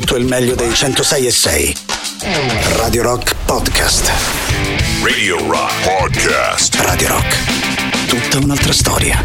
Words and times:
tutto 0.00 0.16
il 0.16 0.26
meglio 0.26 0.54
dei 0.54 0.74
106 0.74 1.26
e 1.26 1.30
6. 1.30 1.76
Radio 2.76 3.02
Rock 3.02 3.34
Podcast. 3.46 4.12
Radio 5.02 5.38
Rock 5.48 5.72
Podcast. 5.84 6.74
Radio 6.80 7.08
Rock. 7.08 8.06
Tutta 8.06 8.44
un'altra 8.44 8.74
storia. 8.74 9.24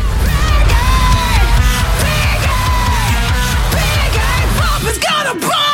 It's 4.84 4.97
gonna 4.97 5.34
buy 5.36 5.71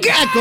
Ecco, 0.00 0.40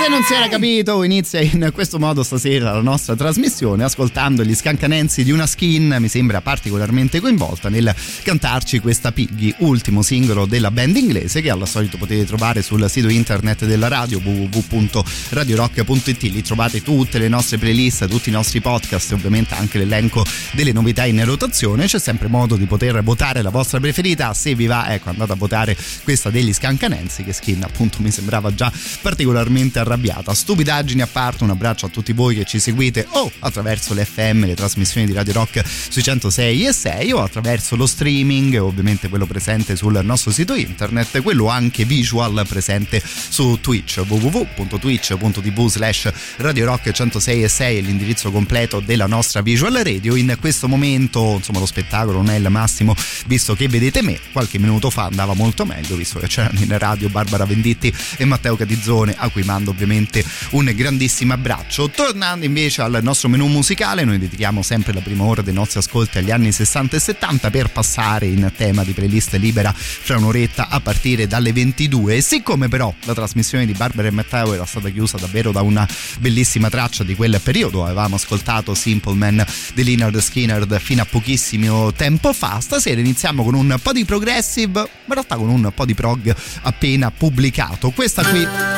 se 0.00 0.08
non 0.08 0.22
si 0.22 0.32
era 0.32 0.48
capito, 0.48 1.02
inizia 1.02 1.38
in 1.40 1.70
questo 1.74 1.98
modo 1.98 2.22
stasera 2.22 2.72
la 2.72 2.80
nostra 2.80 3.14
trasmissione 3.14 3.84
ascoltando 3.84 4.42
gli 4.42 4.54
scancanensi 4.54 5.24
di 5.24 5.30
una 5.30 5.46
skin, 5.46 5.96
mi 5.98 6.08
sembra 6.08 6.40
particolarmente 6.40 7.20
coinvolta 7.20 7.68
nel 7.68 7.94
cantarci 8.22 8.78
questa 8.78 9.12
Piggy, 9.12 9.54
ultimo 9.58 10.00
singolo 10.00 10.46
della 10.46 10.70
band 10.70 10.96
inglese 10.96 11.42
che 11.42 11.50
al 11.50 11.68
solito 11.68 11.98
potete 11.98 12.24
trovare 12.24 12.62
sul 12.62 12.88
sito 12.88 13.08
internet 13.08 13.66
della 13.66 13.88
radio 13.88 14.20
www.radiorock.it, 14.24 16.22
lì 16.22 16.42
trovate 16.42 16.82
tutte 16.82 17.18
le 17.18 17.28
nostre 17.28 17.58
playlist, 17.58 18.08
tutti 18.08 18.30
i 18.30 18.32
nostri 18.32 18.62
podcast 18.62 19.10
e 19.10 19.14
ovviamente 19.14 19.54
anche 19.54 19.76
l'elenco 19.78 20.24
delle 20.52 20.72
novità 20.72 21.04
in 21.04 21.22
rotazione, 21.24 21.84
c'è 21.86 21.98
sempre 21.98 22.28
modo 22.28 22.56
di 22.56 22.64
poter 22.64 23.02
votare 23.02 23.42
la 23.42 23.50
vostra 23.50 23.80
preferita, 23.80 24.32
se 24.32 24.54
vi 24.54 24.66
va 24.66 24.92
ecco 24.94 25.10
andate 25.10 25.32
a 25.32 25.36
votare 25.36 25.76
questa 26.04 26.30
degli 26.30 26.54
scancanensi 26.54 27.22
che 27.22 27.34
skin 27.34 27.64
appunto 27.64 28.00
mi 28.00 28.10
sembrava 28.10 28.54
già 28.54 28.72
particolarmente 29.00 29.78
arrabbiata. 29.78 30.34
Stupidaggini 30.34 31.02
a 31.02 31.06
parte, 31.06 31.44
un 31.44 31.50
abbraccio 31.50 31.86
a 31.86 31.88
tutti 31.88 32.12
voi 32.12 32.34
che 32.36 32.44
ci 32.44 32.58
seguite 32.58 33.06
o 33.10 33.30
attraverso 33.40 33.94
le 33.94 34.04
FM, 34.04 34.44
le 34.44 34.54
trasmissioni 34.54 35.06
di 35.06 35.12
Radio 35.12 35.32
Rock 35.34 35.62
sui 35.66 36.02
106 36.02 36.66
e 36.66 36.72
6 36.72 37.12
o 37.12 37.22
attraverso 37.22 37.76
lo 37.76 37.86
streaming, 37.86 38.54
ovviamente 38.60 39.08
quello 39.08 39.26
presente 39.26 39.76
sul 39.76 40.00
nostro 40.02 40.30
sito 40.30 40.54
internet, 40.54 41.22
quello 41.22 41.48
anche 41.48 41.84
visual 41.84 42.44
presente 42.48 43.02
su 43.04 43.58
Twitch, 43.60 44.02
www.twitch.tv 44.06 45.68
slash 45.68 46.12
Radio 46.36 46.66
Rock 46.66 46.90
106 46.90 47.42
e 47.42 47.48
6 47.48 47.78
è 47.78 47.80
l'indirizzo 47.80 48.30
completo 48.30 48.80
della 48.80 49.06
nostra 49.06 49.40
visual 49.40 49.74
radio. 49.74 50.16
In 50.16 50.36
questo 50.40 50.68
momento, 50.68 51.34
insomma, 51.36 51.58
lo 51.58 51.66
spettacolo 51.66 52.18
non 52.18 52.30
è 52.30 52.36
il 52.36 52.48
massimo, 52.50 52.94
visto 53.26 53.54
che 53.54 53.68
vedete 53.68 54.02
me, 54.02 54.18
qualche 54.32 54.58
minuto 54.58 54.90
fa 54.90 55.04
andava 55.04 55.34
molto 55.34 55.64
meglio, 55.64 55.96
visto 55.96 56.18
che 56.18 56.26
c'erano 56.26 56.60
in 56.60 56.76
radio 56.78 57.08
Barbara 57.08 57.44
Venditti 57.44 57.92
e 58.16 58.24
Matteo 58.24 58.56
Catizzone, 58.84 59.14
a 59.16 59.28
cui 59.30 59.42
mando 59.42 59.70
ovviamente 59.70 60.22
un 60.50 60.70
grandissimo 60.74 61.32
abbraccio. 61.32 61.88
Tornando 61.88 62.44
invece 62.44 62.82
al 62.82 63.00
nostro 63.02 63.28
menù 63.30 63.46
musicale, 63.46 64.04
noi 64.04 64.18
dedichiamo 64.18 64.62
sempre 64.62 64.92
la 64.92 65.00
prima 65.00 65.24
ora 65.24 65.40
dei 65.40 65.54
nostri 65.54 65.78
ascolti 65.78 66.18
agli 66.18 66.30
anni 66.30 66.52
60 66.52 66.96
e 66.96 67.00
70 67.00 67.50
per 67.50 67.70
passare 67.70 68.26
in 68.26 68.52
tema 68.54 68.84
di 68.84 68.92
playlist 68.92 69.34
libera 69.34 69.72
fra 69.72 70.18
un'oretta 70.18 70.68
a 70.68 70.80
partire 70.80 71.26
dalle 71.26 71.52
22. 71.52 72.16
E 72.16 72.20
siccome 72.20 72.68
però 72.68 72.92
la 73.04 73.14
trasmissione 73.14 73.64
di 73.64 73.72
Barbara 73.72 74.08
e 74.08 74.10
Matteo 74.10 74.52
era 74.52 74.66
stata 74.66 74.90
chiusa 74.90 75.16
davvero 75.16 75.50
da 75.50 75.62
una 75.62 75.88
bellissima 76.18 76.68
traccia 76.68 77.04
di 77.04 77.14
quel 77.14 77.40
periodo, 77.42 77.84
avevamo 77.84 78.16
ascoltato 78.16 78.74
Simple 78.74 79.14
Man 79.14 79.44
di 79.72 79.84
Leonard 79.84 80.18
Skinner 80.20 80.66
fino 80.80 81.02
a 81.02 81.06
pochissimo 81.06 81.92
tempo 81.92 82.32
fa, 82.32 82.60
stasera 82.60 83.00
iniziamo 83.00 83.42
con 83.42 83.54
un 83.54 83.76
po' 83.82 83.92
di 83.92 84.04
progressive, 84.04 84.80
ma 84.80 84.86
in 85.06 85.14
realtà 85.14 85.36
con 85.36 85.48
un 85.48 85.72
po' 85.74 85.84
di 85.84 85.94
prog 85.94 86.34
appena 86.62 87.10
pubblicato. 87.10 87.90
Questa 87.90 88.22
qui 88.24 88.73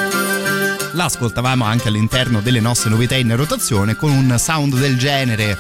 l'ascoltavamo 0.96 1.64
anche 1.64 1.88
all'interno 1.88 2.40
delle 2.40 2.58
nostre 2.58 2.90
novità 2.90 3.14
in 3.14 3.34
rotazione 3.36 3.94
con 3.96 4.10
un 4.10 4.36
sound 4.38 4.74
del 4.76 4.98
genere. 4.98 5.56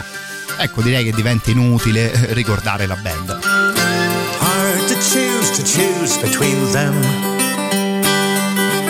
Ecco, 0.58 0.82
direi 0.82 1.04
che 1.04 1.12
diventa 1.12 1.50
inutile 1.50 2.32
ricordare 2.32 2.86
la 2.86 2.96
band. 2.96 3.30
Hard 3.30 4.86
to 4.88 4.94
choose, 4.94 5.52
to 5.54 5.62
choose 5.62 6.18
between 6.20 6.70
them. 6.72 6.94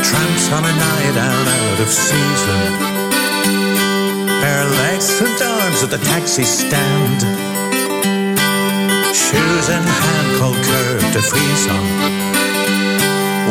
Tramps 0.02 0.48
on 0.52 0.64
a 0.64 0.72
night 0.72 1.17
out, 1.17 1.47
out 1.47 1.80
of 1.80 1.89
season. 1.89 3.05
Bare 4.41 4.69
legs 4.69 5.20
and 5.20 5.41
arms 5.41 5.83
at 5.83 5.91
the 5.91 5.98
taxi 5.98 6.45
stand. 6.45 7.20
Shoes 9.12 9.68
in 9.68 9.83
hand, 9.83 10.39
cold 10.39 10.56
curve 10.62 11.12
to 11.12 11.20
freeze 11.20 11.68
on. 11.68 12.36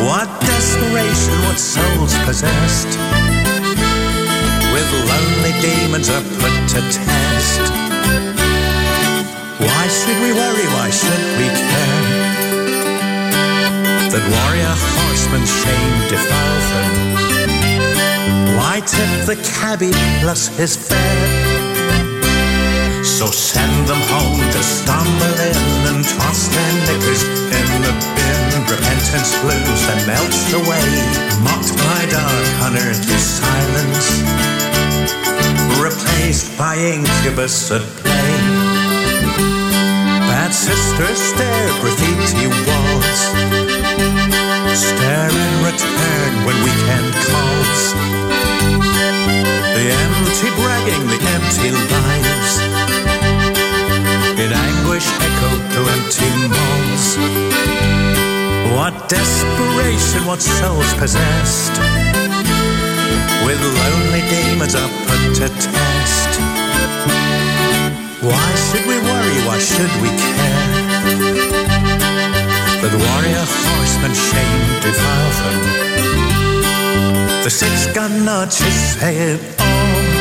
What 0.04 0.28
desperation, 0.40 1.34
what 1.46 1.58
souls 1.58 2.14
possessed 2.24 2.98
with 4.72 4.88
lonely 5.08 5.54
demons 5.62 6.10
are 6.10 6.22
put 6.40 6.54
to 6.72 6.80
test. 6.92 7.62
Why 9.58 9.88
should 9.88 10.18
we 10.20 10.32
worry? 10.32 10.66
Why 10.76 10.90
should 10.90 11.24
we 11.38 11.48
care? 11.48 12.26
That 14.12 14.24
warrior 14.34 14.74
horseman's 14.96 15.52
shame 15.62 15.96
defile 16.12 16.60
them. 16.72 16.94
Why 18.56 18.80
tip 18.80 19.24
the 19.24 19.36
cabbie 19.58 19.96
plus 20.20 20.48
his 20.58 20.76
fare? 20.76 21.45
So 23.16 23.24
send 23.32 23.88
them 23.88 24.02
home 24.12 24.44
to 24.52 24.62
stumble 24.62 25.36
in 25.40 25.56
and 25.88 26.04
toss 26.04 26.52
their 26.52 26.72
knickers 26.84 27.24
in 27.24 27.68
the 27.80 27.94
bin. 28.12 28.60
Repentance 28.68 29.32
blues 29.40 29.82
and 29.88 30.04
melts 30.04 30.52
away, 30.52 30.84
mocked 31.40 31.72
by 31.80 32.04
dark 32.12 32.46
unearthly 32.68 33.16
silence, 33.16 34.20
replaced 35.80 36.58
by 36.58 36.76
incubus 36.76 37.72
at 37.72 37.80
play. 38.04 38.36
Bad 40.28 40.52
sisters 40.52 41.16
stare 41.16 41.72
graffiti 41.80 42.52
walls, 42.68 43.20
stare 44.76 45.32
in 45.32 45.54
return 45.64 46.32
when 46.44 46.56
weekend 46.68 47.16
calls. 47.32 47.82
The 49.72 49.88
empty 50.04 50.50
bragging, 50.60 51.04
the 51.08 51.20
empty 51.32 51.70
lives 51.72 52.75
to 55.76 55.82
empty 55.96 56.30
malls. 56.48 57.06
What 58.74 58.94
desperation, 59.10 60.24
what 60.24 60.40
souls 60.40 60.92
possessed, 60.94 61.76
with 63.44 63.60
lonely 63.60 64.22
demons 64.32 64.74
are 64.74 64.92
put 65.06 65.22
to 65.38 65.48
test. 65.48 66.32
Why 68.24 68.48
should 68.64 68.86
we 68.90 68.96
worry, 69.08 69.38
why 69.48 69.58
should 69.58 69.94
we 70.00 70.08
care? 70.32 70.66
That 72.80 72.94
warrior 73.04 73.46
horsemen 73.68 74.14
shame 74.28 74.64
defile 74.80 75.32
them. 75.42 75.60
The 77.44 77.50
six 77.50 77.86
gun 77.94 78.24
notches 78.24 78.76
say 78.96 79.14
it 79.32 79.60
all. 79.60 80.15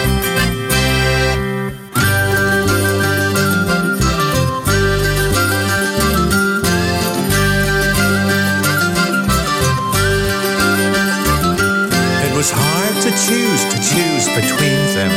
Was 12.45 12.51
hard 12.53 12.95
to 13.01 13.09
choose, 13.09 13.63
to 13.73 13.77
choose 13.81 14.27
between 14.35 14.77
them. 14.93 15.09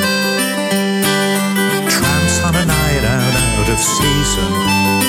Tramps 1.86 2.42
on 2.42 2.56
a 2.56 2.64
night 2.64 3.04
out, 3.04 3.34
out 3.36 3.68
of 3.68 3.78
season. 3.78 5.07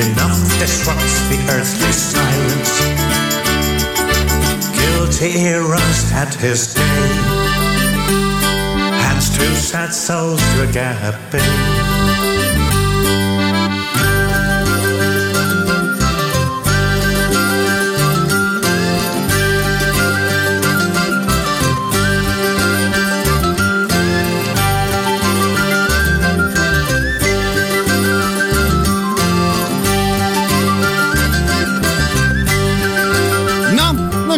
Enough 0.00 0.58
disrupts 0.58 1.28
the 1.28 1.36
earthly 1.50 1.92
silence. 1.92 2.80
Guilty 4.74 5.52
runs 5.58 6.12
at 6.12 6.32
his 6.36 6.72
day. 6.72 6.80
Hands 9.02 9.28
to 9.36 9.44
sad 9.56 9.92
souls 9.92 10.40
agape. 10.58 11.79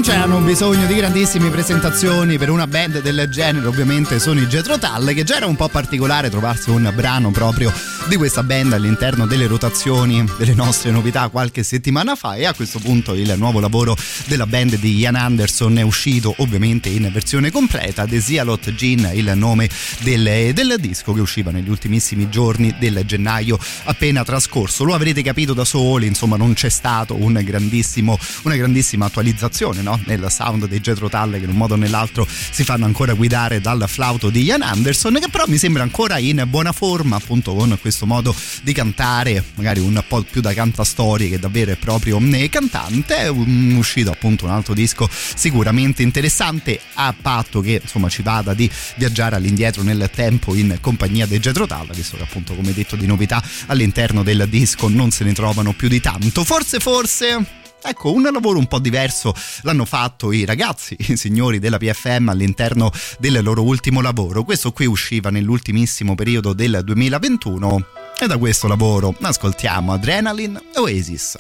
Moonshine. 0.02 0.21
Bisogno 0.40 0.86
di 0.86 0.94
grandissime 0.94 1.50
presentazioni 1.50 2.38
per 2.38 2.48
una 2.48 2.66
band 2.66 3.02
del 3.02 3.28
genere, 3.28 3.66
ovviamente 3.66 4.18
sono 4.18 4.40
i 4.40 4.46
Jetro 4.46 4.78
Tull, 4.78 5.12
che 5.14 5.24
già 5.24 5.36
era 5.36 5.46
un 5.46 5.56
po' 5.56 5.68
particolare 5.68 6.30
trovarsi 6.30 6.70
un 6.70 6.90
brano 6.94 7.30
proprio 7.30 7.72
di 8.08 8.16
questa 8.16 8.42
band 8.42 8.72
all'interno 8.72 9.26
delle 9.26 9.46
rotazioni 9.46 10.24
delle 10.38 10.54
nostre 10.54 10.90
novità 10.90 11.28
qualche 11.28 11.62
settimana 11.62 12.16
fa 12.16 12.34
e 12.34 12.46
a 12.46 12.54
questo 12.54 12.78
punto 12.78 13.14
il 13.14 13.32
nuovo 13.36 13.60
lavoro 13.60 13.96
della 14.26 14.46
band 14.46 14.76
di 14.76 14.98
Ian 14.98 15.14
Anderson 15.14 15.78
è 15.78 15.82
uscito 15.82 16.34
ovviamente 16.38 16.88
in 16.88 17.08
versione 17.12 17.50
completa, 17.50 18.06
The 18.06 18.20
Zialot 18.20 18.74
Gin, 18.74 19.10
il 19.14 19.32
nome 19.34 19.68
del, 20.00 20.52
del 20.52 20.76
disco 20.78 21.12
che 21.12 21.20
usciva 21.20 21.50
negli 21.50 21.68
ultimissimi 21.68 22.28
giorni 22.28 22.74
del 22.78 23.02
gennaio 23.04 23.58
appena 23.84 24.24
trascorso. 24.24 24.84
Lo 24.84 24.94
avrete 24.94 25.22
capito 25.22 25.52
da 25.52 25.64
soli, 25.64 26.06
insomma 26.06 26.36
non 26.36 26.54
c'è 26.54 26.68
stato 26.68 27.14
un 27.14 27.40
grandissimo, 27.44 28.18
una 28.42 28.56
grandissima 28.56 29.06
attualizzazione 29.06 29.82
no? 29.82 30.00
Nel 30.22 30.30
sound 30.30 30.66
dei 30.66 30.80
Jetro 30.80 31.08
Tull 31.08 31.32
che 31.32 31.44
in 31.44 31.48
un 31.48 31.56
modo 31.56 31.74
o 31.74 31.76
nell'altro 31.76 32.26
si 32.26 32.64
fanno 32.64 32.84
ancora 32.84 33.14
guidare 33.14 33.60
dal 33.60 33.84
flauto 33.88 34.30
di 34.30 34.42
Ian 34.44 34.62
Anderson 34.62 35.18
che 35.20 35.28
però 35.28 35.44
mi 35.48 35.58
sembra 35.58 35.82
ancora 35.82 36.18
in 36.18 36.44
buona 36.48 36.72
forma 36.72 37.16
appunto 37.16 37.54
con 37.54 37.76
questo 37.80 38.06
modo 38.06 38.34
di 38.62 38.72
cantare 38.72 39.44
magari 39.54 39.80
un 39.80 40.02
po' 40.06 40.22
più 40.22 40.40
da 40.40 40.54
cantastorie 40.54 41.28
che 41.28 41.38
davvero 41.38 41.72
è 41.72 41.76
proprio 41.76 42.20
cantante 42.48 43.16
è 43.16 43.28
uscito 43.28 44.10
appunto 44.10 44.44
un 44.44 44.50
altro 44.52 44.74
disco 44.74 45.08
sicuramente 45.10 46.02
interessante 46.02 46.80
a 46.94 47.14
patto 47.20 47.60
che 47.60 47.80
insomma 47.82 48.08
ci 48.08 48.22
vada 48.22 48.54
di 48.54 48.70
viaggiare 48.96 49.36
all'indietro 49.36 49.82
nel 49.82 50.10
tempo 50.12 50.54
in 50.54 50.78
compagnia 50.80 51.26
dei 51.26 51.40
Jetro 51.40 51.66
Tull 51.66 51.92
visto 51.94 52.16
che 52.16 52.22
appunto 52.22 52.54
come 52.54 52.72
detto 52.72 52.96
di 52.96 53.06
novità 53.06 53.42
all'interno 53.66 54.22
del 54.22 54.46
disco 54.48 54.88
non 54.88 55.10
se 55.10 55.24
ne 55.24 55.32
trovano 55.32 55.72
più 55.72 55.88
di 55.88 56.00
tanto. 56.00 56.44
Forse 56.44 56.78
forse 56.78 57.60
Ecco, 57.84 58.12
un 58.12 58.22
lavoro 58.22 58.58
un 58.58 58.66
po' 58.66 58.78
diverso 58.78 59.34
l'hanno 59.62 59.84
fatto 59.84 60.30
i 60.32 60.44
ragazzi, 60.44 60.96
i 60.98 61.16
signori 61.16 61.58
della 61.58 61.78
PFM 61.78 62.28
all'interno 62.28 62.92
del 63.18 63.42
loro 63.42 63.62
ultimo 63.62 64.00
lavoro. 64.00 64.44
Questo 64.44 64.72
qui 64.72 64.86
usciva 64.86 65.30
nell'ultimissimo 65.30 66.14
periodo 66.14 66.52
del 66.52 66.80
2021 66.84 67.86
e 68.20 68.26
da 68.26 68.38
questo 68.38 68.68
lavoro 68.68 69.14
ascoltiamo 69.20 69.92
Adrenaline 69.92 70.62
Oasis. 70.76 71.38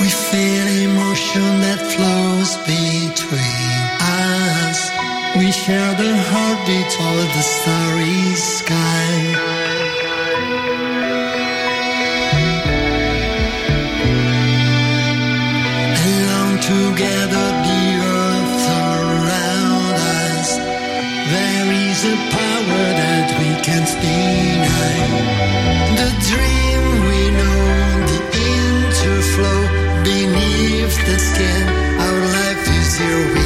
We 0.00 0.08
feel 0.10 0.66
emotion 0.66 1.60
that 1.60 1.80
flows 1.94 2.56
between. 2.66 3.73
We 5.36 5.50
share 5.50 5.94
the 5.96 6.14
heartbeat 6.30 6.94
of 6.94 7.26
the 7.34 7.42
starry 7.42 8.34
sky. 8.36 9.10
Alone 16.06 16.58
together, 16.62 17.46
the 17.66 17.82
earth 18.14 18.66
around 18.78 19.94
us. 20.22 20.50
There 21.34 21.68
is 21.90 22.00
a 22.04 22.16
power 22.30 22.84
that 23.02 23.28
we 23.40 23.50
can't 23.66 23.92
deny. 24.06 24.96
The 25.98 26.10
dream 26.30 26.82
we 27.10 27.22
know, 27.40 27.60
the 28.06 28.20
interflow 28.54 29.62
beneath 30.04 30.96
the 31.08 31.18
skin. 31.18 31.66
Our 31.98 32.20
life 32.38 32.64
is 32.78 32.96
here 32.98 33.43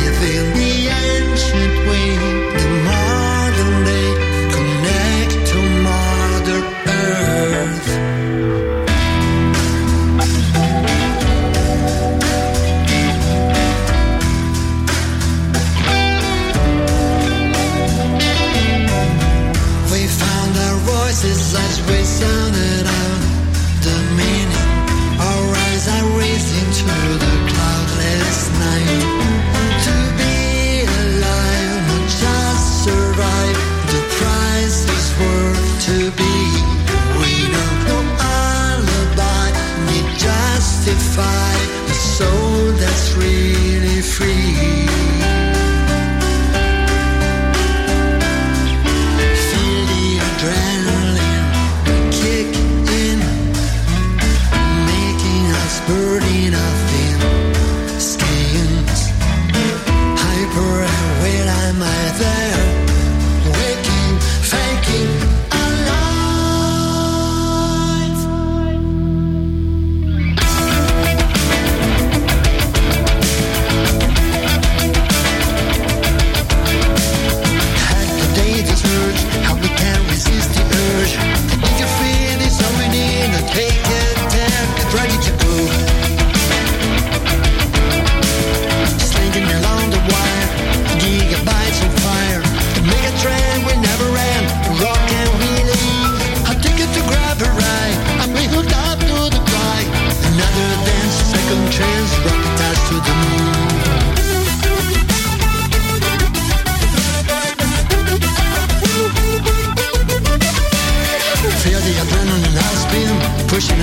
justify 41.19 41.91
a 41.91 41.95
soul 41.95 42.73
that's 42.73 43.15
really 43.17 44.01
free. 44.03 44.58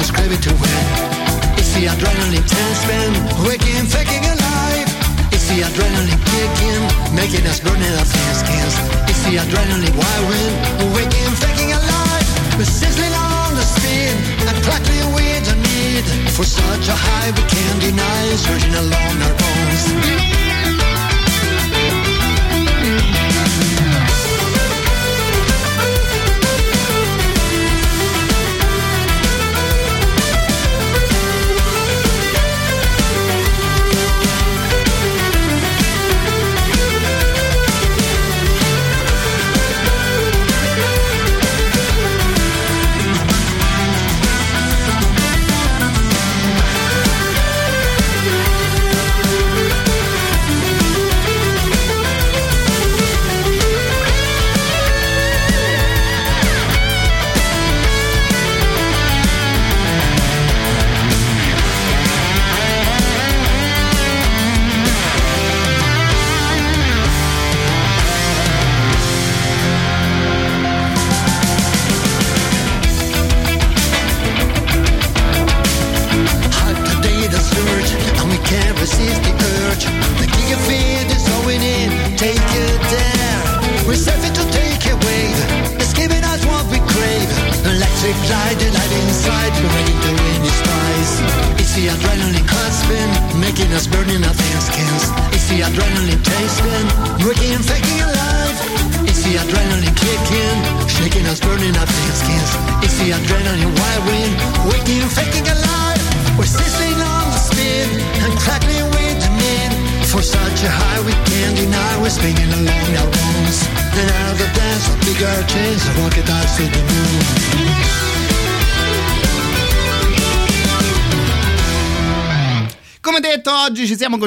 Us 0.05 0.11
craving 0.11 0.41
to 0.41 0.53
win. 0.61 0.85
It's 1.57 1.73
the 1.73 1.89
adrenaline 1.89 2.45
spin, 2.83 3.11
waking, 3.41 3.85
faking 3.89 4.21
alive. 4.21 4.89
It's 5.33 5.47
the 5.49 5.65
adrenaline 5.65 6.21
kicking, 6.29 6.81
making 7.15 7.45
us 7.49 7.59
burning 7.59 7.93
our 7.97 8.05
thin 8.05 8.31
skins. 8.37 8.75
It's 9.09 9.23
the 9.25 9.41
adrenaline 9.41 9.95
wild 9.97 10.25
wind, 10.29 10.53
waking, 10.93 11.33
faking 11.41 11.71
alive. 11.73 12.27
We're 12.57 12.69
sizzling 12.69 13.13
on 13.13 13.55
the 13.55 13.65
spin, 13.65 14.13
and 14.45 14.57
practically 14.61 15.01
we 15.17 15.25
don't 15.41 15.61
need. 15.73 16.03
For 16.37 16.45
such 16.45 16.85
a 16.87 16.97
high 17.05 17.31
we 17.37 17.43
can't 17.49 17.79
deny, 17.81 18.21
surging 18.45 18.75
along 18.75 19.15
our 19.25 19.35
bones. 19.41 20.34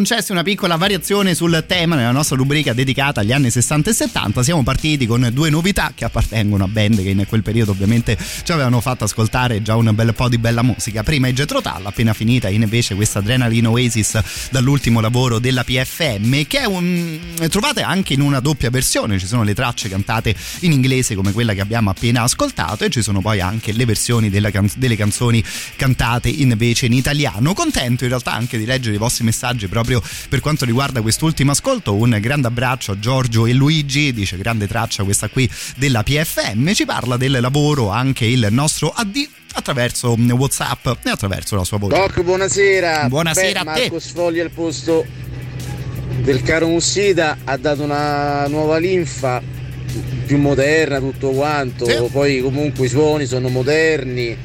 Concessi 0.09 0.33
una 0.33 0.43
piccola 0.43 0.77
variazione 0.77 1.35
sul 1.35 1.63
tema 1.67 1.95
nella 1.95 2.13
nostra 2.13 2.35
rubrica 2.35 2.73
dedicata 2.73 3.21
agli 3.21 3.31
anni 3.31 3.51
60 3.51 3.91
e 3.91 3.93
70. 3.93 4.43
Siamo 4.43 4.63
partiti 4.63 5.05
con 5.05 5.29
due 5.35 5.51
novità 5.51 5.93
che 5.95 6.07
appartengono 6.07 6.65
a 6.65 6.67
band 6.67 7.03
che 7.03 7.11
in 7.11 7.27
quel 7.29 7.43
periodo 7.43 7.73
ovviamente 7.73 8.17
ci 8.43 8.51
avevano 8.51 8.81
fatto 8.81 9.05
ascoltare 9.05 9.61
già 9.61 9.77
un 9.77 9.95
bel 9.95 10.15
po' 10.15 10.31
di 10.31 10.39
bella 10.39 10.63
musica. 10.63 11.03
Prima 11.03 11.29
i 11.29 11.35
Jetro 11.35 11.61
Tull, 11.61 11.85
appena 11.85 12.15
finita 12.15 12.49
invece 12.49 12.95
questa 12.95 13.19
Adrenaline 13.19 13.67
Oasis 13.67 14.49
dall'ultimo 14.51 15.01
lavoro 15.01 15.39
della 15.39 15.63
PFM 15.63 16.47
che 16.47 16.61
è 16.61 16.65
un... 16.65 17.19
trovate 17.51 17.83
anche 17.83 18.15
in 18.15 18.23
una 18.23 18.41
doppia 18.41 18.71
versione, 18.71 19.19
ci 19.19 19.27
sono 19.27 19.43
le 19.43 19.53
tracce 19.53 19.91
cantate 19.91 20.35
in 20.61 20.73
inglese 20.73 21.17
come 21.17 21.33
quella 21.33 21.53
che 21.53 21.61
abbiamo 21.61 21.91
appena 21.91 22.23
ascoltato 22.23 22.85
e 22.85 22.89
ci 22.89 23.03
sono 23.03 23.21
poi 23.21 23.41
anche 23.41 23.73
le 23.73 23.85
versioni 23.85 24.31
can... 24.31 24.71
delle 24.77 24.97
canzoni 24.97 25.45
cantate 25.77 26.31
invece 26.31 26.87
in 26.87 26.95
italiano. 26.95 27.53
Contento 27.53 28.05
in 28.05 28.09
realtà 28.09 28.33
anche 28.33 28.57
di 28.57 28.65
leggere 28.65 28.95
i 28.95 28.99
vostri 28.99 29.25
messaggi 29.25 29.69
proprio 29.69 29.97
per 30.29 30.41
quanto 30.41 30.65
riguarda 30.65 31.03
quest'ultimo 31.03 31.51
ascolto. 31.51 31.95
Un 31.95 32.17
grande 32.21 32.47
abbraccio 32.47 32.93
a 32.93 32.99
Giorgio 32.99 33.47
e 33.47 33.53
Luigi, 33.53 34.13
dice 34.13 34.37
grande 34.37 34.67
traccia 34.67 35.05
questa 35.05 35.29
qui 35.29 35.49
della 35.77 36.03
PFM, 36.03 36.73
ci 36.73 36.85
parla 36.85 37.17
del 37.17 37.39
lavoro 37.41 37.91
anche 37.91 38.25
il 38.25 38.47
nostro 38.51 38.91
AD 38.91 39.29
attraverso 39.55 40.17
Whatsapp 40.19 40.87
e 41.05 41.11
attraverso 41.11 41.57
la 41.57 41.65
sua 41.65 41.79
voce. 41.79 41.97
Doc, 41.97 42.23
buonasera. 42.23 43.09
Buonasera 43.09 43.65
Beh, 43.65 43.71
a 43.71 43.75
te. 43.75 43.81
Marco 43.81 43.99
Sfogli 43.99 44.39
al 44.39 44.51
posto 44.51 45.05
del 46.23 46.43
caro 46.43 46.69
Mussida 46.69 47.39
ha 47.45 47.57
dato 47.57 47.83
una 47.83 48.47
nuova 48.49 48.79
linfa 48.79 49.41
più 50.27 50.39
moderna, 50.39 50.99
tutto 50.99 51.31
quanto. 51.31 51.87
Sì. 51.87 51.97
Poi 52.11 52.41
comunque 52.41 52.87
i 52.87 52.89
suoni 52.89 53.27
sono 53.27 53.49
moderni, 53.49 54.37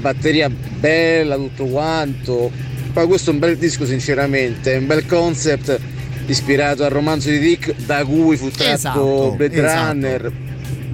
batteria 0.00 0.48
bella, 0.48 1.36
tutto 1.36 1.66
quanto. 1.66 2.50
Poi 2.98 3.06
questo 3.06 3.30
è 3.30 3.32
un 3.32 3.38
bel 3.38 3.56
disco 3.56 3.86
sinceramente, 3.86 4.72
è 4.72 4.76
un 4.78 4.88
bel 4.88 5.06
concept 5.06 5.78
ispirato 6.26 6.82
al 6.82 6.90
romanzo 6.90 7.30
di 7.30 7.38
Dick 7.38 7.72
da 7.86 8.04
cui 8.04 8.36
fu 8.36 8.50
tratto 8.50 8.72
Esatto, 8.72 9.34
Blade 9.36 9.56
esatto. 9.56 9.92
Runner. 9.92 10.32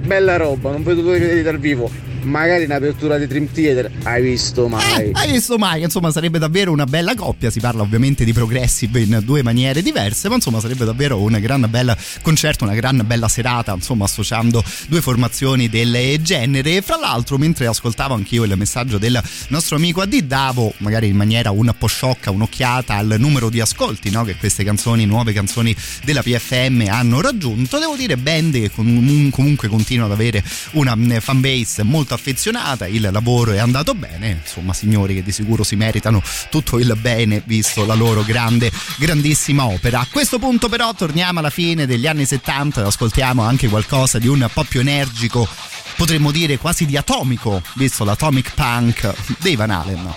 Bella 0.05 0.37
roba, 0.37 0.69
non 0.69 0.83
vedo 0.83 1.01
dove 1.01 1.17
vedere 1.17 1.41
dal 1.41 1.57
vivo. 1.57 1.89
Magari 2.25 2.63
in 2.63 2.71
apertura 2.71 3.17
di 3.19 3.27
Dream 3.27 3.47
Theater, 3.51 3.91
hai 4.03 4.21
visto 4.23 4.67
mai? 4.67 5.03
Eh, 5.03 5.11
hai 5.13 5.31
visto 5.31 5.57
mai? 5.59 5.83
Insomma, 5.83 6.11
sarebbe 6.11 6.39
davvero 6.39 6.71
una 6.71 6.85
bella 6.85 7.13
coppia. 7.13 7.51
Si 7.51 7.59
parla 7.59 7.83
ovviamente 7.83 8.25
di 8.25 8.33
progressive 8.33 8.99
in 8.99 9.21
due 9.23 9.43
maniere 9.43 9.83
diverse, 9.83 10.27
ma 10.27 10.35
insomma, 10.35 10.59
sarebbe 10.59 10.85
davvero 10.85 11.19
un 11.21 11.37
gran 11.39 11.67
bel 11.69 11.95
concerto, 12.23 12.63
una 12.63 12.73
gran 12.73 13.03
bella 13.05 13.27
serata, 13.27 13.73
insomma, 13.73 14.05
associando 14.05 14.63
due 14.87 15.01
formazioni 15.01 15.69
del 15.69 16.19
genere. 16.21 16.77
E 16.77 16.81
fra 16.81 16.97
l'altro, 16.97 17.37
mentre 17.37 17.67
ascoltavo 17.67 18.15
anch'io 18.15 18.43
il 18.43 18.57
messaggio 18.57 18.97
del 18.97 19.21
nostro 19.49 19.75
amico 19.75 20.01
AD, 20.01 20.15
davo 20.21 20.73
magari 20.77 21.07
in 21.07 21.15
maniera 21.15 21.51
un 21.51 21.73
po' 21.77 21.87
sciocca 21.87 22.31
un'occhiata 22.31 22.95
al 22.95 23.17
numero 23.19 23.49
di 23.49 23.59
ascolti 23.59 24.09
no? 24.09 24.23
che 24.23 24.35
queste 24.35 24.63
canzoni, 24.63 25.05
nuove 25.05 25.31
canzoni 25.31 25.75
della 26.03 26.23
PFM 26.23 26.85
hanno 26.89 27.21
raggiunto. 27.21 27.77
Devo 27.77 27.95
dire, 27.95 28.17
band 28.17 28.53
che 28.53 28.71
comun- 28.71 29.29
comunque 29.29 29.67
continuano 29.67 30.11
ad 30.11 30.19
avere 30.19 30.43
una 30.71 30.95
mm, 30.95 31.17
fanbase 31.17 31.83
molto 31.83 32.13
affezionata, 32.15 32.87
il 32.87 33.07
lavoro 33.11 33.51
è 33.51 33.59
andato 33.59 33.93
bene, 33.93 34.39
insomma 34.43 34.73
signori 34.73 35.13
che 35.13 35.23
di 35.23 35.31
sicuro 35.31 35.63
si 35.63 35.75
meritano 35.75 36.21
tutto 36.49 36.79
il 36.79 36.95
bene 36.99 37.41
visto 37.45 37.85
la 37.85 37.93
loro 37.93 38.23
grande, 38.23 38.71
grandissima 38.97 39.65
opera. 39.65 39.99
A 39.99 40.07
questo 40.09 40.39
punto 40.39 40.69
però 40.69 40.93
torniamo 40.93 41.39
alla 41.39 41.49
fine 41.49 41.85
degli 41.85 42.07
anni 42.07 42.25
70 42.25 42.81
ed 42.81 42.87
ascoltiamo 42.87 43.43
anche 43.43 43.67
qualcosa 43.67 44.17
di 44.17 44.27
un 44.27 44.49
po' 44.51 44.63
più 44.63 44.79
energico, 44.79 45.47
potremmo 45.95 46.31
dire 46.31 46.57
quasi 46.57 46.85
di 46.85 46.97
atomico, 46.97 47.61
visto 47.75 48.03
l'atomic 48.03 48.53
punk 48.55 49.13
dei 49.39 49.55
Van 49.55 49.69
Halen. 49.69 50.15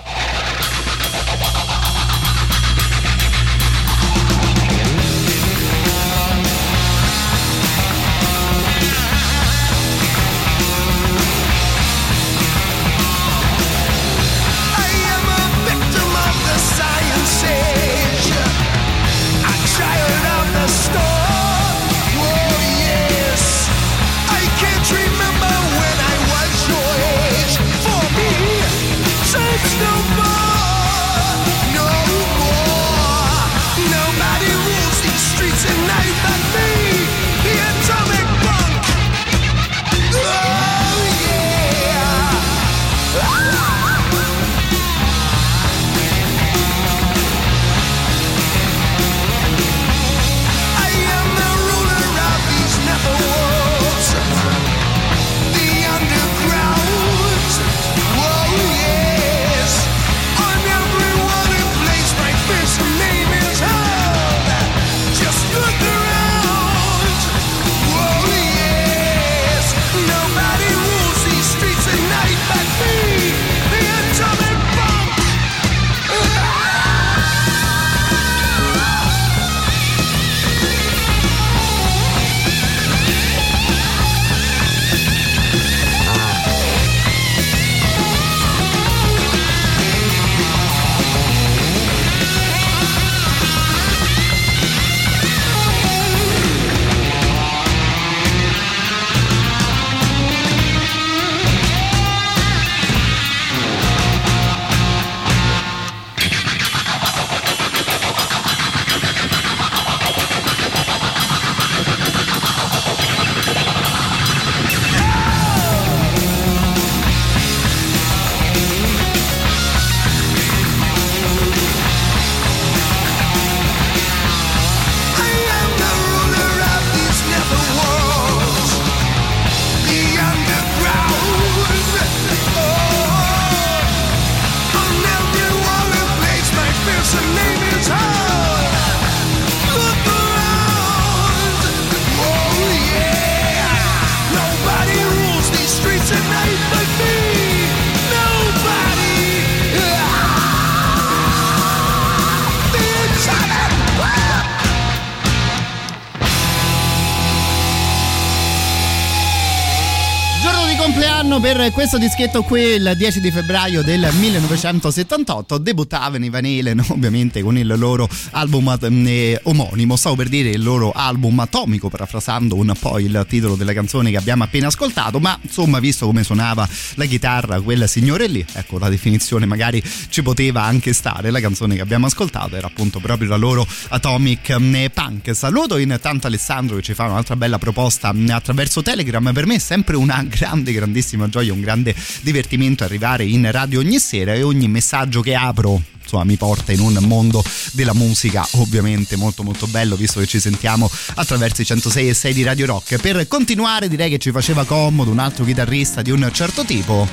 Per 161.58 161.72
questo 161.72 161.98
dischetto 161.98 162.44
qui 162.44 162.60
il 162.60 162.94
10 162.96 163.18
di 163.20 163.32
febbraio 163.32 163.82
del 163.82 164.08
1978 164.12 165.58
debuttavano 165.58 166.24
i 166.24 166.30
Van 166.30 166.44
Halen 166.44 166.84
ovviamente 166.90 167.42
con 167.42 167.58
il 167.58 167.66
loro 167.76 168.08
album 168.30 168.78
eh, 168.80 169.40
omonimo. 169.42 169.96
Stavo 169.96 170.14
per 170.14 170.28
dire 170.28 170.50
il 170.50 170.62
loro 170.62 170.92
album 170.92 171.40
atomico 171.40 171.88
parafrasando 171.88 172.54
un 172.54 172.72
po' 172.78 173.00
il 173.00 173.26
titolo 173.28 173.56
della 173.56 173.72
canzone 173.72 174.12
che 174.12 174.16
abbiamo 174.16 174.44
appena 174.44 174.68
ascoltato 174.68 175.18
ma 175.18 175.36
insomma 175.42 175.80
visto 175.80 176.06
come 176.06 176.22
suonava 176.22 176.68
la 176.94 177.04
chitarra 177.06 177.60
quel 177.60 177.88
signore 177.88 178.28
lì 178.28 178.44
ecco 178.52 178.78
la 178.78 178.88
definizione 178.88 179.44
magari 179.44 179.82
ci 180.10 180.22
poteva 180.22 180.62
anche 180.62 180.92
stare. 180.92 181.32
La 181.32 181.40
canzone 181.40 181.74
che 181.74 181.80
abbiamo 181.80 182.06
ascoltato 182.06 182.54
era 182.54 182.68
appunto 182.68 183.00
proprio 183.00 183.30
la 183.30 183.36
loro 183.36 183.66
Atomic 183.88 184.50
eh, 184.50 184.90
Punk. 184.94 185.34
Saluto 185.34 185.76
intanto 185.76 186.28
Alessandro 186.28 186.76
che 186.76 186.82
ci 186.82 186.94
fa 186.94 187.06
un'altra 187.06 187.34
bella 187.34 187.58
proposta 187.58 188.12
mm, 188.12 188.28
attraverso 188.28 188.80
Telegram. 188.80 189.32
Per 189.32 189.46
me 189.46 189.56
è 189.56 189.58
sempre 189.58 189.96
una 189.96 190.22
grande 190.22 190.72
grandissima 190.72 191.28
gioia 191.28 191.46
un 191.50 191.60
grande 191.60 191.94
divertimento 192.20 192.84
arrivare 192.84 193.24
in 193.24 193.50
radio 193.50 193.80
ogni 193.80 193.98
sera 193.98 194.34
e 194.34 194.42
ogni 194.42 194.68
messaggio 194.68 195.20
che 195.20 195.34
apro 195.34 195.82
insomma 196.02 196.24
mi 196.24 196.36
porta 196.36 196.72
in 196.72 196.80
un 196.80 196.96
mondo 197.02 197.44
della 197.72 197.92
musica 197.92 198.46
ovviamente 198.52 199.16
molto 199.16 199.42
molto 199.42 199.66
bello 199.66 199.94
visto 199.94 200.20
che 200.20 200.26
ci 200.26 200.40
sentiamo 200.40 200.90
attraverso 201.14 201.60
i 201.60 201.66
106 201.66 202.08
e 202.08 202.14
6 202.14 202.32
di 202.32 202.42
Radio 202.42 202.66
Rock 202.66 202.96
per 202.98 203.28
continuare 203.28 203.88
direi 203.88 204.08
che 204.08 204.18
ci 204.18 204.30
faceva 204.30 204.64
comodo 204.64 205.10
un 205.10 205.18
altro 205.18 205.44
chitarrista 205.44 206.00
di 206.00 206.10
un 206.10 206.28
certo 206.32 206.64
tipo 206.64 207.06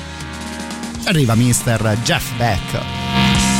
arriva 1.04 1.34
Mr. 1.34 1.98
Jeff 2.02 2.36
Beck 2.36 3.55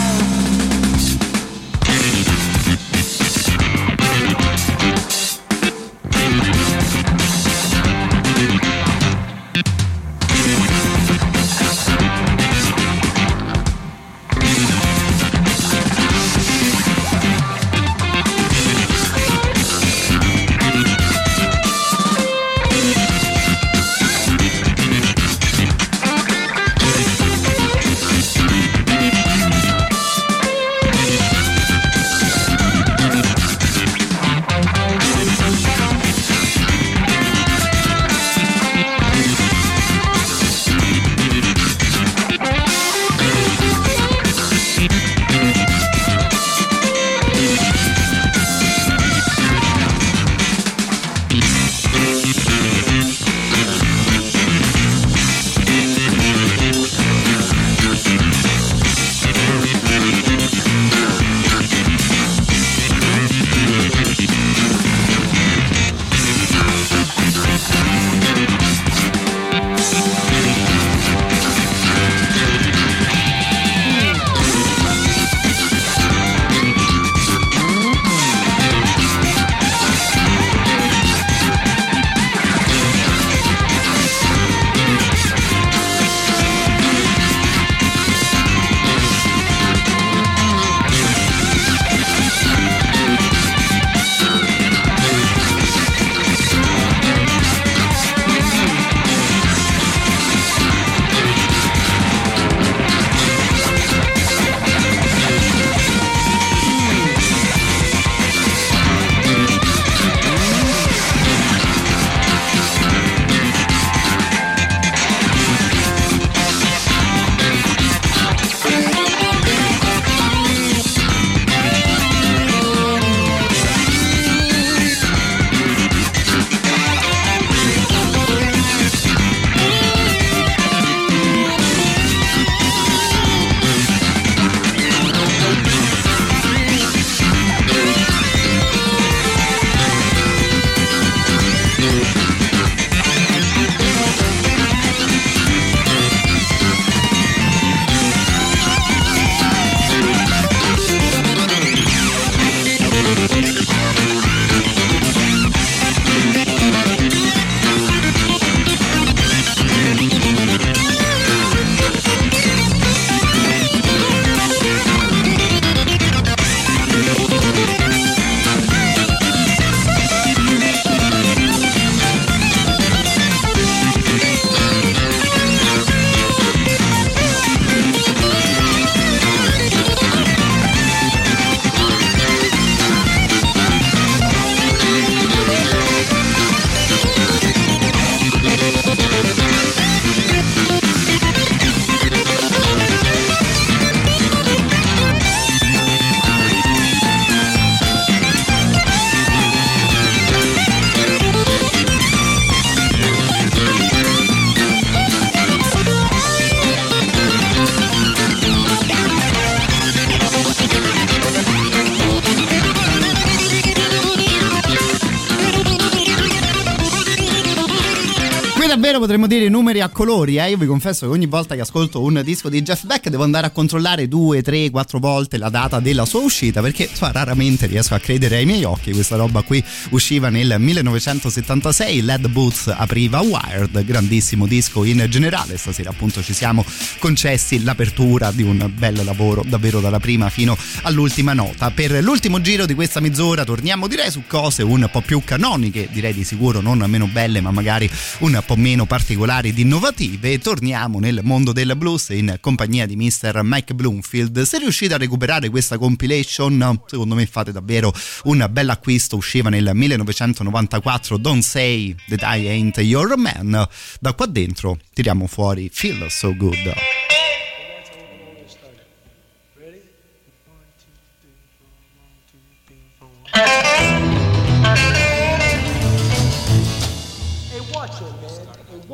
dire 219.38 219.48
numeri 219.50 219.80
a 219.80 219.88
colori. 219.88 220.38
Eh? 220.38 220.50
Io 220.50 220.56
vi 220.56 220.66
confesso 220.66 221.06
che 221.06 221.12
ogni 221.12 221.26
volta 221.26 221.54
che 221.54 221.60
ascolto 221.62 222.02
un 222.02 222.20
disco 222.24 222.48
di 222.48 222.62
Jeff 222.62 222.84
Beck 222.84 223.08
devo 223.08 223.22
andare 223.22 223.46
a 223.46 223.50
controllare 223.50 224.08
due, 224.08 224.42
tre, 224.42 224.70
quattro 224.70 224.98
volte 224.98 225.36
la 225.36 225.48
data 225.48 225.80
della 225.80 226.04
sua 226.04 226.20
uscita 226.20 226.60
perché 226.60 226.88
so, 226.92 227.10
raramente 227.12 227.66
riesco 227.66 227.94
a 227.94 227.98
credere 227.98 228.36
ai 228.36 228.46
miei 228.46 228.64
occhi. 228.64 228.92
Questa 228.92 229.16
roba 229.16 229.42
qui 229.42 229.62
usciva 229.90 230.28
nel 230.28 230.56
1976. 230.58 232.02
Led 232.02 232.28
Boots 232.28 232.72
apriva 232.74 233.20
Wired, 233.20 233.84
grandissimo 233.84 234.46
disco 234.46 234.84
in 234.84 235.04
generale. 235.08 235.56
Stasera 235.56 235.90
appunto 235.90 236.22
ci 236.22 236.32
siamo 236.32 236.64
concessi 236.98 237.62
l'apertura 237.62 238.30
di 238.30 238.42
un 238.42 238.70
bel 238.74 239.04
lavoro 239.04 239.42
davvero 239.46 239.80
dalla 239.80 240.00
prima 240.00 240.30
fino 240.30 240.56
all'ultima 240.82 241.32
nota. 241.32 241.70
Per 241.70 242.02
l'ultimo 242.02 242.40
giro 242.40 242.64
di 242.64 242.74
questa 242.74 243.00
mezz'ora 243.00 243.44
torniamo 243.44 243.86
direi 243.86 244.10
su 244.10 244.22
cose 244.26 244.62
un 244.62 244.88
po' 244.90 245.00
più 245.00 245.22
canoniche, 245.24 245.88
direi 245.90 246.14
di 246.14 246.24
sicuro 246.24 246.60
non 246.60 246.84
meno 246.86 247.06
belle 247.06 247.40
ma 247.40 247.50
magari 247.50 247.90
un 248.20 248.42
po' 248.46 248.56
meno 248.56 248.76
meno 248.76 248.84
particolari 249.26 249.48
ed 249.48 249.58
innovative. 249.58 250.38
Torniamo 250.38 251.00
nel 251.00 251.20
mondo 251.24 251.52
del 251.52 251.76
blues 251.76 252.10
in 252.10 252.38
compagnia 252.40 252.86
di 252.86 252.94
Mr. 252.94 253.40
Mike 253.42 253.74
Bloomfield. 253.74 254.40
Se 254.42 254.58
riuscite 254.58 254.94
a 254.94 254.98
recuperare 254.98 255.48
questa 255.50 255.78
compilation, 255.78 256.80
secondo 256.86 257.14
me 257.16 257.26
fate 257.26 257.50
davvero 257.50 257.92
un 258.24 258.46
bel 258.50 258.70
acquisto. 258.70 259.16
Usciva 259.16 259.50
nel 259.50 259.70
1994 259.72 261.16
Don't 261.18 261.42
Say 261.42 261.94
That 262.08 262.22
I 262.22 262.48
Ain't 262.48 262.78
Your 262.78 263.16
Man. 263.16 263.66
Da 264.00 264.12
qua 264.12 264.26
dentro 264.26 264.78
tiriamo 264.92 265.26
fuori 265.26 265.68
Feel 265.72 266.06
So 266.08 266.34
Good. 266.36 267.05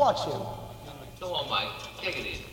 Watch 0.02 0.24
him. 0.24 0.42
Come 1.20 1.30
on, 1.30 1.48
Mike. 1.48 1.68
Take 2.00 2.18
it 2.18 2.26
easy. 2.26 2.44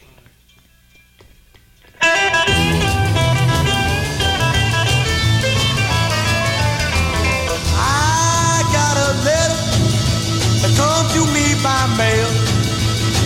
I 7.74 8.62
got 8.78 8.96
a 9.02 9.12
letter 9.26 9.62
that 10.62 10.74
come 10.78 11.06
to 11.16 11.22
me 11.34 11.46
by 11.66 11.82
mail. 11.98 12.30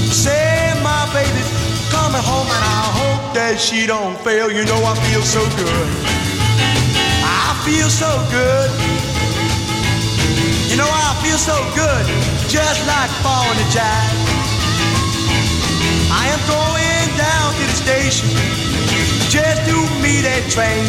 Say 0.08 0.72
my 0.82 1.04
baby's 1.12 1.52
coming 1.92 2.24
home 2.24 2.48
and 2.48 2.64
I 2.80 2.84
hope 2.96 3.36
that 3.36 3.60
she 3.60 3.86
don't 3.86 4.18
fail. 4.20 4.50
You 4.50 4.64
know 4.64 4.80
I 4.86 4.96
feel 5.04 5.22
so 5.22 5.44
good. 5.60 5.90
I 7.28 7.62
feel 7.66 7.90
so 7.90 8.08
good. 8.32 9.13
You 10.70 10.78
know 10.78 10.88
I 10.88 11.16
feel 11.24 11.38
so 11.38 11.56
good, 11.76 12.06
just 12.48 12.80
like 12.88 13.12
falling 13.26 13.60
a 13.60 13.68
jive. 13.74 14.18
I 16.14 16.30
am 16.30 16.42
going 16.48 17.10
down 17.18 17.54
to 17.58 17.64
the 17.68 17.78
station 17.78 18.30
just 19.30 19.66
to 19.68 19.76
meet 20.02 20.26
a 20.26 20.40
train. 20.50 20.86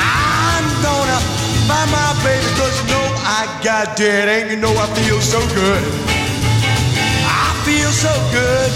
I'm 0.00 0.66
gonna 0.82 1.20
find 1.68 1.88
my 1.92 2.12
baby, 2.24 2.48
cause 2.56 2.74
you 2.80 2.88
know 2.88 3.06
I 3.24 3.46
got 3.62 3.96
dead 3.96 4.28
ain't 4.28 4.50
you 4.50 4.56
know 4.56 4.72
I 4.72 4.86
feel 4.96 5.20
so 5.20 5.40
good. 5.54 5.84
I 7.24 7.46
feel 7.64 7.92
so 7.92 8.12
good. 8.32 8.70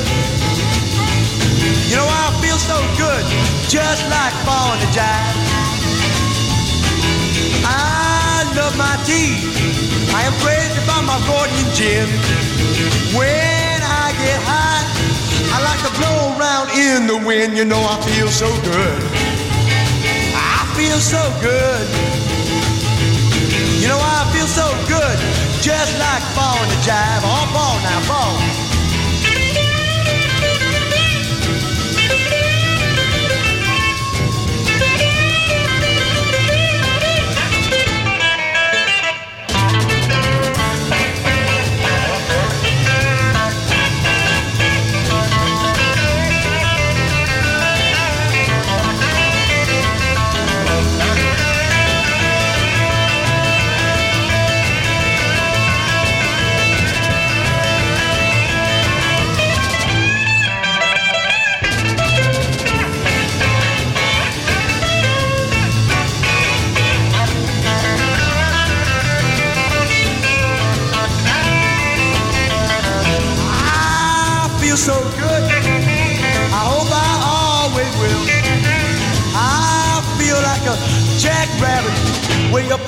You 1.89 1.97
know 1.97 2.09
I 2.09 2.29
feel 2.41 2.59
so 2.59 2.79
good, 2.97 3.25
just 3.69 4.03
like 4.09 4.35
falling 4.47 4.81
a 4.81 4.91
jive. 4.93 5.37
I 7.65 8.28
love 8.57 8.77
my 8.77 8.97
tea. 9.05 9.37
I 10.15 10.25
am 10.25 10.35
crazy 10.41 10.79
about 10.85 11.05
my 11.05 11.19
Gordon 11.27 11.67
gin. 11.75 12.09
When 13.17 13.79
I 13.83 14.13
get 14.21 14.39
high, 14.45 14.85
I 15.53 15.59
like 15.65 15.81
to 15.85 15.93
blow 15.99 16.37
around 16.37 16.71
in 16.77 17.07
the 17.07 17.19
wind. 17.27 17.57
You 17.57 17.65
know 17.65 17.81
I 17.81 17.97
feel 18.09 18.29
so 18.29 18.49
good. 18.63 19.01
I 20.35 20.65
feel 20.77 21.01
so 21.01 21.23
good. 21.41 21.87
You 23.81 23.89
know 23.89 24.01
I 24.01 24.27
feel 24.35 24.47
so 24.47 24.67
good, 24.89 25.19
just 25.63 25.99
like 25.99 26.23
falling 26.35 26.71
to 26.71 26.79
jive. 26.83 27.23
Oh, 27.23 27.47
ball 27.55 27.77
now, 27.83 28.01
ball. 28.11 28.58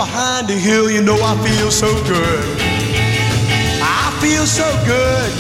Behind 0.01 0.49
the 0.49 0.55
hill. 0.55 0.91
You 0.91 1.03
know 1.03 1.19
I 1.21 1.37
feel 1.45 1.71
so 1.71 1.91
good. 2.05 2.45
I 3.83 4.07
feel 4.23 4.47
so 4.47 4.65
good. 4.93 5.31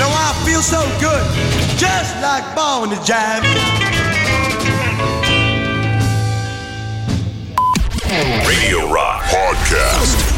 No, 0.00 0.08
I 0.08 0.30
feel 0.46 0.62
so 0.62 0.80
good, 0.98 1.24
just 1.76 2.10
like 2.22 2.44
born 2.56 2.88
to 2.88 2.96
jive. 3.04 3.44
Radio 8.48 8.90
Rock 8.90 9.22
Podcast. 9.24 10.34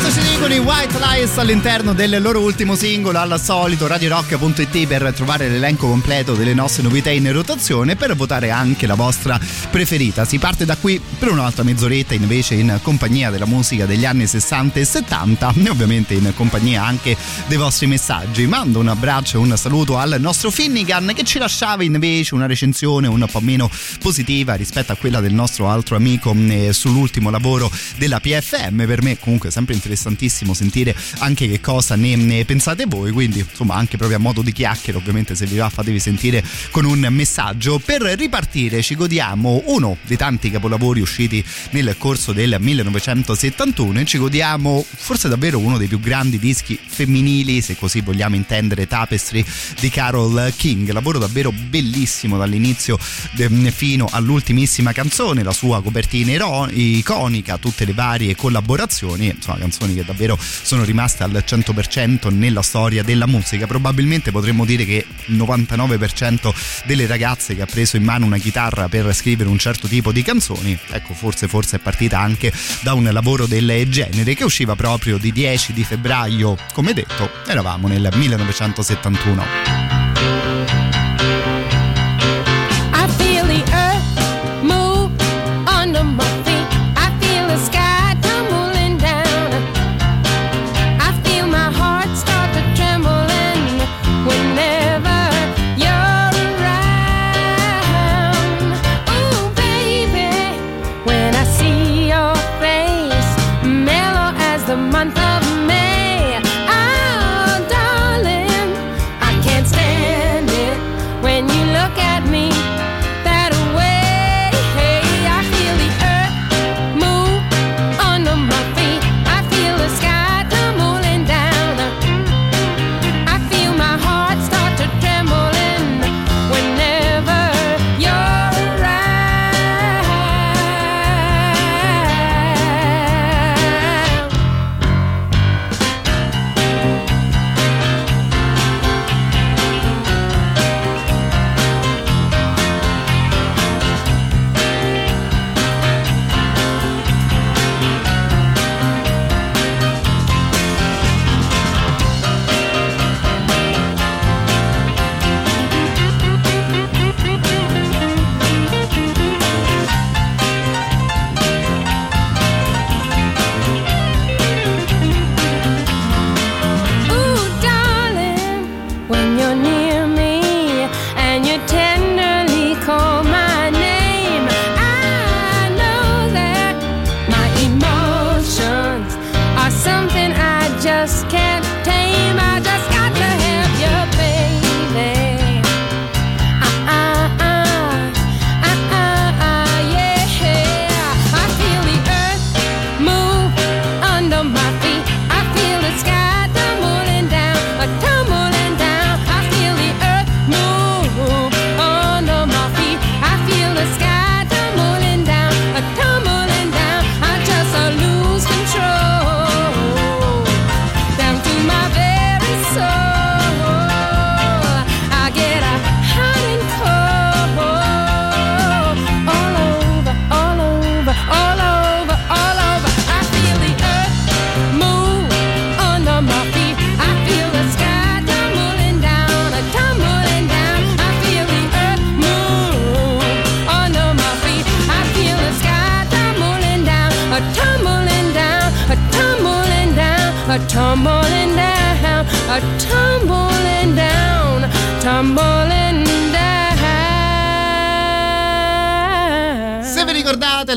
Questo 0.00 0.22
ci 0.22 0.30
dicono 0.30 0.54
i 0.54 0.58
White 0.58 0.98
Lies 0.98 1.36
all'interno 1.36 1.92
del 1.92 2.22
loro 2.22 2.40
ultimo 2.40 2.74
singolo, 2.74 3.18
al 3.18 3.38
solito 3.38 3.86
radiorock.it 3.86 4.86
per 4.86 5.12
trovare 5.14 5.50
l'elenco 5.50 5.88
completo 5.88 6.32
delle 6.32 6.54
nostre 6.54 6.82
novità 6.82 7.10
in 7.10 7.30
rotazione 7.30 7.92
e 7.92 7.96
per 7.96 8.16
votare 8.16 8.50
anche 8.50 8.86
la 8.86 8.94
vostra 8.94 9.38
preferita. 9.70 10.24
Si 10.24 10.38
parte 10.38 10.64
da 10.64 10.78
qui 10.78 10.98
per 11.18 11.30
un'altra 11.30 11.64
mezz'oretta 11.64 12.14
invece 12.14 12.54
in 12.54 12.78
compagnia 12.80 13.28
della 13.28 13.44
musica 13.44 13.84
degli 13.84 14.06
anni 14.06 14.26
60 14.26 14.80
e 14.80 14.84
70 14.86 15.52
e 15.62 15.68
ovviamente 15.68 16.14
in 16.14 16.32
compagnia 16.34 16.82
anche 16.82 17.14
dei 17.46 17.58
vostri 17.58 17.86
messaggi. 17.86 18.46
Mando 18.46 18.78
un 18.78 18.88
abbraccio 18.88 19.36
e 19.36 19.40
un 19.40 19.54
saluto 19.58 19.98
al 19.98 20.16
nostro 20.18 20.50
Finnegan 20.50 21.12
che 21.14 21.24
ci 21.24 21.38
lasciava 21.38 21.84
invece 21.84 22.34
una 22.34 22.46
recensione 22.46 23.06
un 23.06 23.26
po' 23.30 23.40
meno 23.40 23.70
positiva 24.00 24.54
rispetto 24.54 24.92
a 24.92 24.96
quella 24.96 25.20
del 25.20 25.34
nostro 25.34 25.68
altro 25.68 25.96
amico 25.96 26.34
eh, 26.34 26.72
sull'ultimo 26.72 27.28
lavoro 27.28 27.70
della 27.98 28.18
PFM. 28.18 28.86
Per 28.86 29.02
me 29.02 29.18
comunque 29.18 29.50
sempre 29.50 29.74
interessantissimo 29.90 30.54
sentire 30.54 30.94
anche 31.18 31.48
che 31.48 31.60
cosa 31.60 31.96
ne, 31.96 32.14
ne 32.14 32.44
pensate 32.44 32.84
voi, 32.86 33.10
quindi 33.10 33.40
insomma 33.40 33.74
anche 33.74 33.96
proprio 33.96 34.18
a 34.18 34.20
modo 34.20 34.42
di 34.42 34.52
chiacchiere, 34.52 34.98
ovviamente 34.98 35.34
se 35.34 35.46
vi 35.46 35.56
va 35.56 35.68
fatevi 35.68 35.98
sentire 35.98 36.42
con 36.70 36.84
un 36.84 37.06
messaggio. 37.10 37.78
Per 37.78 38.02
ripartire 38.02 38.82
ci 38.82 38.94
godiamo 38.94 39.62
uno 39.66 39.96
dei 40.06 40.16
tanti 40.16 40.50
capolavori 40.50 41.00
usciti 41.00 41.44
nel 41.70 41.96
corso 41.98 42.32
del 42.32 42.56
1971 42.58 44.00
e 44.00 44.04
ci 44.04 44.18
godiamo 44.18 44.84
forse 44.88 45.28
davvero 45.28 45.58
uno 45.58 45.76
dei 45.76 45.88
più 45.88 45.98
grandi 45.98 46.38
dischi 46.38 46.78
femminili, 46.82 47.60
se 47.60 47.76
così 47.76 48.00
vogliamo 48.00 48.36
intendere, 48.36 48.86
Tapestry 48.86 49.44
di 49.80 49.88
Carol 49.88 50.52
King, 50.56 50.90
lavoro 50.90 51.18
davvero 51.18 51.50
bellissimo 51.52 52.38
dall'inizio 52.38 52.98
de- 53.32 53.48
fino 53.70 54.08
all'ultimissima 54.10 54.92
canzone, 54.92 55.42
la 55.42 55.52
sua 55.52 55.82
copertina 55.82 56.68
iconica, 56.70 57.58
tutte 57.58 57.84
le 57.84 57.92
varie 57.92 58.36
collaborazioni, 58.36 59.34
insomma 59.34 59.79
canzoni 59.80 59.94
che 59.94 60.04
davvero 60.04 60.38
sono 60.40 60.84
rimaste 60.84 61.22
al 61.22 61.42
100% 61.46 62.32
nella 62.32 62.62
storia 62.62 63.02
della 63.02 63.26
musica. 63.26 63.66
Probabilmente 63.66 64.30
potremmo 64.30 64.64
dire 64.64 64.84
che 64.84 65.06
il 65.26 65.36
99% 65.36 66.52
delle 66.84 67.06
ragazze 67.06 67.54
che 67.54 67.62
ha 67.62 67.66
preso 67.66 67.96
in 67.96 68.04
mano 68.04 68.26
una 68.26 68.38
chitarra 68.38 68.88
per 68.88 69.12
scrivere 69.14 69.48
un 69.48 69.58
certo 69.58 69.88
tipo 69.88 70.12
di 70.12 70.22
canzoni, 70.22 70.78
ecco 70.90 71.14
forse 71.14 71.48
forse 71.48 71.76
è 71.76 71.78
partita 71.78 72.18
anche 72.18 72.52
da 72.82 72.94
un 72.94 73.08
lavoro 73.10 73.46
del 73.46 73.88
genere 73.88 74.34
che 74.34 74.44
usciva 74.44 74.76
proprio 74.76 75.16
di 75.16 75.32
10 75.32 75.72
di 75.72 75.84
febbraio, 75.84 76.56
come 76.72 76.92
detto, 76.92 77.30
eravamo 77.46 77.88
nel 77.88 78.08
1971. 78.12 80.79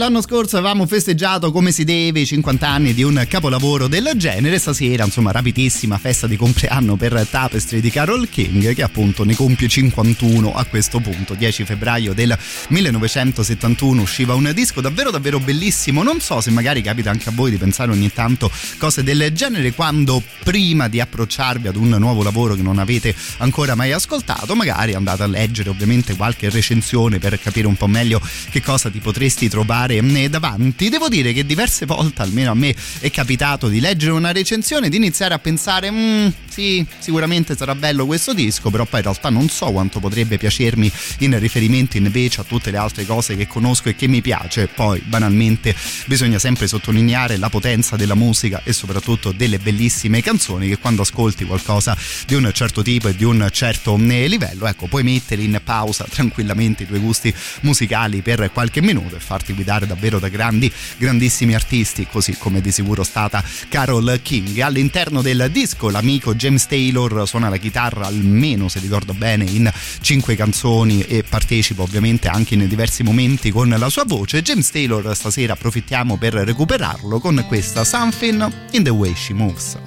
L'anno 0.03 0.21
scorso 0.21 0.57
avevamo 0.57 0.85
festeggiato 0.85 1.49
come 1.53 1.71
si 1.71 1.85
deve 1.85 2.19
i 2.19 2.25
50 2.25 2.67
anni 2.67 2.93
di 2.93 3.03
un 3.03 3.25
capolavoro 3.25 3.87
del 3.87 4.11
genere. 4.17 4.59
Stasera, 4.59 5.05
insomma, 5.05 5.31
rapidissima 5.31 5.97
festa 5.97 6.27
di 6.27 6.35
compleanno 6.35 6.97
per 6.97 7.25
Tapestry 7.25 7.79
di 7.79 7.89
Carol 7.89 8.27
King, 8.27 8.73
che 8.73 8.83
appunto 8.83 9.23
ne 9.23 9.33
compie 9.33 9.69
51 9.69 10.53
a 10.53 10.65
questo 10.65 10.99
punto. 10.99 11.35
10 11.35 11.63
febbraio 11.63 12.13
del 12.13 12.37
1971 12.67 14.01
usciva 14.01 14.33
un 14.33 14.51
disco 14.53 14.81
davvero, 14.81 15.09
davvero 15.09 15.39
bellissimo. 15.39 16.03
Non 16.03 16.19
so 16.19 16.41
se 16.41 16.51
magari 16.51 16.81
capita 16.81 17.09
anche 17.09 17.29
a 17.29 17.31
voi 17.33 17.51
di 17.51 17.57
pensare 17.57 17.91
ogni 17.91 18.11
tanto 18.11 18.51
cose 18.77 19.03
del 19.03 19.31
genere 19.31 19.71
quando 19.71 20.21
prima 20.43 20.89
di 20.89 20.99
approcciarvi 20.99 21.69
ad 21.69 21.77
un 21.77 21.95
nuovo 21.97 22.23
lavoro 22.23 22.55
che 22.55 22.61
non 22.61 22.77
avete 22.77 23.15
ancora 23.37 23.73
mai 23.73 23.93
ascoltato, 23.93 24.53
magari 24.53 24.95
andate 24.95 25.23
a 25.23 25.27
leggere 25.27 25.69
ovviamente 25.69 26.17
qualche 26.17 26.49
recensione 26.49 27.19
per 27.19 27.39
capire 27.39 27.67
un 27.67 27.77
po' 27.77 27.87
meglio 27.87 28.21
che 28.49 28.61
cosa 28.61 28.89
ti 28.89 28.99
potresti 28.99 29.47
trovare 29.47 29.92
mm, 30.01 30.25
davanti. 30.25 30.89
Devo 30.89 31.09
dire 31.09 31.33
che 31.33 31.45
diverse 31.45 31.85
volte, 31.85 32.21
almeno 32.21 32.51
a 32.51 32.55
me, 32.55 32.75
è 32.99 33.09
capitato 33.11 33.67
di 33.67 33.79
leggere 33.79 34.11
una 34.11 34.31
recensione 34.31 34.87
e 34.87 34.89
di 34.89 34.97
iniziare 34.97 35.33
a 35.33 35.39
pensare, 35.39 35.91
"Mm, 35.91 36.27
sì, 36.53 36.85
sicuramente 36.99 37.55
sarà 37.57 37.73
bello 37.73 38.05
questo 38.05 38.33
disco, 38.33 38.69
però 38.69 38.85
poi 38.85 38.99
in 38.99 39.05
realtà 39.05 39.29
non 39.29 39.49
so 39.49 39.71
quanto 39.71 39.99
potrebbe 39.99 40.37
piacermi 40.37 40.91
in 41.19 41.39
riferimento 41.39 41.97
invece 41.97 42.41
a 42.41 42.43
tutte 42.43 42.69
le 42.69 42.77
altre 42.77 43.05
cose 43.05 43.35
che 43.35 43.47
conosco 43.47 43.89
e 43.89 43.95
che 43.95 44.07
mi 44.07 44.21
piace. 44.21 44.67
Poi, 44.67 45.01
banalmente, 45.01 45.75
bisogna 46.05 46.37
sempre 46.37 46.67
sottolineare 46.67 47.37
la 47.37 47.49
potenza 47.49 47.95
della 47.95 48.15
musica 48.15 48.61
e 48.63 48.71
soprattutto 48.71 49.31
delle 49.31 49.57
bellissime 49.57 50.21
canzoni 50.21 50.67
che 50.67 50.77
quando 50.77 51.01
ascolti 51.01 51.43
qualcosa 51.45 51.97
di 52.27 52.35
un 52.35 52.49
certo 52.53 52.81
tipo 52.81 53.07
e 53.07 53.15
di 53.15 53.23
un 53.23 53.47
certo 53.51 53.97
mm, 53.97 54.09
livello, 54.25 54.67
ecco, 54.67 54.85
puoi 54.87 55.03
mettere 55.03 55.41
in 55.41 55.59
pausa 55.63 56.05
tranquillamente 56.07 56.83
i 56.83 56.87
tuoi 56.87 56.99
gusti 56.99 57.33
musicali 57.61 58.21
per 58.21 58.51
qualche 58.53 58.81
minuto 58.81 59.15
e 59.15 59.19
farti 59.19 59.53
guidare 59.53 59.82
davvero 59.85 60.19
da 60.19 60.29
grandi, 60.29 60.71
grandissimi 60.97 61.53
artisti, 61.53 62.07
così 62.09 62.35
come 62.37 62.61
di 62.61 62.71
sicuro 62.71 63.03
stata 63.03 63.43
Carol 63.69 64.19
King. 64.21 64.59
All'interno 64.59 65.21
del 65.21 65.49
disco 65.51 65.89
l'amico 65.89 66.35
James 66.35 66.65
Taylor 66.67 67.27
suona 67.27 67.49
la 67.49 67.57
chitarra 67.57 68.07
almeno, 68.07 68.67
se 68.67 68.79
ricordo 68.79 69.13
bene, 69.13 69.45
in 69.45 69.71
cinque 70.01 70.35
canzoni 70.35 71.01
e 71.01 71.23
partecipa 71.23 71.81
ovviamente 71.81 72.27
anche 72.27 72.53
in 72.53 72.67
diversi 72.67 73.03
momenti 73.03 73.51
con 73.51 73.69
la 73.69 73.89
sua 73.89 74.03
voce. 74.05 74.41
James 74.41 74.69
Taylor 74.69 75.15
stasera 75.15 75.53
approfittiamo 75.53 76.17
per 76.17 76.33
recuperarlo 76.33 77.19
con 77.19 77.43
questa 77.47 77.83
Something 77.83 78.51
in 78.71 78.83
the 78.83 78.89
Way 78.89 79.13
She 79.15 79.33
Moves. 79.33 79.77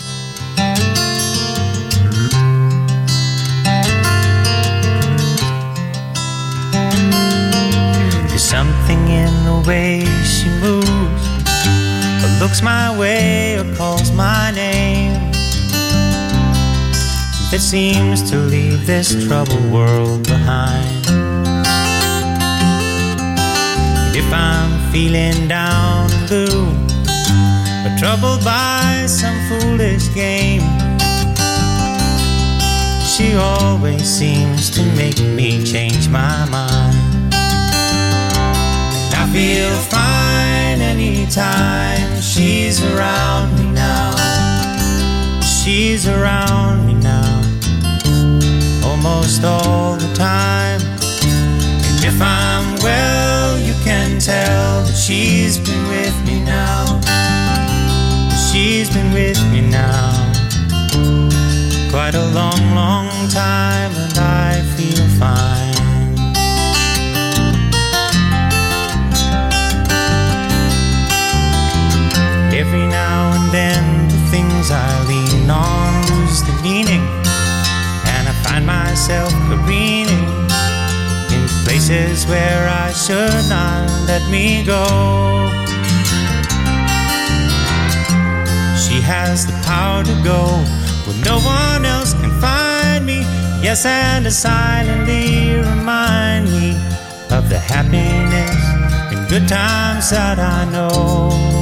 There's 8.28 8.42
something 8.42 9.05
way 9.66 10.04
she 10.24 10.48
moves, 10.60 11.26
or 12.22 12.30
looks 12.40 12.62
my 12.62 12.96
way, 12.96 13.58
or 13.58 13.74
calls 13.74 14.12
my 14.12 14.52
name, 14.52 15.12
that 17.50 17.60
seems 17.60 18.22
to 18.30 18.36
leave 18.38 18.86
this 18.86 19.26
troubled 19.26 19.72
world 19.72 20.22
behind. 20.28 21.06
If 24.14 24.32
I'm 24.32 24.92
feeling 24.92 25.48
down 25.48 26.10
and 26.12 26.28
blue, 26.28 26.66
or 27.84 27.98
troubled 27.98 28.44
by 28.44 29.06
some 29.08 29.36
foolish 29.48 30.14
game, 30.14 30.62
she 33.04 33.34
always 33.34 34.04
seems 34.04 34.70
to 34.70 34.82
make 34.94 35.18
me 35.18 35.64
change 35.64 36.08
my 36.08 36.48
mind. 36.50 37.05
Feel 39.36 39.76
fine 39.90 40.80
anytime 40.80 42.22
she's 42.22 42.82
around 42.82 43.54
me 43.58 43.70
now. 43.70 44.16
She's 45.42 46.08
around 46.08 46.86
me 46.86 46.94
now, 46.94 47.42
almost 48.82 49.44
all 49.44 49.96
the 49.96 50.10
time. 50.14 50.80
And 51.12 52.02
if 52.02 52.18
I'm 52.18 52.76
well, 52.76 53.60
you 53.60 53.74
can 53.84 54.18
tell 54.20 54.84
that 54.84 54.96
she's 54.96 55.58
been 55.58 55.86
with 55.88 56.16
me 56.24 56.40
now. 56.42 56.98
She's 58.50 58.88
been 58.88 59.12
with 59.12 59.38
me 59.52 59.60
now 59.60 60.32
quite 61.90 62.14
a 62.14 62.24
long, 62.32 62.74
long 62.74 63.28
time, 63.28 63.92
and 63.96 64.18
I 64.18 64.62
feel 64.78 65.06
fine. 65.20 65.65
Things 74.66 74.70
I 74.70 75.06
lean 75.08 75.50
on 75.50 76.02
the 76.46 76.60
meaning, 76.62 77.02
and 78.14 78.28
I 78.28 78.34
find 78.44 78.66
myself 78.66 79.32
careening 79.48 80.26
in 81.32 81.48
places 81.64 82.26
where 82.26 82.68
I 82.68 82.92
should 82.92 83.48
not 83.48 83.88
let 84.06 84.22
me 84.30 84.64
go. 84.64 84.84
She 88.76 89.00
has 89.02 89.46
the 89.46 89.52
power 89.64 90.04
to 90.04 90.14
go 90.22 90.46
where 91.04 91.24
no 91.24 91.38
one 91.38 91.84
else 91.84 92.12
can 92.14 92.30
find 92.40 93.06
me. 93.06 93.20
Yes, 93.62 93.84
and 93.86 94.24
to 94.24 94.30
silently 94.30 95.56
remind 95.56 96.46
me 96.46 96.70
of 97.30 97.48
the 97.48 97.58
happiness 97.58 98.56
and 99.12 99.28
good 99.28 99.48
times 99.48 100.10
that 100.10 100.38
I 100.38 100.70
know. 100.70 101.55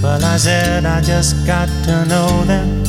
Well, 0.00 0.24
I 0.24 0.36
said 0.36 0.86
I 0.86 1.00
just 1.00 1.44
got 1.44 1.68
to 1.84 2.04
know 2.06 2.44
them. 2.44 2.84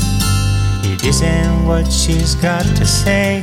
It 0.84 1.04
isn't 1.04 1.66
what 1.66 1.92
she's 1.92 2.36
got 2.36 2.64
to 2.64 2.86
say, 2.86 3.40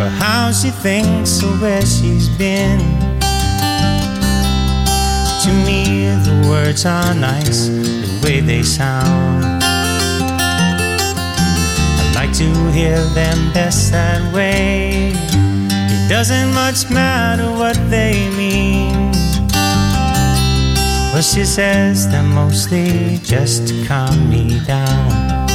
or 0.00 0.10
how 0.18 0.50
she 0.50 0.70
thinks 0.70 1.42
or 1.44 1.52
where 1.58 1.82
she's 1.82 2.28
been. 2.30 2.80
To 5.44 5.52
me, 5.64 6.08
the 6.26 6.48
words 6.50 6.84
are 6.84 7.14
nice, 7.14 7.68
the 7.68 8.20
way 8.24 8.40
they 8.40 8.64
sound. 8.64 9.62
I 12.02 12.12
like 12.12 12.32
to 12.38 12.52
hear 12.72 12.98
them 13.14 13.52
best 13.52 13.92
that 13.92 14.34
way. 14.34 15.12
It 15.14 16.08
doesn't 16.08 16.52
much 16.54 16.90
matter 16.90 17.52
what 17.52 17.78
they 17.88 18.28
mean. 18.36 19.05
But 21.16 21.24
she 21.24 21.46
says 21.46 22.06
they're 22.10 22.22
mostly 22.22 23.16
just 23.22 23.68
to 23.68 23.86
calm 23.86 24.28
me 24.28 24.60
down. 24.66 25.48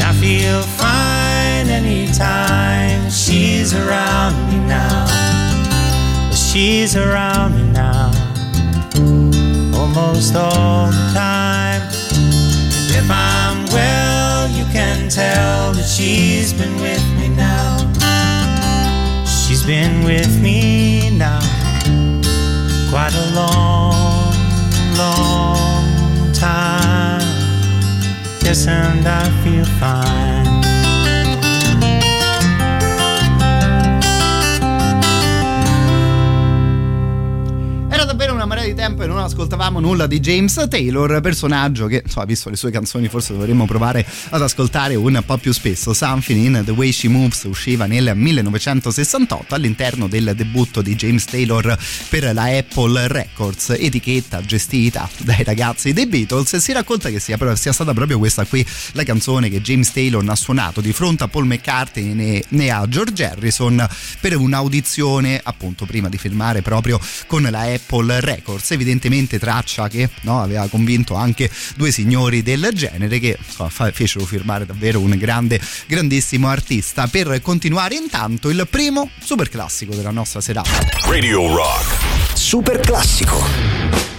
I 0.00 0.10
feel 0.18 0.62
fine 0.62 1.68
anytime 1.68 3.10
she's 3.10 3.74
around 3.74 4.36
me 4.48 4.56
now. 4.66 5.04
She's 6.32 6.96
around 6.96 7.56
me 7.56 7.72
now, 7.72 8.06
almost 9.78 10.34
all 10.34 10.86
the 10.86 11.10
time. 11.12 11.82
And 11.82 12.90
If 12.96 13.10
I'm 13.10 13.66
well, 13.66 14.48
you 14.48 14.64
can 14.72 15.10
tell 15.10 15.74
that 15.74 15.86
she's 15.86 16.54
been 16.54 16.80
with 16.80 17.04
me 17.18 17.28
now. 17.36 17.92
She's 19.26 19.62
been 19.62 20.04
with 20.04 20.40
me 20.40 21.10
now, 21.18 21.40
quite 22.94 23.14
a 23.16 23.26
long, 23.34 24.32
long 24.96 26.32
time. 26.32 27.20
Yes, 28.44 28.68
and 28.68 29.04
I 29.04 29.28
feel 29.42 29.64
fine. 29.80 30.43
Di 38.66 38.74
tempo 38.74 39.02
e 39.02 39.06
non 39.06 39.18
ascoltavamo 39.18 39.78
nulla 39.78 40.06
di 40.06 40.20
James 40.20 40.66
Taylor, 40.68 41.20
personaggio 41.20 41.86
che, 41.86 42.02
insomma, 42.04 42.24
visto 42.24 42.48
le 42.48 42.56
sue 42.56 42.70
canzoni, 42.70 43.08
forse 43.08 43.34
dovremmo 43.34 43.66
provare 43.66 44.06
ad 44.30 44.40
ascoltare 44.40 44.94
un 44.94 45.22
po' 45.26 45.36
più 45.36 45.52
spesso. 45.52 45.92
Something 45.92 46.44
in 46.44 46.62
the 46.64 46.70
Way 46.70 46.92
She 46.92 47.08
Moves 47.08 47.44
usciva 47.44 47.84
nel 47.84 48.12
1968 48.14 49.54
all'interno 49.54 50.08
del 50.08 50.32
debutto 50.34 50.80
di 50.80 50.94
James 50.94 51.24
Taylor 51.26 51.76
per 52.08 52.32
la 52.32 52.44
Apple 52.44 53.08
Records, 53.08 53.70
etichetta 53.78 54.40
gestita 54.40 55.08
dai 55.18 55.44
ragazzi 55.44 55.92
dei 55.92 56.06
Beatles. 56.06 56.56
Si 56.56 56.72
racconta 56.72 57.10
che 57.10 57.20
sia, 57.20 57.38
sia 57.56 57.72
stata 57.72 57.92
proprio 57.92 58.18
questa 58.18 58.44
qui 58.46 58.64
la 58.92 59.02
canzone 59.02 59.50
che 59.50 59.60
James 59.60 59.92
Taylor 59.92 60.24
ha 60.26 60.36
suonato 60.36 60.80
di 60.80 60.92
fronte 60.92 61.24
a 61.24 61.28
Paul 61.28 61.46
McCartney 61.46 62.42
e 62.48 62.70
a 62.70 62.88
George 62.88 63.24
Harrison 63.24 63.86
per 64.20 64.36
un'audizione, 64.36 65.38
appunto, 65.42 65.84
prima 65.84 66.08
di 66.08 66.16
firmare 66.16 66.62
proprio 66.62 66.98
con 67.26 67.42
la 67.42 67.60
Apple 67.60 68.20
Records. 68.20 68.53
Evidentemente 68.74 69.24
precedente 69.24 69.38
traccia 69.38 69.88
che 69.88 70.08
no, 70.22 70.42
aveva 70.42 70.66
convinto 70.68 71.14
anche 71.14 71.50
due 71.76 71.90
signori 71.90 72.42
del 72.42 72.70
genere 72.72 73.18
che 73.18 73.38
insomma, 73.38 73.70
fecero 73.70 74.24
firmare 74.24 74.66
davvero 74.66 75.00
un 75.00 75.16
grande, 75.16 75.60
grandissimo 75.86 76.48
artista. 76.48 77.06
Per 77.06 77.40
continuare 77.42 77.94
intanto 77.94 78.50
il 78.50 78.66
primo 78.70 79.10
super 79.22 79.48
classico 79.48 79.94
della 79.94 80.10
nostra 80.10 80.40
serata. 80.40 80.70
Radio 81.06 81.54
Rock. 81.54 82.36
Super 82.36 82.80
classico. 82.80 84.13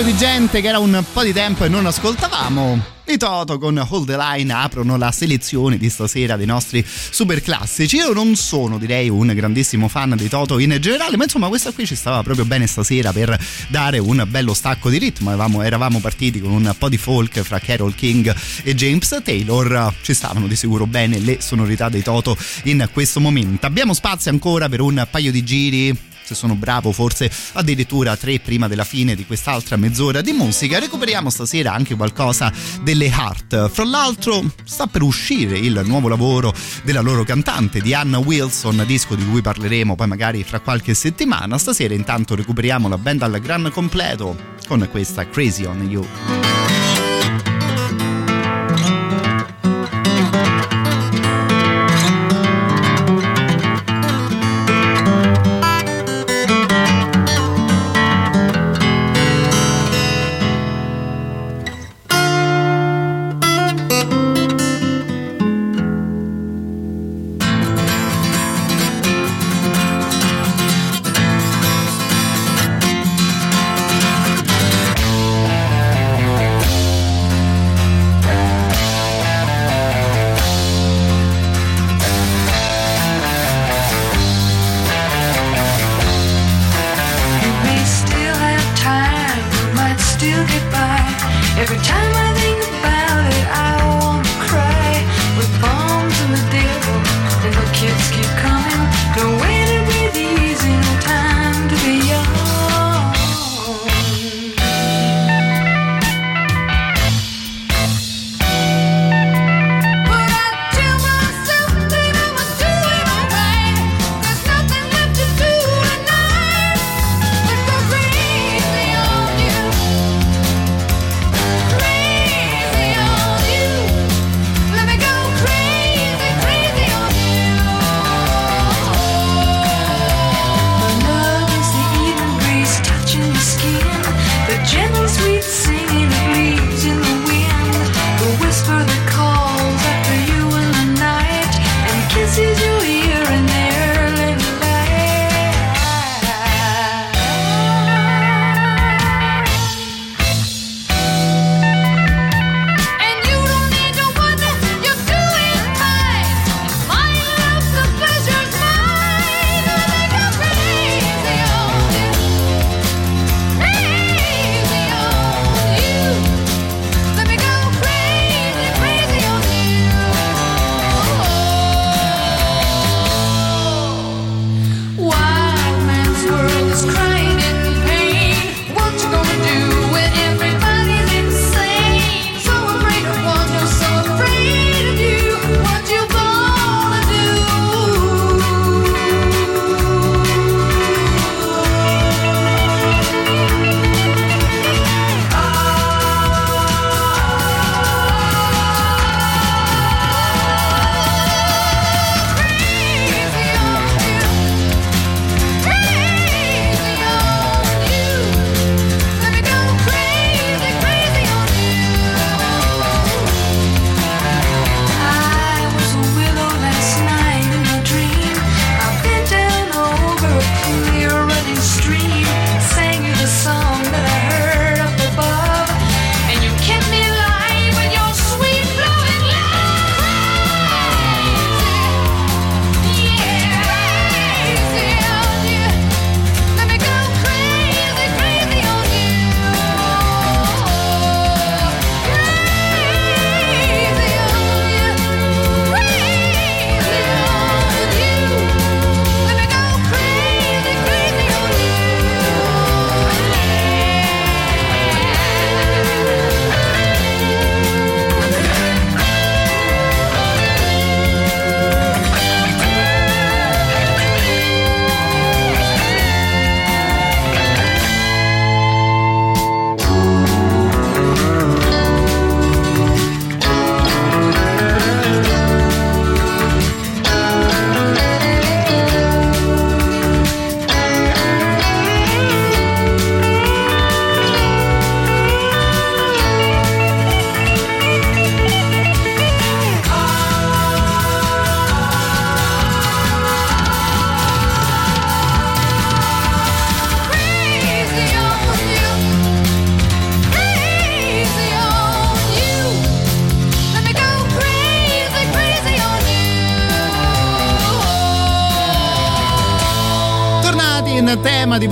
Proposito 0.00 0.02
di 0.02 0.16
gente 0.16 0.60
che 0.60 0.68
era 0.68 0.78
un 0.78 1.04
po' 1.12 1.22
di 1.22 1.32
tempo 1.32 1.64
e 1.64 1.68
non 1.68 1.86
ascoltavamo, 1.86 2.82
i 3.06 3.16
Toto 3.16 3.58
con 3.58 3.84
Hold 3.88 4.06
the 4.06 4.16
Line 4.16 4.52
aprono 4.52 4.96
la 4.96 5.10
selezione 5.10 5.76
di 5.76 5.88
stasera 5.90 6.36
dei 6.36 6.46
nostri 6.46 6.84
super 6.86 7.42
classici. 7.42 7.96
Io 7.96 8.12
non 8.12 8.36
sono, 8.36 8.78
direi, 8.78 9.08
un 9.08 9.32
grandissimo 9.34 9.88
fan 9.88 10.14
dei 10.16 10.28
Toto 10.28 10.58
in 10.58 10.76
generale, 10.80 11.16
ma 11.16 11.24
insomma 11.24 11.48
questa 11.48 11.72
qui 11.72 11.86
ci 11.86 11.96
stava 11.96 12.22
proprio 12.22 12.44
bene 12.44 12.66
stasera 12.66 13.12
per 13.12 13.38
dare 13.68 13.98
un 13.98 14.24
bello 14.28 14.54
stacco 14.54 14.90
di 14.90 14.98
ritmo. 14.98 15.30
Eravamo, 15.30 15.62
eravamo 15.62 15.98
partiti 15.98 16.40
con 16.40 16.52
un 16.52 16.74
po' 16.78 16.88
di 16.88 16.98
folk 16.98 17.40
fra 17.42 17.58
Carol 17.58 17.94
King 17.94 18.34
e 18.62 18.74
James 18.74 19.20
Taylor. 19.22 19.92
Ci 20.02 20.14
stavano 20.14 20.46
di 20.46 20.56
sicuro 20.56 20.86
bene 20.86 21.18
le 21.18 21.38
sonorità 21.40 21.88
dei 21.88 22.02
Toto 22.02 22.36
in 22.64 22.88
questo 22.92 23.20
momento. 23.20 23.66
Abbiamo 23.66 23.92
spazio 23.92 24.30
ancora 24.30 24.68
per 24.68 24.80
un 24.80 25.06
paio 25.10 25.32
di 25.32 25.42
giri 25.44 26.08
se 26.30 26.34
sono 26.36 26.54
bravo 26.54 26.92
forse 26.92 27.30
addirittura 27.54 28.16
tre 28.16 28.38
prima 28.38 28.68
della 28.68 28.84
fine 28.84 29.16
di 29.16 29.26
quest'altra 29.26 29.76
mezz'ora 29.76 30.20
di 30.20 30.32
musica. 30.32 30.78
Recuperiamo 30.78 31.28
stasera 31.28 31.72
anche 31.72 31.96
qualcosa 31.96 32.52
delle 32.82 33.06
Heart. 33.06 33.68
Fra 33.70 33.84
l'altro 33.84 34.44
sta 34.64 34.86
per 34.86 35.02
uscire 35.02 35.58
il 35.58 35.82
nuovo 35.84 36.08
lavoro 36.08 36.54
della 36.84 37.00
loro 37.00 37.24
cantante 37.24 37.80
di 37.80 37.94
Anna 37.94 38.18
Wilson 38.18 38.84
disco 38.86 39.16
di 39.16 39.26
cui 39.26 39.42
parleremo 39.42 39.96
poi 39.96 40.06
magari 40.06 40.44
fra 40.44 40.60
qualche 40.60 40.94
settimana. 40.94 41.58
Stasera 41.58 41.94
intanto 41.94 42.36
recuperiamo 42.36 42.88
la 42.88 42.98
band 42.98 43.22
al 43.22 43.40
gran 43.40 43.68
completo 43.72 44.36
con 44.68 44.86
questa 44.90 45.28
Crazy 45.28 45.64
on 45.64 45.90
You 45.90 46.39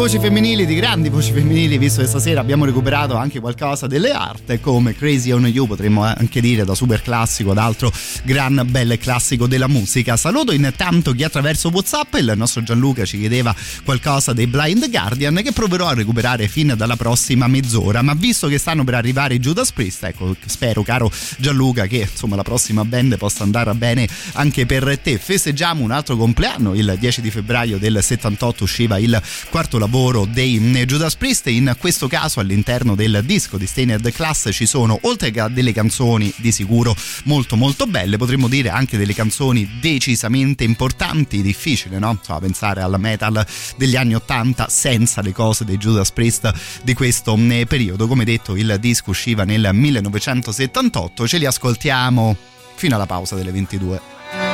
voci 0.08 0.20
femminili, 0.20 0.64
di 0.64 0.74
grandi 0.74 1.10
voci 1.10 1.32
femminili, 1.32 1.76
visto 1.76 2.00
che 2.00 2.06
stasera 2.06 2.40
abbiamo 2.40 2.64
recuperato 2.64 3.16
anche 3.16 3.40
qualcosa 3.40 3.86
delle 3.86 4.10
arte, 4.10 4.58
come 4.58 4.94
Crazy 4.94 5.32
on 5.32 5.46
You, 5.46 5.66
potremmo 5.66 6.02
anche 6.02 6.40
dire 6.40 6.64
da 6.64 6.74
super 6.74 7.02
classico 7.02 7.50
ad 7.50 7.58
altro 7.58 7.92
gran 8.22 8.66
bel 8.70 8.96
classico 8.96 9.46
della 9.46 9.66
musica. 9.68 10.16
Saluto 10.16 10.52
intanto 10.52 11.12
chi 11.12 11.24
attraverso 11.24 11.68
WhatsApp, 11.68 12.14
il 12.14 12.32
nostro 12.36 12.62
Gianluca 12.62 13.04
ci 13.04 13.18
chiedeva 13.18 13.54
qualcosa 13.84 14.32
dei 14.32 14.46
Blind 14.46 14.88
Guardian 14.88 15.42
che 15.44 15.52
proverò 15.52 15.88
a 15.88 15.92
recuperare 15.92 16.48
fin 16.48 16.72
dalla 16.74 16.96
prossima 16.96 17.46
mezz'ora, 17.46 18.00
ma 18.00 18.14
visto 18.14 18.48
che 18.48 18.56
stanno 18.56 18.84
per 18.84 18.94
arrivare 18.94 19.34
i 19.34 19.38
Judas 19.38 19.72
Priest, 19.72 20.04
ecco, 20.04 20.34
spero 20.46 20.82
caro 20.82 21.12
Gianluca 21.36 21.84
che 21.86 22.08
insomma 22.10 22.34
la 22.34 22.44
prossima 22.44 22.82
band 22.82 23.18
possa 23.18 23.42
andare 23.42 23.74
bene 23.74 24.08
anche 24.32 24.64
per 24.64 24.98
te. 25.02 25.18
Festeggiamo 25.18 25.82
un 25.82 25.90
altro 25.90 26.16
compleanno, 26.16 26.72
il 26.72 26.96
10 26.98 27.20
di 27.20 27.30
febbraio 27.30 27.76
del 27.76 27.98
78 28.00 28.64
usciva 28.64 28.96
il 28.96 29.20
quarto 29.50 29.76
lavoro 29.76 29.96
dei 29.98 30.60
Judas 30.86 31.16
Priest. 31.16 31.48
In 31.48 31.74
questo 31.76 32.06
caso 32.06 32.38
all'interno 32.38 32.94
del 32.94 33.20
disco 33.24 33.56
di 33.58 33.66
Stained 33.66 34.12
Class 34.12 34.48
ci 34.52 34.64
sono 34.64 34.96
oltre 35.02 35.32
che 35.32 35.44
delle 35.50 35.72
canzoni 35.72 36.32
di 36.36 36.52
sicuro 36.52 36.94
molto 37.24 37.56
molto 37.56 37.84
belle 37.86 38.16
potremmo 38.16 38.46
dire 38.46 38.68
anche 38.68 38.96
delle 38.96 39.12
canzoni 39.12 39.68
decisamente 39.80 40.62
importanti 40.62 41.42
difficile 41.42 41.98
no? 41.98 42.12
Insomma, 42.12 42.38
pensare 42.38 42.80
al 42.80 42.94
metal 43.00 43.44
degli 43.76 43.96
anni 43.96 44.14
80 44.14 44.68
senza 44.68 45.20
le 45.20 45.32
cose 45.32 45.64
dei 45.64 45.78
Judas 45.78 46.12
Priest 46.12 46.52
di 46.84 46.94
questo 46.94 47.36
eh, 47.36 47.66
periodo. 47.66 48.06
Come 48.06 48.24
detto 48.24 48.54
il 48.54 48.76
disco 48.78 49.10
usciva 49.10 49.42
nel 49.42 49.68
1978 49.72 51.26
ce 51.26 51.38
li 51.38 51.44
ascoltiamo 51.44 52.36
fino 52.76 52.94
alla 52.94 53.06
pausa 53.06 53.34
delle 53.34 53.50
22 53.50 54.47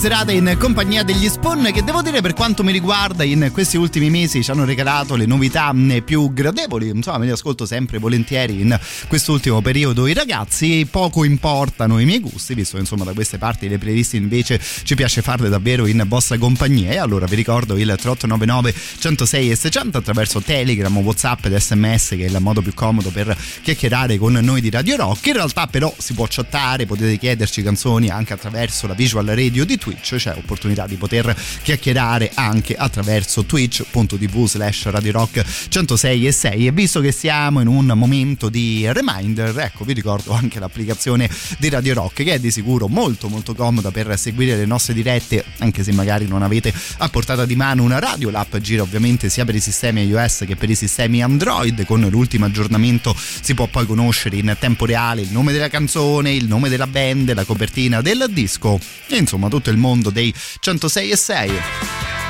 serata 0.00 0.32
in 0.32 0.56
compagnia 0.58 1.02
degli 1.02 1.28
Spawn 1.28 1.72
che 1.74 1.84
devo 1.84 2.00
dire 2.00 2.22
per 2.22 2.32
quanto 2.32 2.64
mi 2.64 2.72
riguarda 2.72 3.22
in 3.22 3.50
questi 3.52 3.76
ultimi 3.76 4.08
mesi 4.08 4.42
ci 4.42 4.50
hanno 4.50 4.64
regalato 4.64 5.14
le 5.14 5.26
novità 5.26 5.70
mh, 5.74 6.04
più 6.06 6.32
gradevoli, 6.32 6.88
insomma 6.88 7.18
me 7.18 7.26
li 7.26 7.32
ascolto 7.32 7.66
sempre 7.66 7.98
volentieri 7.98 8.62
in 8.62 8.80
quest'ultimo 9.08 9.60
periodo. 9.60 10.06
I 10.06 10.14
ragazzi, 10.14 10.86
poco 10.90 11.22
importano 11.24 11.98
i 11.98 12.06
miei 12.06 12.20
gusti 12.20 12.54
visto 12.54 12.76
che 12.76 12.80
insomma 12.80 13.04
da 13.04 13.12
queste 13.12 13.36
parti 13.36 13.68
le 13.68 13.76
playlist 13.76 14.14
invece 14.14 14.58
ci 14.84 14.94
piace 14.94 15.20
farle 15.20 15.50
davvero 15.50 15.84
in 15.84 16.02
vostra 16.06 16.38
compagnia. 16.38 16.92
E 16.92 16.96
allora 16.96 17.26
vi 17.26 17.34
ricordo 17.34 17.74
il 17.74 17.94
3899 17.94 18.74
106 19.00 19.50
e 19.50 19.54
600 19.54 19.98
attraverso 19.98 20.40
Telegram, 20.40 20.96
Whatsapp 20.96 21.44
ed 21.44 21.56
SMS 21.58 22.08
che 22.16 22.24
è 22.24 22.28
il 22.28 22.38
modo 22.40 22.62
più 22.62 22.72
comodo 22.72 23.10
per 23.10 23.36
chiacchierare 23.62 24.16
con 24.16 24.32
noi 24.32 24.62
di 24.62 24.70
Radio 24.70 24.96
Rock, 24.96 25.26
in 25.26 25.34
realtà 25.34 25.66
però 25.66 25.94
si 25.98 26.14
può 26.14 26.26
chattare, 26.26 26.86
potete 26.86 27.18
chiederci 27.18 27.62
canzoni 27.62 28.08
anche 28.08 28.32
attraverso 28.32 28.86
la 28.86 28.94
visual 28.94 29.26
radio 29.26 29.66
di 29.66 29.76
Twitch, 29.90 30.14
c'è 30.16 30.34
opportunità 30.36 30.86
di 30.86 30.94
poter 30.94 31.34
chiacchierare 31.62 32.30
anche 32.34 32.76
attraverso 32.76 33.44
twitch.tv 33.44 34.46
slash 34.46 34.86
Radio 34.86 35.12
Rock 35.12 35.44
106 35.68 36.26
e 36.26 36.32
6 36.32 36.66
e 36.68 36.72
visto 36.72 37.00
che 37.00 37.10
siamo 37.10 37.60
in 37.60 37.66
un 37.66 37.86
momento 37.96 38.48
di 38.48 38.90
reminder, 38.92 39.58
ecco 39.58 39.84
vi 39.84 39.92
ricordo 39.92 40.32
anche 40.32 40.60
l'applicazione 40.60 41.28
di 41.58 41.68
Radio 41.68 41.94
Rock 41.94 42.22
che 42.22 42.34
è 42.34 42.38
di 42.38 42.52
sicuro 42.52 42.86
molto 42.86 43.28
molto 43.28 43.54
comoda 43.54 43.90
per 43.90 44.16
seguire 44.16 44.56
le 44.56 44.64
nostre 44.64 44.94
dirette 44.94 45.44
anche 45.58 45.82
se 45.82 45.90
magari 45.92 46.28
non 46.28 46.42
avete 46.42 46.72
a 46.98 47.08
portata 47.08 47.44
di 47.44 47.56
mano 47.56 47.82
una 47.82 47.98
radio, 47.98 48.30
l'app 48.30 48.56
gira 48.56 48.82
ovviamente 48.82 49.28
sia 49.28 49.44
per 49.44 49.56
i 49.56 49.60
sistemi 49.60 50.04
iOS 50.04 50.44
che 50.46 50.54
per 50.54 50.70
i 50.70 50.76
sistemi 50.76 51.20
Android, 51.20 51.84
con 51.84 52.00
l'ultimo 52.08 52.44
aggiornamento 52.44 53.14
si 53.16 53.54
può 53.54 53.66
poi 53.66 53.86
conoscere 53.86 54.36
in 54.36 54.54
tempo 54.60 54.84
reale 54.84 55.22
il 55.22 55.32
nome 55.32 55.50
della 55.52 55.68
canzone, 55.68 56.32
il 56.32 56.46
nome 56.46 56.68
della 56.68 56.86
band, 56.86 57.34
la 57.34 57.44
copertina 57.44 58.00
del 58.00 58.28
disco 58.30 58.78
e 59.08 59.16
insomma 59.16 59.48
tutto 59.48 59.70
il 59.70 59.78
mondo 59.80 60.10
dei 60.10 60.32
106 60.60 61.10
e 61.10 61.16
6 61.16 61.50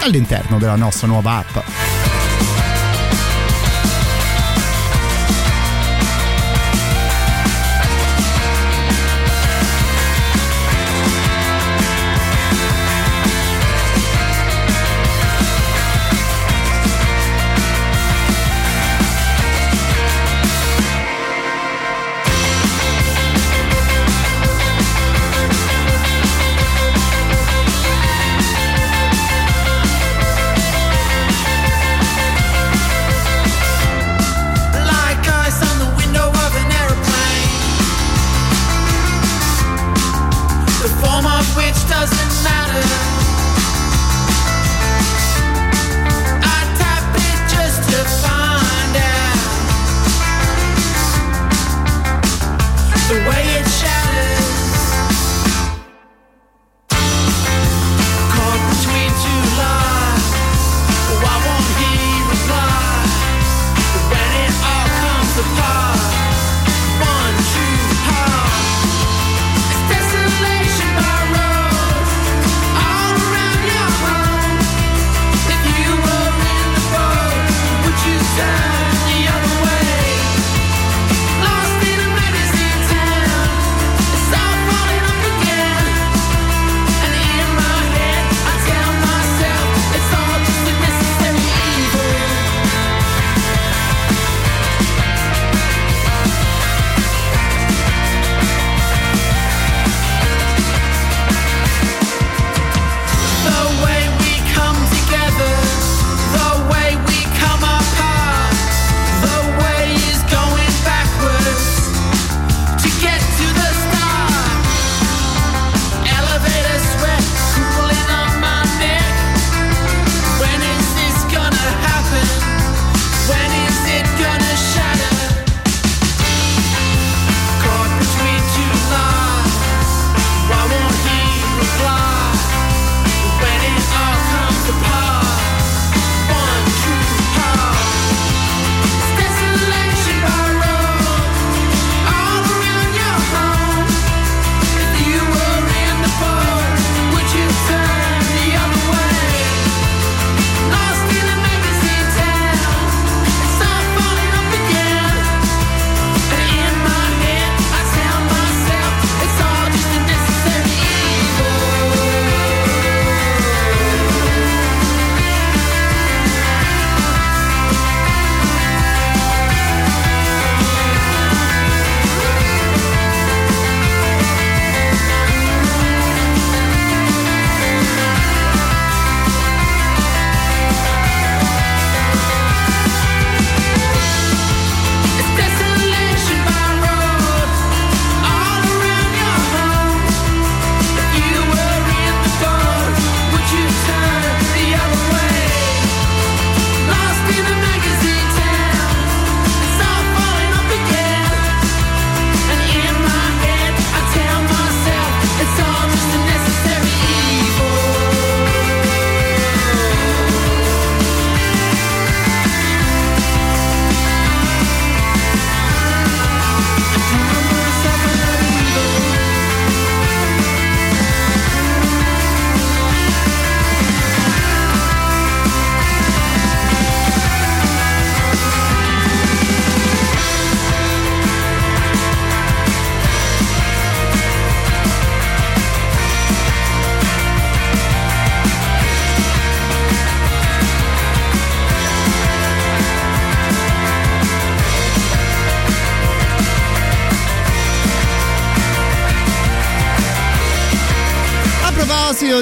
all'interno 0.02 0.58
della 0.58 0.76
nostra 0.76 1.06
nuova 1.06 1.38
app. 1.38 2.29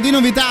Di 0.00 0.10
novità, 0.10 0.47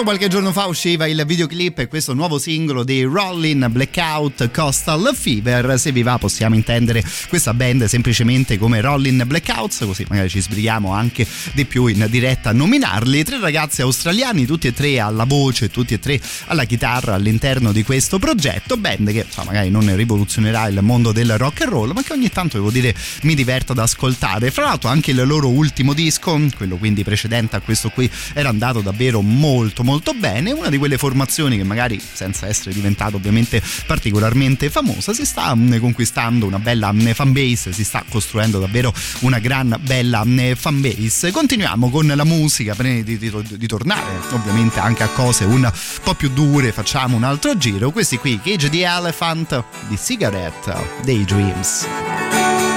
giusto 0.00 0.04
qualche 0.04 0.28
giorno 0.28 0.52
fa 0.52 0.66
usciva 0.66 1.06
il 1.06 1.22
videoclip 1.26 1.78
e 1.80 1.88
questo 1.88 2.14
nuovo 2.14 2.38
singolo 2.38 2.84
di 2.84 3.02
Rollin 3.02 3.66
Blackout 3.70 4.50
Coastal 4.50 5.10
Fever. 5.14 5.78
Se 5.78 5.92
vi 5.92 6.02
va 6.02 6.18
possiamo 6.18 6.54
intendere 6.54 7.02
questa 7.28 7.52
band 7.54 7.84
semplicemente 7.84 8.58
come 8.58 8.80
Rollin 8.80 9.22
Blackouts, 9.26 9.84
così 9.84 10.04
magari 10.08 10.28
ci 10.28 10.40
sbrighiamo 10.40 10.92
anche 10.92 11.26
di 11.52 11.64
più 11.64 11.86
in 11.86 12.06
diretta 12.08 12.50
a 12.50 12.52
nominarli. 12.52 13.24
Tre 13.24 13.40
ragazzi 13.40 13.82
australiani, 13.82 14.46
tutti 14.46 14.68
e 14.68 14.72
tre 14.72 15.00
alla 15.00 15.24
voce, 15.24 15.70
tutti 15.70 15.94
e 15.94 15.98
tre 15.98 16.20
alla 16.46 16.64
chitarra 16.64 17.14
all'interno 17.14 17.72
di 17.72 17.82
questo 17.82 18.18
progetto. 18.18 18.76
Band 18.76 19.10
che 19.12 19.24
insomma, 19.26 19.52
magari 19.52 19.70
non 19.70 19.94
rivoluzionerà 19.94 20.68
il 20.68 20.80
mondo 20.82 21.12
del 21.12 21.36
rock 21.36 21.62
and 21.62 21.70
roll, 21.70 21.92
ma 21.92 22.02
che 22.02 22.12
ogni 22.12 22.30
tanto 22.30 22.56
devo 22.56 22.70
dire 22.70 22.94
mi 23.22 23.34
diverto 23.34 23.72
ad 23.72 23.78
ascoltare. 23.78 24.50
Fra 24.50 24.64
l'altro 24.64 24.88
anche 24.88 25.10
il 25.10 25.26
loro 25.26 25.48
ultimo 25.48 25.92
disco, 25.92 26.40
quello 26.56 26.76
quindi 26.76 27.04
precedente 27.04 27.56
a 27.56 27.60
questo 27.60 27.90
qui, 27.90 28.10
era 28.34 28.48
andato 28.48 28.80
davvero 28.80 29.20
molto 29.20 29.82
molto 29.82 29.89
bene. 30.14 30.52
Una 30.52 30.68
di 30.68 30.78
quelle 30.78 30.98
formazioni 30.98 31.56
che 31.56 31.64
magari 31.64 32.00
senza 32.00 32.46
essere 32.46 32.72
diventato 32.72 33.16
ovviamente 33.16 33.62
particolarmente 33.86 34.70
famosa 34.70 35.12
si 35.12 35.24
sta 35.24 35.54
mm, 35.54 35.78
conquistando 35.78 36.46
una 36.46 36.58
bella 36.58 36.92
mm, 36.92 37.10
fanbase, 37.10 37.72
si 37.72 37.84
sta 37.84 38.04
costruendo 38.08 38.58
davvero 38.58 38.92
una 39.20 39.38
gran 39.38 39.76
bella 39.80 40.24
mm, 40.24 40.52
fanbase. 40.52 41.30
Continuiamo 41.30 41.90
con 41.90 42.06
la 42.06 42.24
musica 42.24 42.74
prima 42.74 43.02
di, 43.02 43.18
di, 43.18 43.32
di 43.48 43.66
tornare 43.66 44.20
ovviamente 44.30 44.78
anche 44.78 45.02
a 45.02 45.08
cose 45.08 45.44
un 45.44 45.70
po' 46.02 46.14
più 46.14 46.30
dure, 46.30 46.72
facciamo 46.72 47.16
un 47.16 47.24
altro 47.24 47.56
giro. 47.56 47.90
Questi 47.90 48.18
qui, 48.18 48.40
Cage 48.42 48.68
the 48.70 48.84
Elephant 48.84 49.64
di 49.88 49.96
Cigarette 49.96 50.74
Daydreams. 51.04 51.86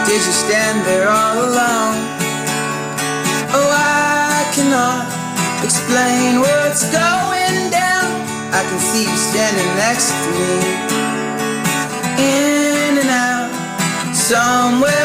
Did 0.06 0.22
you 0.22 0.32
stand 0.32 0.84
there 0.86 1.08
all 1.08 1.38
alone? 1.38 1.98
Oh, 3.54 3.70
I 3.72 4.52
cannot 4.54 5.23
explain 5.64 6.40
what's 6.40 6.84
going 6.92 7.72
down. 7.72 8.08
I 8.52 8.62
can 8.68 8.80
see 8.80 9.04
you 9.10 9.18
standing 9.18 9.72
next 9.80 10.12
to 10.12 10.30
me. 10.38 10.54
In 12.20 12.98
and 13.02 13.10
out, 13.10 13.50
somewhere 14.14 15.03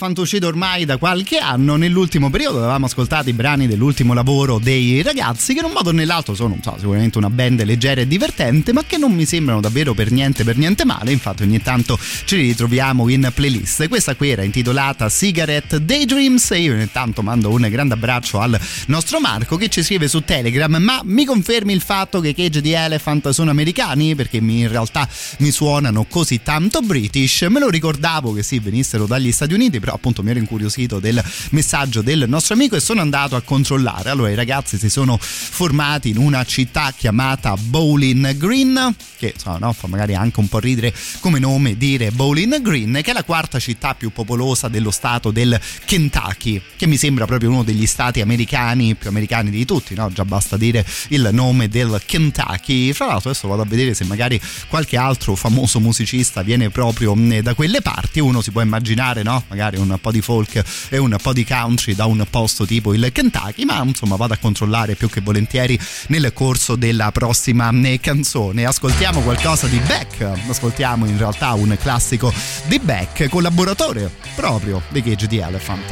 Cage 0.00 0.06
di 0.06 0.06
Elephant 0.06 0.18
uscito 0.18 0.46
ormai 0.46 0.84
da 0.84 0.96
qualche 0.96 1.38
anno. 1.38 1.76
Nell'ultimo 1.76 2.30
periodo 2.30 2.58
avevamo 2.58 2.86
ascoltato 2.86 3.28
i 3.28 3.32
brani 3.32 3.66
dell'ultimo 3.66 4.14
lavoro 4.14 4.58
dei 4.58 5.02
ragazzi, 5.02 5.52
che 5.52 5.60
in 5.60 5.66
un 5.66 5.72
modo 5.72 5.90
o 5.90 5.92
nell'altro 5.92 6.34
sono 6.34 6.56
so, 6.62 6.74
sicuramente 6.78 7.18
una 7.18 7.28
band 7.28 7.62
leggera 7.64 8.00
e 8.00 8.06
divertente, 8.06 8.72
ma 8.72 8.82
che 8.84 8.96
non 8.96 9.12
mi 9.12 9.26
sembrano 9.26 9.60
davvero 9.60 9.92
per 9.92 10.10
niente, 10.10 10.44
per 10.44 10.56
niente 10.56 10.84
male. 10.84 11.12
Infatti, 11.12 11.42
ogni 11.42 11.60
tanto 11.60 11.98
ci 12.24 12.36
ritroviamo 12.36 13.08
in 13.08 13.30
playlist. 13.34 13.88
Questa 13.88 14.14
qui 14.14 14.30
era 14.30 14.42
intitolata 14.42 15.08
Cigarette 15.08 15.84
Daydreams. 15.84 16.50
E 16.52 16.60
io 16.60 16.80
intanto 16.80 17.22
mando 17.22 17.50
un 17.50 17.66
grande 17.70 17.94
abbraccio 17.94 18.40
al 18.40 18.58
nostro 18.86 19.20
Marco 19.20 19.56
che 19.56 19.68
ci 19.68 19.82
scrive 19.82 20.08
su 20.08 20.22
Telegram. 20.22 20.74
Ma 20.76 21.02
mi 21.04 21.24
confermi 21.24 21.72
il 21.72 21.82
fatto 21.82 22.20
che 22.20 22.28
i 22.28 22.34
Cage 22.34 22.60
di 22.60 22.72
Elephant 22.72 23.28
sono 23.30 23.50
americani? 23.50 24.14
Perché 24.14 24.38
in 24.38 24.68
realtà 24.68 25.06
mi 25.38 25.50
suonano 25.50 26.04
così 26.04 26.40
tanto 26.42 26.80
british. 26.80 27.42
Me 27.42 27.60
lo 27.60 27.68
ricordavo 27.68 28.32
che 28.32 28.42
sì, 28.42 28.58
venissero 28.58 29.06
dagli 29.06 29.32
Stati 29.32 29.52
Uniti, 29.52 29.80
però 29.90 29.94
appunto 29.94 30.22
mi 30.22 30.30
ero 30.30 30.38
incuriosito 30.38 31.00
del 31.00 31.22
messaggio 31.50 32.00
del 32.00 32.26
nostro 32.28 32.54
amico 32.54 32.76
e 32.76 32.80
sono 32.80 33.00
andato 33.00 33.34
a 33.34 33.40
controllare. 33.40 34.10
Allora 34.10 34.30
i 34.30 34.34
ragazzi 34.34 34.78
si 34.78 34.88
sono 34.88 35.18
formati 35.20 36.10
in 36.10 36.18
una 36.18 36.44
città 36.44 36.92
chiamata 36.96 37.56
Bowling 37.56 38.36
Green, 38.36 38.94
che 39.18 39.32
insomma, 39.34 39.58
no, 39.58 39.72
fa 39.72 39.88
magari 39.88 40.14
anche 40.14 40.38
un 40.40 40.48
po' 40.48 40.58
ridere 40.60 40.94
come 41.18 41.38
nome 41.38 41.76
dire 41.76 42.12
Bowling 42.12 42.62
Green, 42.62 43.00
che 43.02 43.10
è 43.10 43.12
la 43.12 43.24
quarta 43.24 43.58
città 43.58 43.94
più 43.94 44.10
popolosa 44.10 44.68
dello 44.68 44.90
stato 44.90 45.30
del 45.30 45.58
Kentucky, 45.84 46.60
che 46.76 46.86
mi 46.86 46.96
sembra 46.96 47.26
proprio 47.26 47.50
uno 47.50 47.64
degli 47.64 47.86
stati 47.86 48.20
americani 48.20 48.94
più 48.94 49.08
americani 49.08 49.50
di 49.50 49.64
tutti, 49.64 49.94
no? 49.94 50.10
Già 50.12 50.24
basta 50.24 50.56
dire 50.56 50.86
il 51.08 51.28
nome 51.32 51.68
del 51.68 52.00
Kentucky. 52.04 52.92
Fra 52.92 53.06
l'altro 53.06 53.30
adesso 53.30 53.48
vado 53.48 53.62
a 53.62 53.66
vedere 53.66 53.94
se 53.94 54.04
magari 54.04 54.40
qualche 54.68 54.96
altro 54.96 55.34
famoso 55.34 55.80
musicista 55.80 56.42
viene 56.42 56.70
proprio 56.70 57.14
mh, 57.14 57.40
da 57.40 57.54
quelle 57.54 57.80
parti. 57.80 58.20
Uno 58.20 58.40
si 58.40 58.50
può 58.50 58.60
immaginare, 58.60 59.22
no? 59.22 59.42
Magari 59.48 59.76
un 59.80 59.98
po' 60.00 60.10
di 60.10 60.20
folk 60.20 60.62
e 60.88 60.98
un 60.98 61.16
po' 61.20 61.32
di 61.32 61.44
country 61.44 61.94
da 61.94 62.06
un 62.06 62.24
posto 62.30 62.66
tipo 62.66 62.94
il 62.94 63.10
Kentucky, 63.12 63.64
ma 63.64 63.82
insomma 63.82 64.16
vado 64.16 64.34
a 64.34 64.36
controllare 64.36 64.94
più 64.94 65.08
che 65.08 65.20
volentieri 65.20 65.78
nel 66.08 66.32
corso 66.32 66.76
della 66.76 67.10
prossima 67.12 67.70
mh, 67.70 67.98
canzone. 68.00 68.64
Ascoltiamo 68.64 69.20
qualcosa 69.20 69.66
di 69.66 69.78
Beck, 69.78 70.26
ascoltiamo 70.48 71.06
in 71.06 71.18
realtà 71.18 71.52
un 71.54 71.76
classico 71.80 72.32
di 72.66 72.78
Beck, 72.78 73.28
collaboratore 73.28 74.10
proprio 74.34 74.82
di 74.88 75.02
Cage 75.02 75.26
the 75.26 75.40
Elephant. 75.42 75.88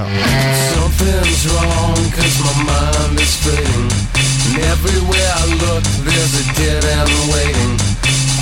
Something's 0.74 1.46
wrong 1.46 2.10
cause 2.10 2.42
my 2.42 2.64
mind 2.64 3.20
is 3.20 3.34
fading 3.36 4.36
And 4.48 4.58
everywhere 4.64 5.32
I 5.36 5.46
look 5.60 5.82
there's 6.04 6.34
a 6.40 6.54
dead 6.54 6.84
end 6.84 7.10
waiting 7.30 7.97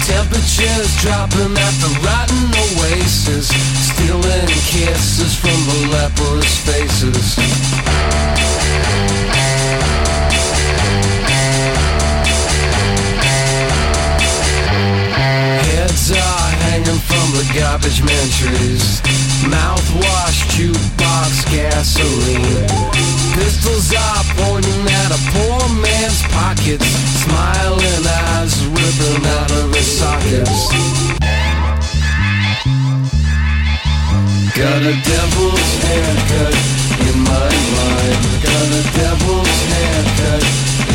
Temperatures 0.06 0.94
dropping 1.02 1.50
at 1.58 1.74
the 1.82 1.90
rotten 2.06 2.46
oasis 2.54 3.48
Stealing 3.90 4.46
kisses 4.70 5.34
from 5.34 5.58
the 5.66 5.90
leprous 5.90 6.60
faces. 6.62 7.34
Heads 15.74 16.12
are 16.12 16.50
hanging 16.62 17.02
from 17.02 17.26
the 17.34 17.44
garbage 17.58 18.00
man 18.02 18.28
trees 18.30 19.02
Mouthwash, 19.42 20.46
jukebox, 20.54 21.50
gasoline. 21.50 22.68
Pistols 23.34 23.92
are 23.92 24.24
pointing 24.38 24.86
at 24.86 25.10
a 25.10 25.20
poor 25.34 25.68
man's 25.82 26.22
pockets 26.30 26.86
Smiling 27.26 28.06
eyes 28.06 28.65
ripping 28.98 29.26
out 29.26 29.50
of 29.50 29.74
his 29.74 29.98
sockets 29.98 30.70
Got 34.56 34.82
a 34.82 34.94
devil's 35.04 35.70
haircut 35.84 36.54
in 37.08 37.20
my 37.20 37.50
mind. 37.76 38.20
Got 38.42 38.68
a 38.72 38.82
devil's 38.96 39.58
haircut 39.72 40.44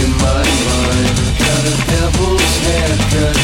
in 0.02 0.12
my 0.18 0.44
mind. 0.68 1.16
Got 1.38 1.64
a 1.68 1.76
devil's 1.92 2.58
haircut 2.66 3.41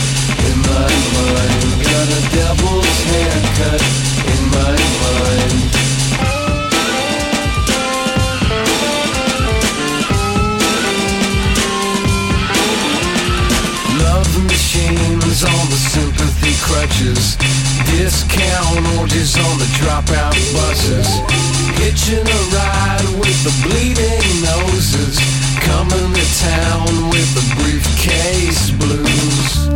crutches. 16.77 17.37
Discount 17.89 18.85
orgies 18.99 19.35
on 19.37 19.57
the 19.57 19.69
dropout 19.79 20.37
buses. 20.53 21.07
Hitching 21.81 22.25
a 22.25 22.41
ride 22.53 23.07
with 23.17 23.39
the 23.41 23.53
bleeding 23.65 24.27
noses. 24.45 25.17
Coming 25.65 26.13
to 26.13 26.25
town 26.45 27.09
with 27.09 27.29
the 27.33 27.45
briefcase 27.57 28.69
blues. 28.77 29.67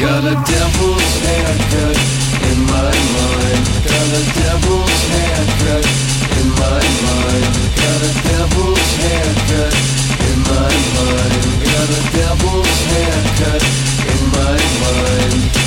Got 0.00 0.24
a 0.32 0.36
devil's 0.48 1.14
haircut 1.26 1.98
in 2.50 2.58
my 2.72 2.92
mind. 3.16 3.64
Got 3.84 4.10
a 4.20 4.24
devil's 4.40 5.02
haircut 5.12 5.84
in 6.40 6.48
my 6.62 6.82
mind. 7.04 7.52
Got 7.82 8.00
a 8.00 8.12
devil's 8.32 8.90
haircut 9.04 10.23
my 10.50 10.70
mind. 10.96 11.42
Got 11.64 11.90
a 11.90 12.02
devil's 12.16 12.80
haircut 12.92 13.62
in 14.12 14.20
my 14.32 14.56
mind 14.80 15.63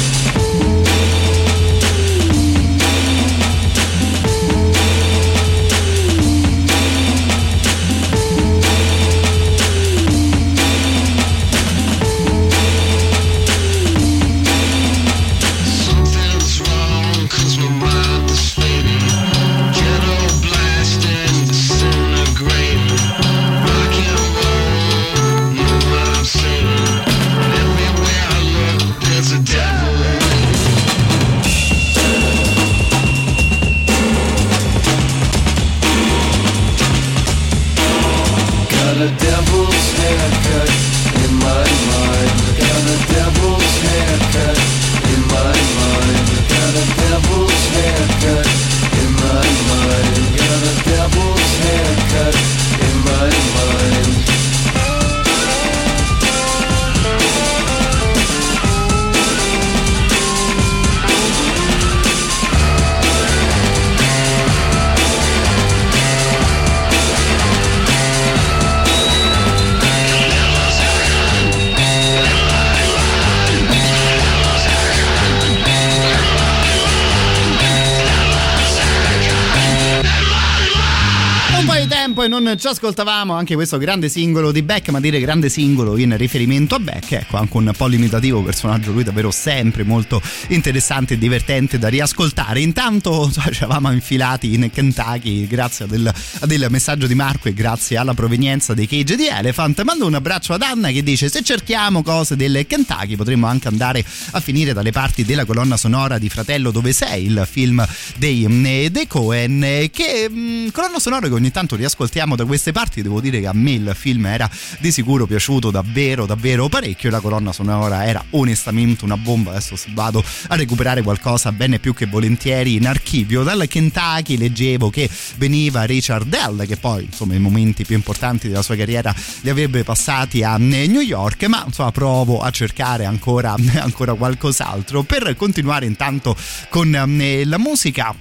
ci 82.58 82.68
ascoltavamo 82.68 83.34
anche 83.34 83.54
questo 83.54 83.78
grande 83.78 84.10
singolo 84.10 84.52
di 84.52 84.64
Beck, 84.64 84.90
ma 84.90 85.00
dire 85.00 85.20
grande 85.20 85.48
singolo 85.48 85.96
in 85.98 86.18
riferimento 86.18 86.76
a 86.76 86.80
Beck, 86.80 87.12
ecco 87.12 87.38
anche 87.38 87.56
un 87.56 87.72
po' 87.76 87.86
limitativo 87.86 88.42
personaggio, 88.42 88.92
lui 88.92 89.04
davvero 89.04 89.30
sempre 89.30 89.84
molto 89.84 90.22
interessante 90.48 91.14
e 91.14 91.18
divertente 91.18 91.78
da 91.78 91.88
riascoltare. 91.88 92.60
Intanto 92.62 93.26
insomma, 93.26 93.52
ci 93.52 93.64
eravamo 93.64 93.92
infilati 93.92 94.54
in 94.56 94.70
Kentucky 94.72 95.46
grazie 95.46 95.86
a 95.86 95.88
del, 95.88 96.08
a 96.08 96.46
del 96.46 96.66
messaggio 96.70 97.06
di 97.06 97.14
Marco 97.14 97.48
e 97.48 97.54
grazie 97.54 97.98
alla 97.98 98.16
provenienza 98.16 98.74
dei 98.74 98.88
Cage 98.88 99.16
di 99.16 99.28
Elephant. 99.28 99.82
Mando 99.84 100.08
un 100.08 100.16
abbraccio 100.16 100.54
ad 100.54 100.64
Anna 100.64 100.90
che 100.90 101.04
dice 101.04 101.30
se 101.30 101.44
cerchiamo 101.44 102.02
cose 102.02 102.36
del 102.36 102.66
Kentucky 102.66 103.16
potremmo 103.16 103.46
anche 103.46 103.68
andare 103.68 104.04
a 104.32 104.40
finire 104.40 104.74
dalle 104.74 104.92
parti 104.92 105.24
della 105.24 105.46
colonna 105.46 105.78
sonora 105.78 106.18
di 106.18 106.28
Fratello 106.28 106.72
dove 106.72 106.92
sei, 106.92 107.26
il 107.26 107.48
film 107.50 107.86
dei, 108.16 108.46
eh, 108.46 108.90
dei 108.90 109.08
Cohen, 109.08 109.64
eh, 109.64 109.90
che 109.92 110.28
mh, 110.28 110.72
colonna 110.72 111.00
sonora 111.00 111.28
che 111.28 111.34
ogni 111.34 111.52
tanto 111.52 111.76
riascoltiamo 111.76 112.36
da 112.36 112.46
queste 112.58 112.72
parti, 112.72 113.04
devo 113.04 113.22
dire 113.22 113.40
che 113.40 113.46
a 113.46 113.54
me 113.54 113.74
il 113.74 113.92
film 113.96 114.26
era 114.26 114.50
di 114.80 114.92
sicuro 114.92 115.28
piaciuto 115.28 115.70
davvero 115.70 116.26
davvero 116.26 116.68
parecchio, 116.68 117.12
la 117.12 117.20
colonna 117.20 117.54
sonora 117.54 118.06
era 118.08 118.24
onestamente 118.32 119.06
una 119.06 119.16
bomba, 119.16 119.52
adesso 119.52 119.76
vado 119.94 120.24
a 120.48 120.56
recuperare 120.56 121.04
qualcosa 121.04 121.52
bene 121.52 121.78
più 121.78 121.94
che 121.94 122.08
volentieri 122.08 122.74
in 122.74 122.88
archivio, 122.88 123.44
dal 123.44 123.68
Kentucky 123.68 124.38
leggevo 124.38 124.90
che 124.90 125.08
veniva 125.36 125.84
Richard 125.84 126.28
Dell 126.28 126.66
che 126.66 126.78
poi 126.78 127.04
insomma 127.04 127.36
i 127.36 127.40
momenti 127.40 127.86
più 127.86 127.96
importanti 127.96 128.48
della 128.48 128.64
sua 128.64 128.76
carriera 128.76 129.14
li 129.42 129.50
avrebbe 129.52 129.84
passati 129.84 130.42
a 130.42 130.58
New 130.58 131.02
York, 131.02 131.44
ma 131.44 131.64
insomma 131.64 131.92
provo 131.92 132.40
a 132.42 132.50
cercare 132.50 133.06
ancora, 133.06 133.54
ancora 133.78 134.16
qualcos'altro. 134.16 135.04
Per 135.04 135.36
continuare 135.36 135.86
intanto 135.86 136.36
con 136.70 136.94
eh, 137.22 137.46
la 137.46 137.60
musica 137.60 138.16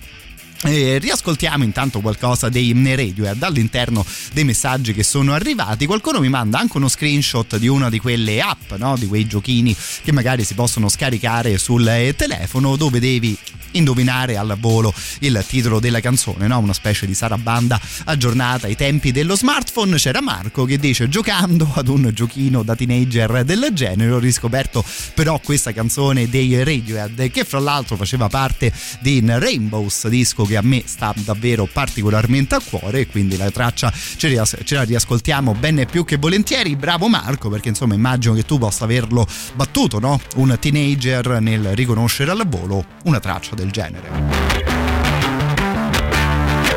Eh, 0.62 0.98
riascoltiamo 0.98 1.64
intanto 1.64 2.00
qualcosa 2.00 2.48
dei 2.48 2.72
Radiohead 2.72 3.42
all'interno 3.42 4.04
dei 4.32 4.44
messaggi 4.44 4.94
che 4.94 5.02
sono 5.02 5.34
arrivati. 5.34 5.84
Qualcuno 5.84 6.18
mi 6.18 6.30
manda 6.30 6.59
anche 6.59 6.78
uno 6.78 6.88
screenshot 6.88 7.59
di 7.59 7.68
una 7.68 7.90
di 7.90 7.98
quelle 7.98 8.40
app, 8.40 8.72
no? 8.78 8.96
di 8.96 9.07
quei 9.07 9.26
giochini 9.26 9.76
che 10.02 10.12
magari 10.12 10.44
si 10.44 10.54
possono 10.54 10.88
scaricare 10.88 11.59
sul 11.59 11.86
eh, 11.86 12.14
telefono 12.16 12.76
dove 12.76 13.00
devi 13.00 13.36
indovinare 13.72 14.38
al 14.38 14.57
volo 14.59 14.94
il 15.20 15.44
titolo 15.46 15.78
della 15.78 16.00
canzone, 16.00 16.46
no? 16.46 16.59
una 16.59 16.72
specie 16.72 17.07
di 17.07 17.14
sarabanda 17.14 17.78
aggiornata 18.04 18.66
ai 18.66 18.76
tempi 18.76 19.12
dello 19.12 19.36
smartphone. 19.36 19.96
C'era 19.98 20.22
Marco 20.22 20.64
che 20.64 20.78
dice 20.78 21.11
giocando 21.11 21.70
ad 21.74 21.88
un 21.88 22.11
giochino 22.14 22.62
da 22.62 22.74
teenager 22.74 23.44
del 23.44 23.68
genere 23.72 24.12
ho 24.12 24.18
riscoperto 24.18 24.84
però 25.12 25.38
questa 25.38 25.72
canzone 25.72 26.30
dei 26.30 26.62
Radiohead 26.64 27.30
che 27.30 27.44
fra 27.44 27.59
l'altro 27.59 27.96
faceva 27.96 28.28
parte 28.28 28.72
di 29.00 29.22
Rainbows, 29.24 30.09
disco 30.09 30.44
che 30.47 30.57
a 30.57 30.62
me 30.62 30.82
sta 30.86 31.12
davvero 31.16 31.68
particolarmente 31.70 32.55
a 32.55 32.61
cuore 32.61 33.01
e 33.01 33.07
quindi 33.07 33.36
la 33.36 33.51
traccia 33.51 33.92
ce, 33.92 34.28
rias- 34.28 34.57
ce 34.64 34.74
la 34.74 34.82
riascoltiamo 34.82 35.55
ben 35.55 35.86
più 35.90 36.05
che 36.05 36.16
volentieri. 36.16 36.76
Bravo 36.76 37.09
Marco 37.09 37.49
perché 37.49 37.68
insomma 37.68 37.94
immagino 37.94 38.34
che 38.34 38.44
tu 38.44 38.59
possa 38.59 38.84
averlo 38.84 39.26
battuto, 39.55 39.99
no? 39.99 40.20
Un 40.36 40.57
teenager 40.59 41.40
nel 41.40 41.74
riconoscere 41.74 42.30
al 42.30 42.47
volo 42.47 42.84
una 43.05 43.20
traccia 43.20 43.55
del 43.55 43.70
genere. 43.70 44.09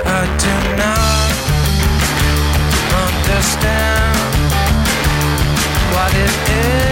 I 0.05 0.25
do 0.37 0.75
not 0.75 1.33
understand 3.07 4.51
what 5.93 6.13
it 6.13 6.49
is. 6.49 6.88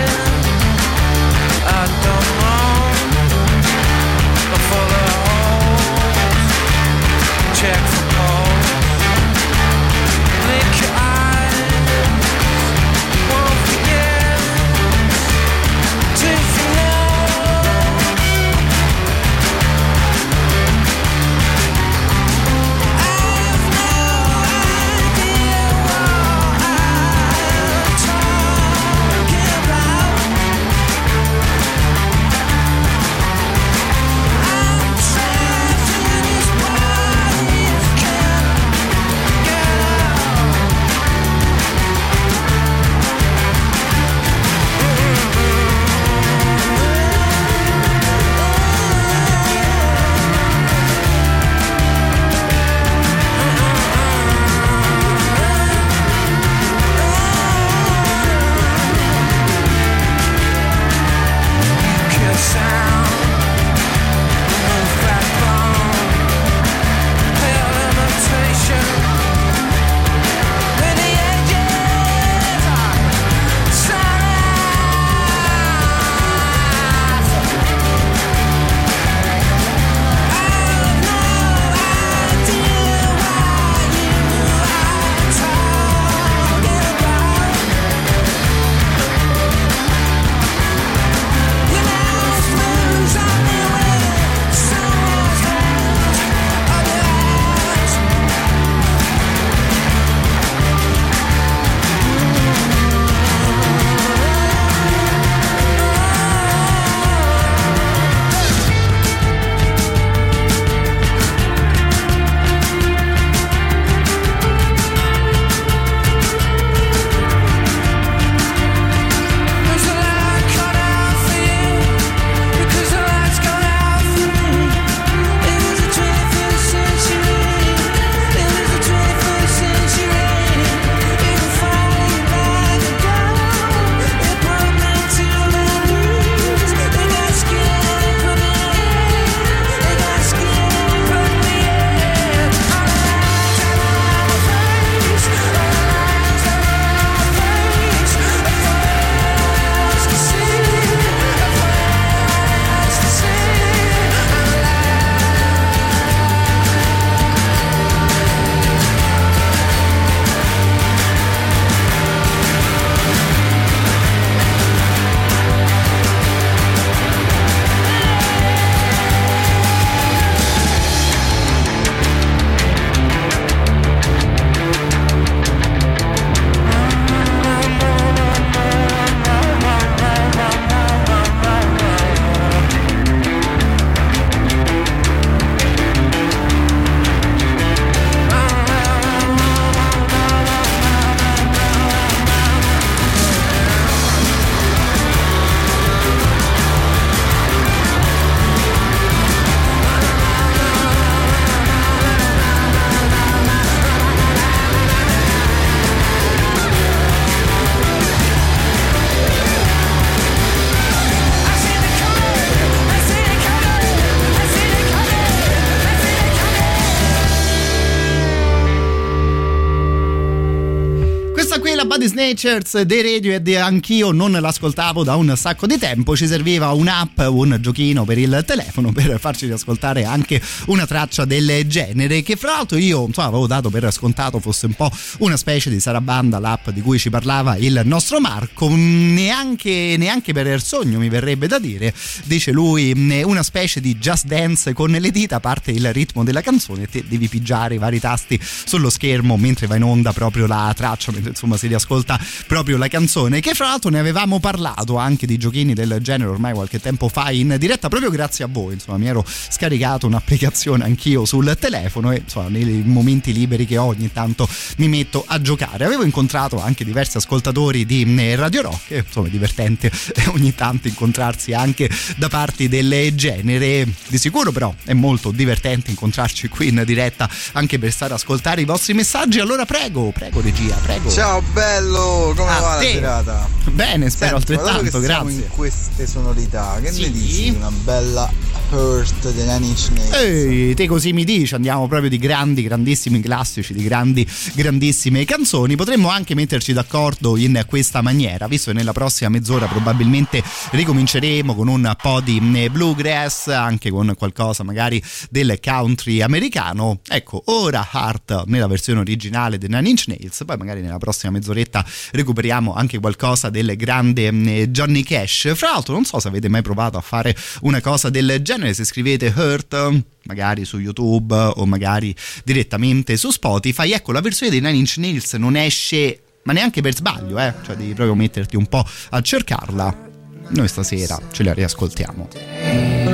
Snatchers 222.17 222.81
dei 222.81 223.03
Radiohead 223.03 223.47
anch'io 223.61 224.11
non 224.11 224.31
l'ascoltavo 224.31 225.03
da 225.03 225.15
un 225.15 225.31
sacco 225.37 225.67
di 225.67 225.77
tempo, 225.77 226.15
ci 226.15 226.25
serviva 226.25 226.71
un'app, 226.71 227.19
un 227.27 227.59
giochino 227.61 228.05
per 228.05 228.17
il 228.17 228.43
telefono 228.43 228.91
per 228.91 229.19
farci 229.19 229.47
ascoltare 229.51 230.03
anche 230.03 230.41
una 230.65 230.87
traccia 230.87 231.25
del 231.25 231.67
genere 231.67 232.23
che 232.23 232.35
fra 232.35 232.53
l'altro 232.53 232.79
io 232.79 233.05
insomma, 233.05 233.27
avevo 233.27 233.45
dato 233.45 233.69
per 233.69 233.91
scontato 233.91 234.39
fosse 234.39 234.65
un 234.65 234.73
po' 234.73 234.89
una 235.19 235.37
specie 235.37 235.69
di 235.69 235.79
sarabanda 235.79 236.39
l'app 236.39 236.69
di 236.69 236.81
cui 236.81 236.97
ci 236.97 237.11
parlava 237.11 237.55
il 237.55 237.83
nostro 237.85 238.19
Marco, 238.19 238.67
neanche, 238.67 239.93
neanche 239.99 240.33
per 240.33 240.47
il 240.47 240.63
sogno 240.63 240.97
mi 240.97 241.09
verrebbe 241.09 241.45
da 241.45 241.59
dire, 241.59 241.93
dice 242.23 242.51
lui 242.51 242.93
una 243.25 243.43
specie 243.43 243.79
di 243.79 243.95
just 243.95 244.25
dance 244.25 244.73
con 244.73 244.89
le 244.89 245.11
dita 245.11 245.39
parte 245.39 245.69
il 245.69 245.93
ritmo 245.93 246.23
della 246.23 246.41
canzone 246.41 246.83
e 246.83 246.87
te 246.87 247.03
devi 247.07 247.27
pigiare 247.27 247.75
i 247.75 247.77
vari 247.77 247.99
tasti 247.99 248.39
sullo 248.41 248.89
schermo 248.89 249.37
mentre 249.37 249.67
va 249.67 249.75
in 249.75 249.83
onda 249.83 250.13
proprio 250.13 250.47
la 250.47 250.73
traccia, 250.75 251.11
mentre 251.11 251.29
insomma 251.29 251.57
si 251.57 251.67
riascolta 251.67 252.05
proprio 252.45 252.77
la 252.77 252.87
canzone. 252.87 253.39
Che 253.39 253.53
fra 253.53 253.67
l'altro 253.67 253.89
ne 253.89 253.99
avevamo 253.99 254.39
parlato 254.39 254.97
anche 254.97 255.25
di 255.25 255.37
giochini 255.37 255.73
del 255.73 255.97
genere 256.01 256.29
ormai 256.29 256.53
qualche 256.53 256.79
tempo 256.79 257.09
fa 257.09 257.31
in 257.31 257.55
diretta, 257.57 257.89
proprio 257.89 258.09
grazie 258.11 258.45
a 258.45 258.47
voi. 258.49 258.73
Insomma, 258.73 258.97
mi 258.97 259.07
ero 259.07 259.25
scaricato 259.25 260.05
un'applicazione 260.07 260.83
anch'io 260.83 261.25
sul 261.25 261.57
telefono 261.59 262.11
e 262.11 262.17
insomma, 262.23 262.49
nei 262.49 262.83
momenti 262.85 263.33
liberi 263.33 263.65
che 263.65 263.77
ho 263.77 263.85
ogni 263.85 264.11
tanto 264.11 264.47
mi 264.77 264.87
metto 264.87 265.23
a 265.27 265.41
giocare. 265.41 265.85
Avevo 265.85 266.03
incontrato 266.03 266.61
anche 266.61 266.85
diversi 266.85 267.17
ascoltatori 267.17 267.85
di 267.85 268.05
eh, 268.17 268.35
Radio 268.35 268.61
Rock, 268.61 268.91
e, 268.91 269.03
insomma, 269.05 269.27
è 269.27 269.31
divertente 269.31 269.91
ogni 270.33 270.53
tanto 270.53 270.87
incontrarsi 270.87 271.53
anche 271.53 271.89
da 272.17 272.27
parti 272.27 272.67
del 272.67 273.13
genere. 273.15 273.87
Di 274.07 274.17
sicuro, 274.17 274.51
però, 274.51 274.73
è 274.83 274.93
molto 274.93 275.31
divertente 275.31 275.89
incontrarci 275.89 276.47
qui 276.47 276.67
in 276.67 276.83
diretta 276.85 277.29
anche 277.53 277.79
per 277.79 277.91
stare 277.91 278.13
a 278.13 278.15
ascoltare 278.15 278.61
i 278.61 278.65
vostri 278.65 278.93
messaggi. 278.93 279.39
Allora, 279.39 279.65
prego, 279.65 280.11
prego, 280.11 280.41
regia, 280.41 280.75
prego. 280.75 281.09
Ciao 281.09 281.41
bello, 281.53 281.96
come 282.01 282.49
A 282.51 282.59
va 282.59 282.73
la 282.75 282.79
te. 282.79 282.91
serata? 282.91 283.47
Bene, 283.71 284.09
spero 284.09 284.37
Senti, 284.39 284.53
altrettanto, 284.53 284.99
grazie. 284.99 285.31
in 285.31 285.47
queste 285.49 286.07
sonorità, 286.07 286.79
che 286.81 286.91
Sì. 286.91 287.01
ne 287.01 287.11
dici 287.11 287.43
di 287.43 287.55
una 287.55 287.69
bella 287.71 288.31
Hurst 288.71 289.31
dei 289.31 289.45
Nine 289.45 289.65
Inch 289.65 289.89
Nails? 289.93 290.13
Ehi, 290.15 290.73
te 290.73 290.87
così 290.87 291.13
mi 291.13 291.23
dici, 291.23 291.53
andiamo 291.55 291.87
proprio 291.87 292.09
di 292.09 292.17
grandi, 292.17 292.63
grandissimi 292.63 293.19
classici, 293.19 293.73
di 293.73 293.83
grandi, 293.83 294.27
grandissime 294.53 295.25
canzoni. 295.25 295.75
Potremmo 295.75 296.09
anche 296.09 296.33
metterci 296.35 296.73
d'accordo 296.73 297.35
in 297.37 297.63
questa 297.67 298.01
maniera, 298.01 298.47
visto 298.47 298.71
che 298.71 298.77
nella 298.77 298.93
prossima 298.93 299.29
mezz'ora 299.29 299.65
probabilmente 299.67 300.43
ricominceremo 300.71 301.55
con 301.55 301.67
un 301.67 301.93
po' 302.01 302.21
di 302.21 302.41
eh, 302.55 302.69
bluegrass, 302.69 303.47
anche 303.47 303.89
con 303.89 304.13
qualcosa 304.17 304.63
magari 304.63 305.01
del 305.29 305.59
country 305.61 306.21
americano. 306.21 306.99
Ecco, 307.07 307.41
ora 307.47 307.87
Heart 307.91 308.43
nella 308.45 308.67
versione 308.67 308.99
originale 309.01 309.57
dei 309.57 309.69
Nine 309.69 309.89
Inch 309.89 310.05
Nails, 310.07 310.43
poi 310.45 310.57
magari 310.57 310.81
nella 310.81 310.97
prossima 310.97 311.31
mezz'oretta 311.31 311.85
recuperiamo 312.11 312.73
anche 312.73 312.99
qualcosa 312.99 313.49
del 313.49 313.75
grande 313.75 314.27
eh, 314.27 314.69
Johnny 314.69 315.03
Cash. 315.03 315.53
Fra 315.55 315.71
l'altro 315.71 315.93
non 315.93 316.05
so 316.05 316.19
se 316.19 316.27
avete 316.27 316.49
mai 316.49 316.61
provato 316.61 316.97
a 316.97 317.01
fare 317.01 317.35
una 317.61 317.81
cosa 317.81 318.09
del 318.09 318.39
genere, 318.41 318.73
se 318.73 318.83
scrivete 318.83 319.33
Hurt 319.35 320.03
magari 320.23 320.65
su 320.65 320.79
YouTube 320.79 321.33
o 321.33 321.65
magari 321.65 322.13
direttamente 322.43 323.15
su 323.17 323.31
Spotify, 323.31 323.91
ecco 323.91 324.11
la 324.11 324.21
versione 324.21 324.51
dei 324.51 324.61
Nine 324.61 324.77
Inch 324.77 324.97
Nails 324.97 325.33
non 325.33 325.55
esce 325.55 326.21
ma 326.43 326.53
neanche 326.53 326.81
per 326.81 326.95
sbaglio, 326.95 327.37
eh? 327.39 327.53
cioè 327.65 327.75
devi 327.75 327.93
proprio 327.93 328.15
metterti 328.15 328.55
un 328.55 328.67
po' 328.67 328.85
a 329.09 329.21
cercarla. 329.21 330.05
Noi 330.49 330.67
stasera 330.67 331.19
ce 331.31 331.43
la 331.43 331.53
riascoltiamo. 331.53 333.07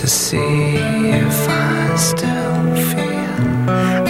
to 0.00 0.06
see 0.06 0.38
if 0.38 1.48
I 1.48 1.94
still 1.96 2.74
feel 2.90 4.09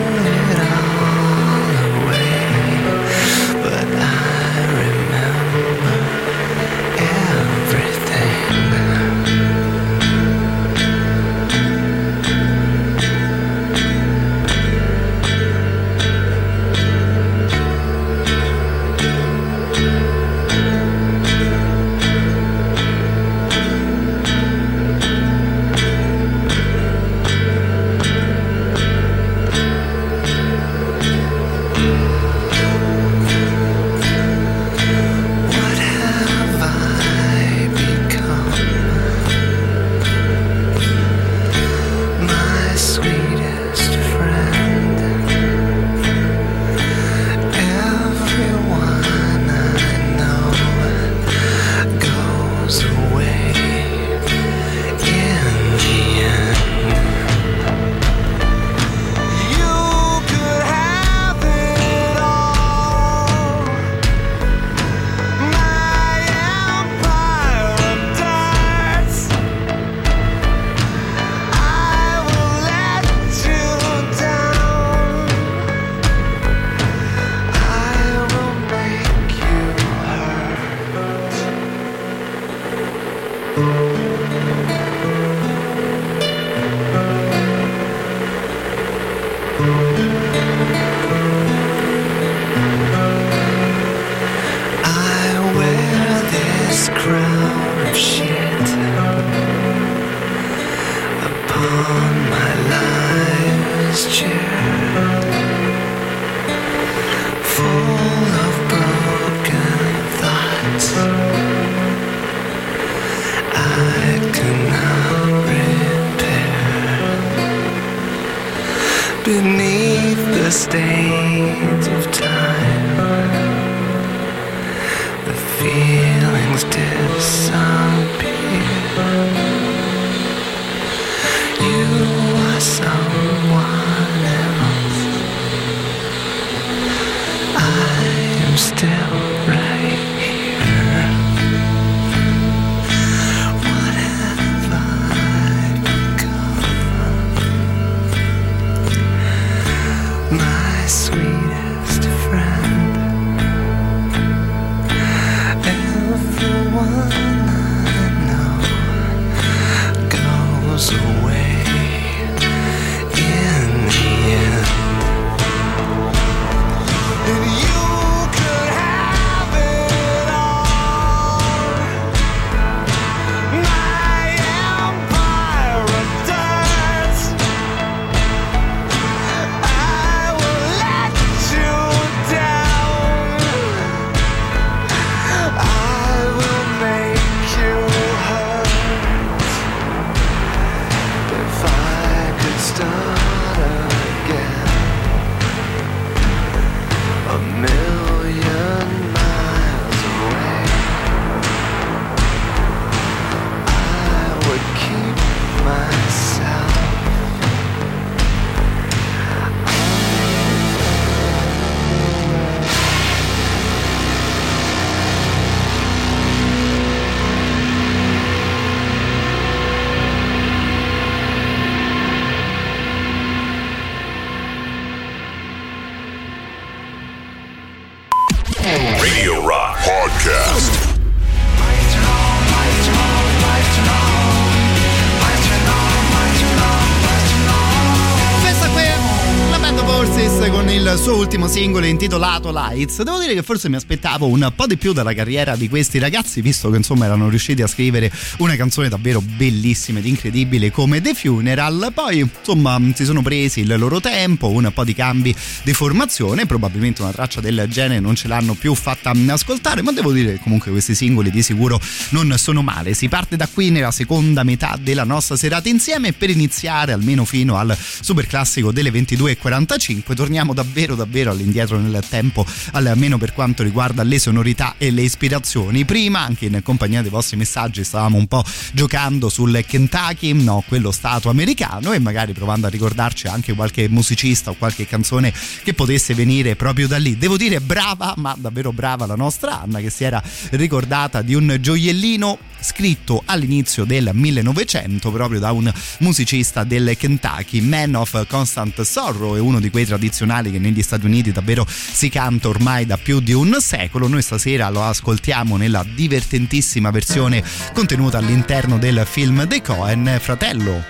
ultimo 241.33 241.47
singolo 241.47 241.85
intitolato 241.85 242.51
Lights. 242.51 243.03
Devo 243.03 243.17
dire 243.17 243.33
che 243.33 243.41
forse 243.41 243.69
mi 243.69 243.77
aspettavo 243.77 244.27
un 244.27 244.51
po' 244.53 244.67
di 244.67 244.75
più 244.75 244.91
dalla 244.91 245.13
carriera 245.13 245.55
di 245.55 245.69
questi 245.69 245.97
ragazzi, 245.97 246.41
visto 246.41 246.69
che 246.69 246.75
insomma 246.75 247.05
erano 247.05 247.29
riusciti 247.29 247.61
a 247.61 247.67
scrivere 247.67 248.11
una 248.39 248.57
canzone 248.57 248.89
davvero 248.89 249.21
bellissima 249.21 249.99
ed 249.99 250.07
incredibile 250.07 250.71
come 250.71 250.99
The 250.99 251.13
Funeral. 251.13 251.91
Poi 251.93 252.19
insomma 252.19 252.77
si 252.93 253.05
sono 253.05 253.21
presi 253.21 253.61
il 253.61 253.73
loro 253.77 254.01
tempo, 254.01 254.49
un 254.49 254.69
po' 254.73 254.83
di 254.83 254.93
cambi 254.93 255.33
di 255.63 255.71
formazione, 255.71 256.45
probabilmente 256.45 257.01
una 257.01 257.11
traccia 257.11 257.39
del 257.39 257.65
genere 257.69 258.01
non 258.01 258.15
ce 258.15 258.27
l'hanno 258.27 258.53
più 258.53 258.75
fatta 258.75 259.13
ascoltare, 259.29 259.81
ma 259.81 259.93
devo 259.93 260.11
dire 260.11 260.33
che 260.33 260.39
comunque 260.39 260.71
questi 260.71 260.95
singoli 260.95 261.31
di 261.31 261.41
sicuro 261.41 261.79
non 262.09 262.33
sono 262.37 262.61
male. 262.61 262.93
Si 262.93 263.07
parte 263.07 263.37
da 263.37 263.47
qui 263.47 263.69
nella 263.69 263.91
seconda 263.91 264.43
metà 264.43 264.77
della 264.77 265.05
nostra 265.05 265.37
serata 265.37 265.69
insieme 265.69 266.11
per 266.11 266.29
iniziare 266.29 266.91
almeno 266.91 267.23
fino 267.23 267.55
al 267.55 267.73
super 267.77 268.27
classico 268.27 268.73
delle 268.73 268.91
22.45 268.91 270.13
torniamo 270.13 270.53
davvero 270.53 270.95
davvero 270.95 271.20
all'indietro 271.29 271.77
nel 271.77 272.03
tempo 272.09 272.45
almeno 272.71 273.17
per 273.17 273.33
quanto 273.33 273.61
riguarda 273.61 274.01
le 274.03 274.17
sonorità 274.17 274.75
e 274.77 274.89
le 274.89 275.03
ispirazioni. 275.03 275.85
Prima 275.85 276.21
anche 276.21 276.45
in 276.45 276.59
compagnia 276.63 277.01
dei 277.01 277.11
vostri 277.11 277.37
messaggi 277.37 277.83
stavamo 277.83 278.17
un 278.17 278.27
po' 278.27 278.43
giocando 278.73 279.29
sul 279.29 279.63
Kentucky 279.67 280.33
no 280.33 280.63
quello 280.67 280.91
stato 280.91 281.29
americano 281.29 281.93
e 281.93 281.99
magari 281.99 282.33
provando 282.33 282.67
a 282.67 282.69
ricordarci 282.69 283.27
anche 283.27 283.53
qualche 283.53 283.87
musicista 283.89 284.49
o 284.49 284.55
qualche 284.55 284.87
canzone 284.87 285.33
che 285.63 285.73
potesse 285.73 286.13
venire 286.13 286.55
proprio 286.55 286.87
da 286.87 286.97
lì. 286.97 287.17
Devo 287.17 287.37
dire 287.37 287.59
brava 287.61 288.13
ma 288.17 288.35
davvero 288.37 288.71
brava 288.71 289.05
la 289.05 289.15
nostra 289.15 289.61
Anna 289.61 289.79
che 289.79 289.89
si 289.89 290.03
era 290.03 290.21
ricordata 290.51 291.21
di 291.21 291.35
un 291.35 291.57
gioiellino 291.59 292.37
scritto 292.61 293.23
all'inizio 293.25 293.85
del 293.85 294.11
1900 294.13 295.11
proprio 295.11 295.39
da 295.39 295.51
un 295.51 295.71
musicista 295.99 296.63
del 296.63 296.95
Kentucky, 296.97 297.59
Man 297.59 297.95
of 297.95 298.25
Constant 298.27 298.81
Sorrow, 298.81 299.35
è 299.35 299.39
uno 299.39 299.59
di 299.59 299.69
quei 299.69 299.85
tradizionali 299.85 300.51
che 300.51 300.59
negli 300.59 300.81
Stati 300.81 301.05
Uniti 301.05 301.10
davvero 301.31 301.67
si 301.67 302.07
canta 302.07 302.47
ormai 302.47 302.85
da 302.85 302.97
più 302.97 303.19
di 303.19 303.33
un 303.33 303.57
secolo. 303.59 304.07
Noi 304.07 304.21
stasera 304.21 304.69
lo 304.69 304.83
ascoltiamo 304.83 305.57
nella 305.57 305.83
divertentissima 305.83 306.89
versione 306.91 307.43
contenuta 307.73 308.19
all'interno 308.19 308.77
del 308.77 309.05
film 309.05 309.45
The 309.45 309.61
Cohen, 309.61 310.17
fratello. 310.21 310.81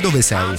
Dove 0.00 0.22
sei? 0.22 0.56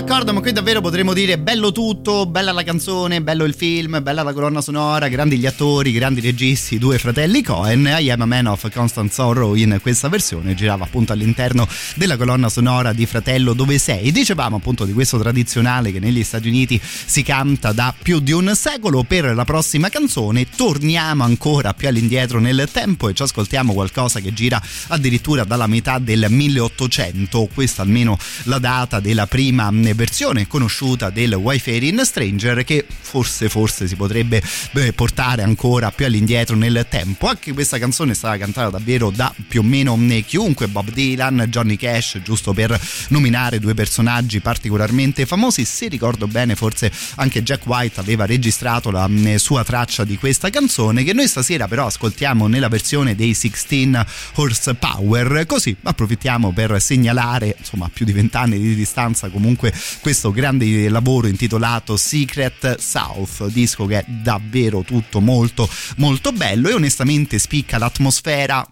D'accordo, 0.00 0.32
ma 0.32 0.40
qui 0.40 0.52
davvero 0.52 0.80
potremmo 0.80 1.12
dire 1.12 1.38
bello 1.38 1.72
tutto, 1.72 2.24
bella 2.24 2.52
la 2.52 2.62
canzone, 2.62 3.20
bello 3.20 3.44
il 3.44 3.54
film, 3.54 4.00
bella 4.02 4.22
la 4.22 4.32
colonna 4.32 4.62
sonora, 4.62 5.08
grandi 5.08 5.36
gli 5.36 5.44
attori, 5.44 5.92
grandi 5.92 6.22
registi, 6.22 6.78
due 6.78 6.98
fratelli 6.98 7.42
Cohen. 7.42 7.84
I 7.98 8.08
am 8.08 8.22
a 8.22 8.24
man 8.24 8.46
of 8.46 8.66
constant 8.72 9.12
sorrow 9.12 9.54
in 9.54 9.78
questa 9.82 10.08
versione 10.08 10.54
girava 10.54 10.84
appunto 10.84 11.12
all'interno 11.12 11.68
della 11.96 12.16
colonna 12.16 12.48
sonora 12.48 12.94
di 12.94 13.04
Fratello 13.04 13.52
dove 13.52 13.76
sei. 13.76 14.10
Dicevamo 14.10 14.56
appunto 14.56 14.86
di 14.86 14.94
questo 14.94 15.18
tradizionale 15.18 15.92
che 15.92 16.00
negli 16.00 16.24
Stati 16.24 16.48
Uniti 16.48 16.80
si 16.82 17.22
canta 17.22 17.72
da 17.72 17.92
più 18.00 18.20
di 18.20 18.32
un 18.32 18.52
secolo. 18.54 19.02
Per 19.02 19.34
la 19.34 19.44
prossima 19.44 19.90
canzone 19.90 20.46
torniamo 20.48 21.24
ancora 21.24 21.74
più 21.74 21.88
all'indietro 21.88 22.40
nel 22.40 22.68
tempo 22.72 23.10
e 23.10 23.14
ci 23.14 23.22
ascoltiamo 23.22 23.74
qualcosa 23.74 24.20
che 24.20 24.32
gira 24.32 24.62
addirittura 24.88 25.44
dalla 25.44 25.66
metà 25.66 25.98
del 25.98 26.24
1800. 26.28 27.48
Questa 27.52 27.82
almeno 27.82 28.16
la 28.44 28.58
data 28.58 28.98
della 28.98 29.26
prima 29.26 29.70
versione 29.94 30.46
conosciuta 30.46 31.10
del 31.10 31.34
Wayfaring 31.34 32.00
Stranger 32.00 32.64
che 32.64 32.84
forse 32.88 33.48
forse 33.48 33.88
si 33.88 33.96
potrebbe 33.96 34.42
beh, 34.72 34.92
portare 34.92 35.42
ancora 35.42 35.90
più 35.90 36.06
all'indietro 36.06 36.56
nel 36.56 36.86
tempo. 36.88 37.26
Anche 37.26 37.52
questa 37.52 37.78
canzone 37.78 38.12
è 38.12 38.14
stata 38.14 38.36
cantata 38.38 38.70
davvero 38.70 39.10
da 39.10 39.34
più 39.48 39.60
o 39.60 39.62
meno 39.62 39.98
chiunque, 40.26 40.68
Bob 40.68 40.90
Dylan, 40.90 41.46
Johnny 41.48 41.76
Cash, 41.76 42.20
giusto 42.22 42.52
per 42.52 42.78
nominare 43.08 43.58
due 43.58 43.74
personaggi 43.74 44.40
particolarmente 44.40 45.26
famosi. 45.26 45.64
Se 45.64 45.88
ricordo 45.88 46.26
bene, 46.26 46.54
forse 46.54 46.90
anche 47.16 47.42
Jack 47.42 47.66
White 47.66 48.00
aveva 48.00 48.26
registrato 48.26 48.90
la 48.90 49.06
mh, 49.06 49.36
sua 49.36 49.64
traccia 49.64 50.04
di 50.04 50.16
questa 50.16 50.50
canzone 50.50 51.04
che 51.04 51.12
noi 51.12 51.28
stasera 51.28 51.68
però 51.68 51.86
ascoltiamo 51.86 52.46
nella 52.46 52.68
versione 52.68 53.14
dei 53.14 53.34
16 53.34 53.92
Horsepower. 54.34 55.44
Così 55.46 55.76
approfittiamo 55.82 56.52
per 56.52 56.80
segnalare, 56.80 57.56
insomma, 57.58 57.90
più 57.92 58.04
di 58.04 58.12
vent'anni 58.12 58.58
di 58.58 58.74
distanza 58.74 59.28
comunque 59.28 59.69
questo 60.00 60.30
grande 60.30 60.88
lavoro 60.88 61.26
intitolato 61.26 61.96
Secret 61.96 62.78
South, 62.78 63.46
disco 63.46 63.86
che 63.86 63.98
è 63.98 64.04
davvero 64.06 64.82
tutto 64.82 65.20
molto 65.20 65.68
molto 65.96 66.32
bello 66.32 66.68
e 66.68 66.74
onestamente 66.74 67.38
spicca 67.38 67.78
l'atmosfera 67.78 68.66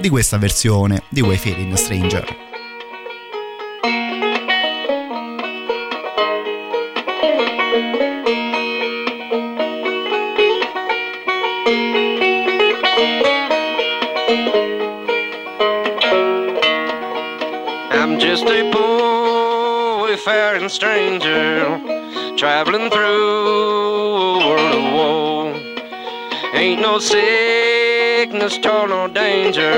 di 0.00 0.08
questa 0.08 0.38
versione 0.38 1.02
di 1.10 1.20
Wayfaring 1.20 1.74
Stranger. 1.74 2.53
Wayfaring 20.26 20.68
stranger 20.70 21.78
traveling 22.36 22.88
through 22.90 24.40
a 24.40 24.48
world 24.48 24.74
of 24.74 24.92
woe. 24.94 25.52
Ain't 26.54 26.80
no 26.80 26.98
sickness, 26.98 28.56
toil, 28.58 28.86
no 28.86 29.08
danger 29.08 29.72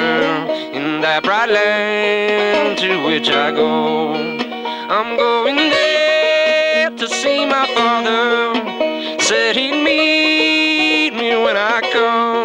in 0.73 1.01
that 1.01 1.25
bright 1.25 1.51
land 1.51 2.79
to 2.79 3.05
which 3.07 3.29
I 3.29 3.51
go. 3.51 4.15
I'm 4.15 5.17
going 5.17 5.57
there 5.57 6.91
to 6.91 7.09
see 7.09 7.45
my 7.45 7.67
father. 7.75 9.19
Said 9.21 9.57
he'd 9.57 9.83
meet 9.83 11.11
me 11.11 11.31
when 11.43 11.57
I 11.57 11.81
come. 11.93 12.36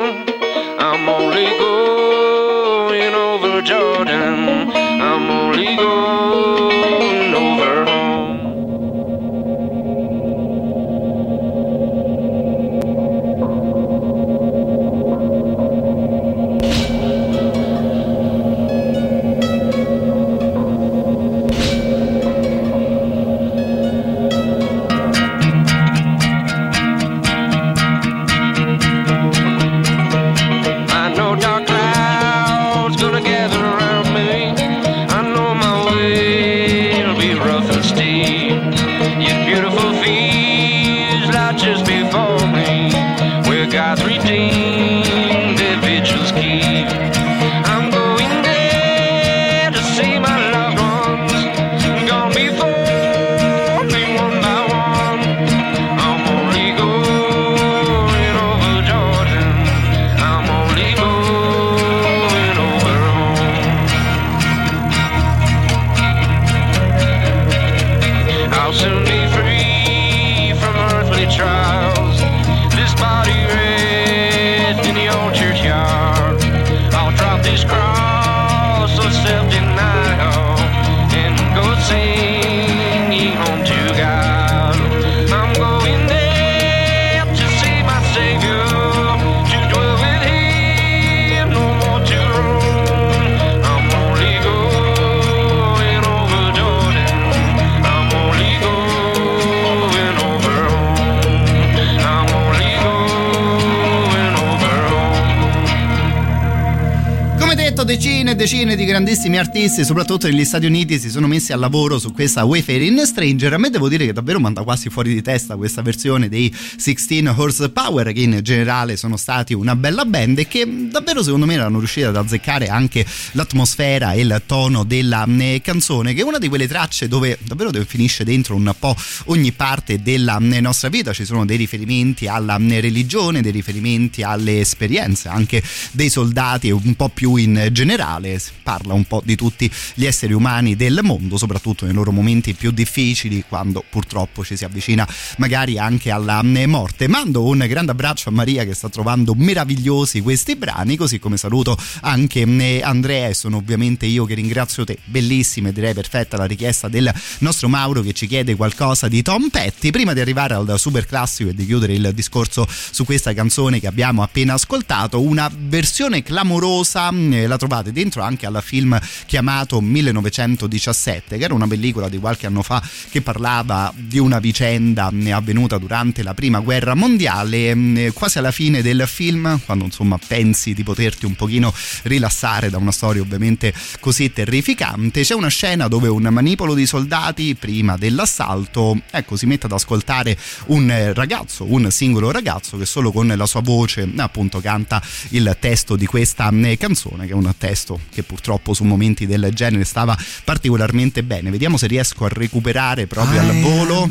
Decine 108.41 108.75
di 108.75 108.85
grandissimi 108.85 109.37
artisti, 109.37 109.85
soprattutto 109.85 110.25
negli 110.25 110.43
Stati 110.43 110.65
Uniti, 110.65 110.97
si 110.97 111.11
sono 111.11 111.27
messi 111.27 111.53
al 111.53 111.59
lavoro 111.59 111.99
su 111.99 112.11
questa 112.11 112.43
Wayfaring 112.43 112.99
Stranger. 113.03 113.53
A 113.53 113.59
me 113.59 113.69
devo 113.69 113.87
dire 113.87 114.03
che 114.03 114.13
davvero 114.13 114.39
manda 114.39 114.63
quasi 114.63 114.89
fuori 114.89 115.13
di 115.13 115.21
testa 115.21 115.55
questa 115.57 115.83
versione 115.83 116.27
dei 116.27 116.51
16 116.51 117.27
Horsepower, 117.35 118.11
che 118.11 118.21
in 118.21 118.39
generale 118.41 118.97
sono 118.97 119.15
stati 119.15 119.53
una 119.53 119.75
bella 119.75 120.05
band 120.05 120.39
e 120.39 120.47
che 120.47 120.65
davvero 120.89 121.21
secondo 121.21 121.45
me 121.45 121.53
erano 121.53 121.77
riusciti 121.77 122.07
ad 122.07 122.15
azzeccare 122.15 122.65
anche 122.65 123.05
l'atmosfera 123.33 124.13
e 124.13 124.21
il 124.21 124.41
tono 124.47 124.85
della 124.85 125.23
eh, 125.37 125.61
canzone, 125.63 126.15
che 126.15 126.21
è 126.21 126.23
una 126.23 126.39
di 126.39 126.47
quelle 126.47 126.67
tracce 126.67 127.07
dove 127.07 127.37
davvero 127.43 127.69
finisce 127.85 128.23
dentro 128.23 128.55
un 128.55 128.73
po' 128.79 128.95
ogni 129.25 129.51
parte 129.51 130.01
della 130.01 130.39
eh, 130.39 130.61
nostra 130.61 130.89
vita. 130.89 131.13
Ci 131.13 131.25
sono 131.25 131.45
dei 131.45 131.57
riferimenti 131.57 132.25
alla 132.25 132.57
eh, 132.57 132.81
religione, 132.81 133.43
dei 133.43 133.51
riferimenti 133.51 134.23
alle 134.23 134.61
esperienze 134.61 135.29
anche 135.29 135.61
dei 135.91 136.09
soldati 136.09 136.71
un 136.71 136.95
po' 136.95 137.09
più 137.09 137.35
in 137.35 137.69
generale. 137.71 138.30
Parla 138.63 138.93
un 138.93 139.05
po' 139.05 139.21
di 139.23 139.35
tutti 139.35 139.69
gli 139.93 140.05
esseri 140.05 140.33
umani 140.33 140.75
del 140.75 140.99
mondo, 141.03 141.37
soprattutto 141.37 141.85
nei 141.85 141.93
loro 141.93 142.11
momenti 142.11 142.53
più 142.53 142.71
difficili, 142.71 143.43
quando 143.47 143.83
purtroppo 143.89 144.43
ci 144.43 144.55
si 144.55 144.63
avvicina 144.63 145.07
magari 145.37 145.77
anche 145.77 146.11
alla 146.11 146.41
eh, 146.41 146.67
morte. 146.67 147.07
Mando 147.07 147.43
un 147.43 147.65
grande 147.67 147.91
abbraccio 147.91 148.29
a 148.29 148.31
Maria 148.31 148.63
che 148.63 148.73
sta 148.73 148.89
trovando 148.89 149.33
meravigliosi 149.35 150.21
questi 150.21 150.55
brani, 150.55 150.95
così 150.95 151.19
come 151.19 151.37
saluto 151.37 151.77
anche 152.01 152.41
eh, 152.41 152.81
Andrea 152.83 153.27
e 153.27 153.33
sono 153.33 153.57
ovviamente 153.57 154.05
io 154.05 154.25
che 154.25 154.33
ringrazio 154.33 154.83
te. 154.83 154.97
Bellissima 155.05 155.69
e 155.69 155.73
direi 155.73 155.93
perfetta 155.93 156.37
la 156.37 156.45
richiesta 156.45 156.87
del 156.87 157.11
nostro 157.39 157.67
Mauro 157.67 158.01
che 158.01 158.13
ci 158.13 158.27
chiede 158.27 158.55
qualcosa 158.55 159.07
di 159.07 159.21
Tom 159.21 159.49
Petty. 159.49 159.89
Prima 159.91 160.13
di 160.13 160.19
arrivare 160.19 160.53
al 160.53 160.73
super 160.77 161.05
classico 161.05 161.49
e 161.49 161.53
di 161.53 161.65
chiudere 161.65 161.93
il 161.93 162.11
discorso 162.13 162.67
su 162.69 163.05
questa 163.05 163.33
canzone 163.33 163.79
che 163.79 163.87
abbiamo 163.87 164.23
appena 164.23 164.53
ascoltato, 164.53 165.21
una 165.21 165.51
versione 165.53 166.23
clamorosa 166.23 167.09
eh, 167.09 167.47
la 167.47 167.57
trovate 167.57 167.91
dentro 167.91 168.20
anche 168.21 168.45
al 168.45 168.59
film 168.63 168.99
chiamato 169.25 169.81
1917, 169.81 171.37
che 171.37 171.43
era 171.43 171.53
una 171.53 171.67
pellicola 171.67 172.09
di 172.09 172.17
qualche 172.17 172.45
anno 172.45 172.61
fa 172.61 172.81
che 173.09 173.21
parlava 173.21 173.93
di 173.95 174.19
una 174.19 174.39
vicenda 174.39 175.11
avvenuta 175.31 175.77
durante 175.77 176.23
la 176.23 176.33
prima 176.33 176.59
guerra 176.59 176.95
mondiale. 176.95 178.11
Quasi 178.13 178.37
alla 178.37 178.51
fine 178.51 178.81
del 178.81 179.03
film, 179.07 179.59
quando 179.65 179.85
insomma 179.85 180.19
pensi 180.25 180.73
di 180.73 180.83
poterti 180.83 181.25
un 181.25 181.35
pochino 181.35 181.73
rilassare 182.03 182.69
da 182.69 182.77
una 182.77 182.91
storia 182.91 183.21
ovviamente 183.21 183.73
così 183.99 184.31
terrificante, 184.31 185.21
c'è 185.21 185.33
una 185.33 185.49
scena 185.49 185.87
dove 185.87 186.07
un 186.07 186.23
manipolo 186.23 186.73
di 186.73 186.85
soldati 186.85 187.55
prima 187.55 187.97
dell'assalto, 187.97 188.99
ecco, 189.11 189.35
si 189.35 189.45
mette 189.45 189.65
ad 189.65 189.71
ascoltare 189.71 190.37
un 190.67 190.89
eh, 190.89 191.13
ragazzo, 191.13 191.65
un 191.71 191.89
singolo 191.91 192.31
ragazzo 192.31 192.77
che 192.77 192.85
solo 192.85 193.11
con 193.11 193.27
la 193.27 193.45
sua 193.45 193.61
voce 193.61 194.09
appunto 194.17 194.59
canta 194.59 195.01
il 195.29 195.55
testo 195.59 195.95
di 195.95 196.05
questa 196.05 196.51
canzone, 196.77 197.25
che 197.25 197.31
è 197.31 197.35
un 197.35 197.53
testo 197.57 197.99
che 198.11 198.23
purtroppo 198.23 198.73
su 198.73 198.83
momenti 198.83 199.25
del 199.25 199.49
genere 199.53 199.85
stava 199.85 200.15
particolarmente 200.43 201.23
bene. 201.23 201.49
Vediamo 201.49 201.77
se 201.77 201.87
riesco 201.87 202.25
a 202.25 202.29
recuperare 202.29 203.07
proprio 203.07 203.39
al 203.39 203.59
volo 203.59 204.07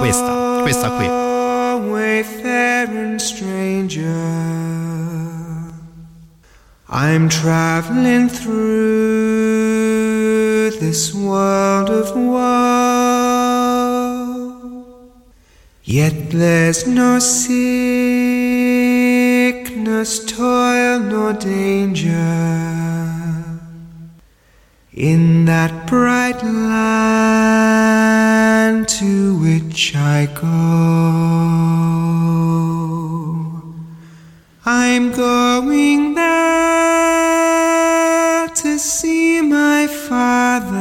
questa, 0.00 0.58
questa 0.62 0.90
qui. 0.90 1.06
I'm 6.96 7.28
traveling 7.28 8.28
through 8.28 8.54
this 10.78 11.12
world 11.12 11.90
of 11.90 12.14
woe. 12.14 13.24
Yet 15.82 16.30
there's 16.30 16.86
no 16.86 17.18
sickness, 19.84 20.24
toil, 20.24 21.00
nor 21.00 21.32
danger 21.34 22.10
in 24.92 25.44
that 25.44 25.86
bright 25.86 26.42
land 26.42 27.28
to 28.88 29.36
which 29.40 29.94
I 29.94 30.26
go. 30.26 30.50
I'm 34.64 35.12
going 35.12 36.14
there 36.14 36.88
to 38.48 38.78
see 38.78 39.42
my 39.42 39.86
father. 39.86 40.80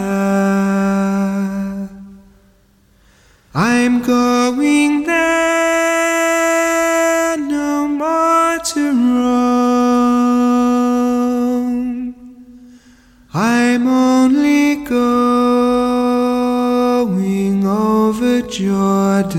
I'm 3.54 4.02
going 4.02 5.04
there 5.04 5.43
Jordan. 18.54 19.34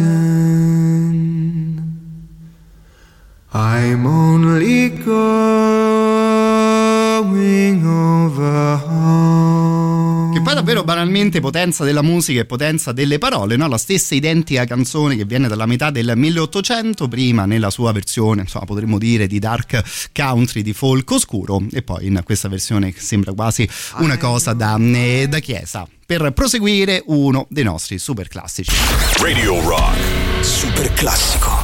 I'm 3.52 4.06
only 4.08 4.88
going 4.88 5.53
banalmente 10.84 11.40
potenza 11.40 11.84
della 11.84 12.02
musica 12.02 12.40
e 12.40 12.44
potenza 12.44 12.92
delle 12.92 13.18
parole, 13.18 13.56
no? 13.56 13.66
La 13.66 13.78
stessa 13.78 14.14
identica 14.14 14.64
canzone 14.64 15.16
che 15.16 15.24
viene 15.24 15.48
dalla 15.48 15.66
metà 15.66 15.90
del 15.90 16.12
1800, 16.14 17.08
prima 17.08 17.46
nella 17.46 17.70
sua 17.70 17.92
versione, 17.92 18.42
insomma, 18.42 18.64
potremmo 18.66 18.98
dire 18.98 19.26
di 19.26 19.38
dark 19.38 19.82
country, 20.12 20.62
di 20.62 20.72
folk 20.72 21.10
oscuro, 21.10 21.62
e 21.72 21.82
poi 21.82 22.06
in 22.06 22.20
questa 22.24 22.48
versione 22.48 22.92
che 22.92 23.00
sembra 23.00 23.32
quasi 23.32 23.68
una 23.98 24.18
cosa 24.18 24.52
da, 24.52 24.76
da 24.78 25.38
chiesa. 25.40 25.88
Per 26.06 26.32
proseguire 26.32 27.02
uno 27.06 27.46
dei 27.48 27.64
nostri 27.64 27.98
super 27.98 28.28
classici. 28.28 28.70
Radio 29.20 29.60
Rock. 29.66 30.44
Super 30.44 30.92
classico. 30.92 31.63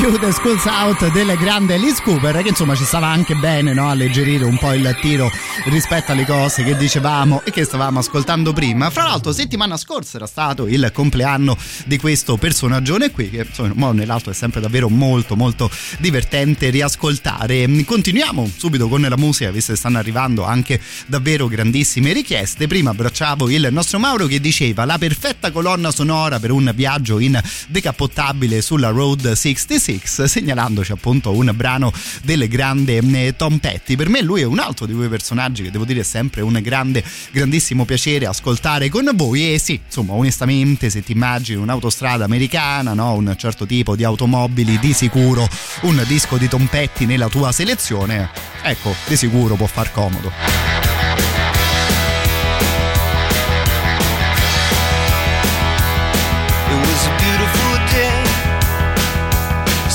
Campanella 0.00 0.18
chiude 0.18 0.32
Schools 0.32 0.64
Out 0.64 1.12
del 1.12 1.36
grande 1.36 1.74
Alice 1.74 2.00
Cooper 2.02 2.42
che 2.42 2.48
insomma 2.48 2.74
ci 2.74 2.84
stava 2.84 3.08
anche 3.08 3.34
bene 3.34 3.74
no? 3.74 3.90
alleggerire 3.90 4.44
un 4.44 4.56
po' 4.56 4.72
il 4.72 4.96
tiro 5.02 5.30
rispetto 5.66 6.12
alle 6.12 6.24
cose 6.24 6.62
che 6.62 6.74
dicevamo 6.74 7.42
e 7.44 7.50
che 7.50 7.64
stavamo 7.64 7.98
ascoltando 7.98 8.54
prima. 8.54 8.88
Fra 8.88 9.04
l'altro 9.04 9.30
settimana 9.32 9.76
scorsa 9.76 10.16
era 10.16 10.26
stato 10.26 10.66
il 10.66 10.90
compleanno 10.94 11.54
di 11.84 11.98
questo 11.98 12.38
personaggio 12.38 12.96
qui 13.12 13.28
che 13.28 13.44
insomma 13.46 13.68
in 13.68 13.82
un 13.82 13.96
nell'altro 13.96 14.30
è 14.30 14.34
sempre 14.34 14.60
davvero 14.60 14.88
molto 14.88 15.36
molto 15.36 15.70
divertente 15.98 16.70
riascoltare. 16.70 17.68
Continuiamo 17.84 18.50
subito 18.56 18.88
con 18.88 19.02
la 19.02 19.16
musica 19.18 19.50
visto 19.50 19.72
che 19.72 19.78
stanno 19.78 19.98
arrivando 19.98 20.44
anche 20.44 20.80
davvero 21.06 21.46
grandissime 21.46 22.12
richieste. 22.14 22.66
Prima 22.66 22.90
abbracciavo 22.90 23.50
il 23.50 23.68
nostro 23.70 23.98
Mauro 23.98 24.26
che 24.26 24.40
diceva 24.40 24.86
la 24.86 24.96
perfetta 24.96 25.50
colonna 25.50 25.90
sonora 25.90 26.40
per 26.40 26.52
un 26.52 26.72
viaggio 26.74 27.18
in 27.18 27.38
decappottabile 27.68 28.62
sulla 28.62 28.88
Road 28.88 29.32
66 29.32 29.89
segnalandoci 29.98 30.92
appunto 30.92 31.34
un 31.34 31.50
brano 31.54 31.92
del 32.22 32.48
grande 32.48 32.98
eh, 32.98 33.34
Tom 33.36 33.58
Petty 33.58 33.96
per 33.96 34.08
me 34.08 34.22
lui 34.22 34.42
è 34.42 34.44
un 34.44 34.58
altro 34.58 34.86
di 34.86 34.92
quei 34.92 35.08
personaggi 35.08 35.62
che 35.62 35.70
devo 35.70 35.84
dire 35.84 36.00
è 36.00 36.04
sempre 36.04 36.42
un 36.42 36.58
grande 36.62 37.02
grandissimo 37.32 37.84
piacere 37.84 38.26
ascoltare 38.26 38.88
con 38.88 39.10
voi 39.14 39.54
e 39.54 39.58
sì 39.58 39.80
insomma 39.84 40.12
onestamente 40.12 40.90
se 40.90 41.02
ti 41.02 41.12
immagini 41.12 41.60
un'autostrada 41.60 42.24
americana 42.24 42.94
no? 42.94 43.14
un 43.14 43.34
certo 43.36 43.66
tipo 43.66 43.96
di 43.96 44.04
automobili 44.04 44.78
di 44.78 44.92
sicuro 44.92 45.48
un 45.82 46.02
disco 46.06 46.36
di 46.36 46.48
Tom 46.48 46.66
Petty 46.66 47.06
nella 47.06 47.28
tua 47.28 47.52
selezione 47.52 48.30
ecco 48.62 48.94
di 49.06 49.16
sicuro 49.16 49.54
può 49.54 49.66
far 49.66 49.90
comodo 49.92 51.59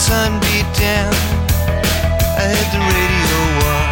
Sun 0.05 0.39
beat 0.41 0.69
down. 0.77 1.11
I 2.37 2.45
had 2.53 2.69
the 2.69 2.81
radio 2.93 3.41
on. 3.73 3.89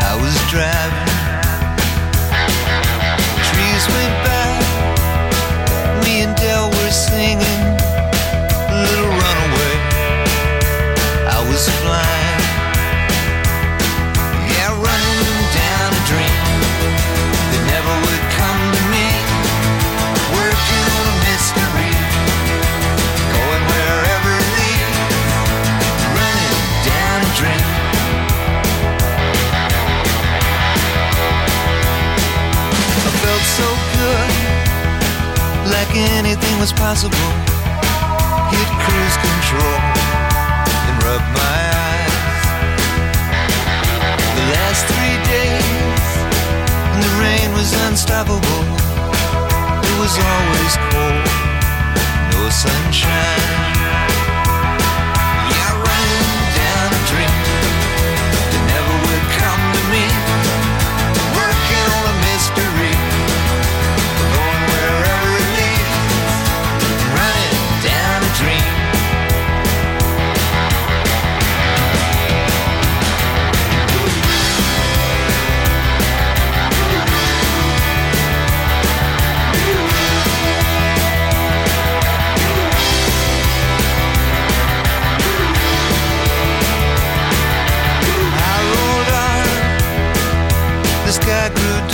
I 0.00 0.16
was 0.16 0.32
driving. 0.48 1.12
Trees 3.52 3.84
went 3.92 4.23
anything 35.96 36.58
was 36.58 36.72
possible. 36.72 37.28
Hit 38.50 38.68
cruise 38.84 39.16
control 39.22 39.78
and 40.86 40.94
rub 41.04 41.22
my 41.32 41.60
eyes. 41.86 42.42
The 44.38 44.44
last 44.54 44.82
three 44.90 45.18
days, 45.30 46.06
and 46.92 47.00
the 47.02 47.12
rain 47.22 47.52
was 47.54 47.72
unstoppable. 47.86 48.62
It 49.88 49.96
was 50.02 50.14
always 50.18 50.74
cold, 50.90 51.24
no 52.32 52.50
sunshine. 52.50 53.73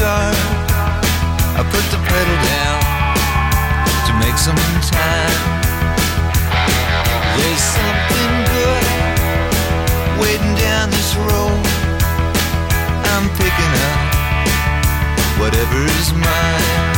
Dark. 0.01 0.35
I 1.59 1.62
put 1.74 1.85
the 1.93 2.01
pedal 2.09 2.39
down 2.56 2.78
to 4.09 4.12
make 4.24 4.36
some 4.40 4.56
time. 4.89 5.40
There's 7.36 7.64
something 7.77 8.32
good 8.56 8.86
waiting 10.22 10.55
down 10.56 10.89
this 10.90 11.10
road. 11.28 11.60
I'm 13.12 13.27
picking 13.36 13.74
up 13.89 14.01
whatever's 15.39 16.09
mine. 16.14 16.90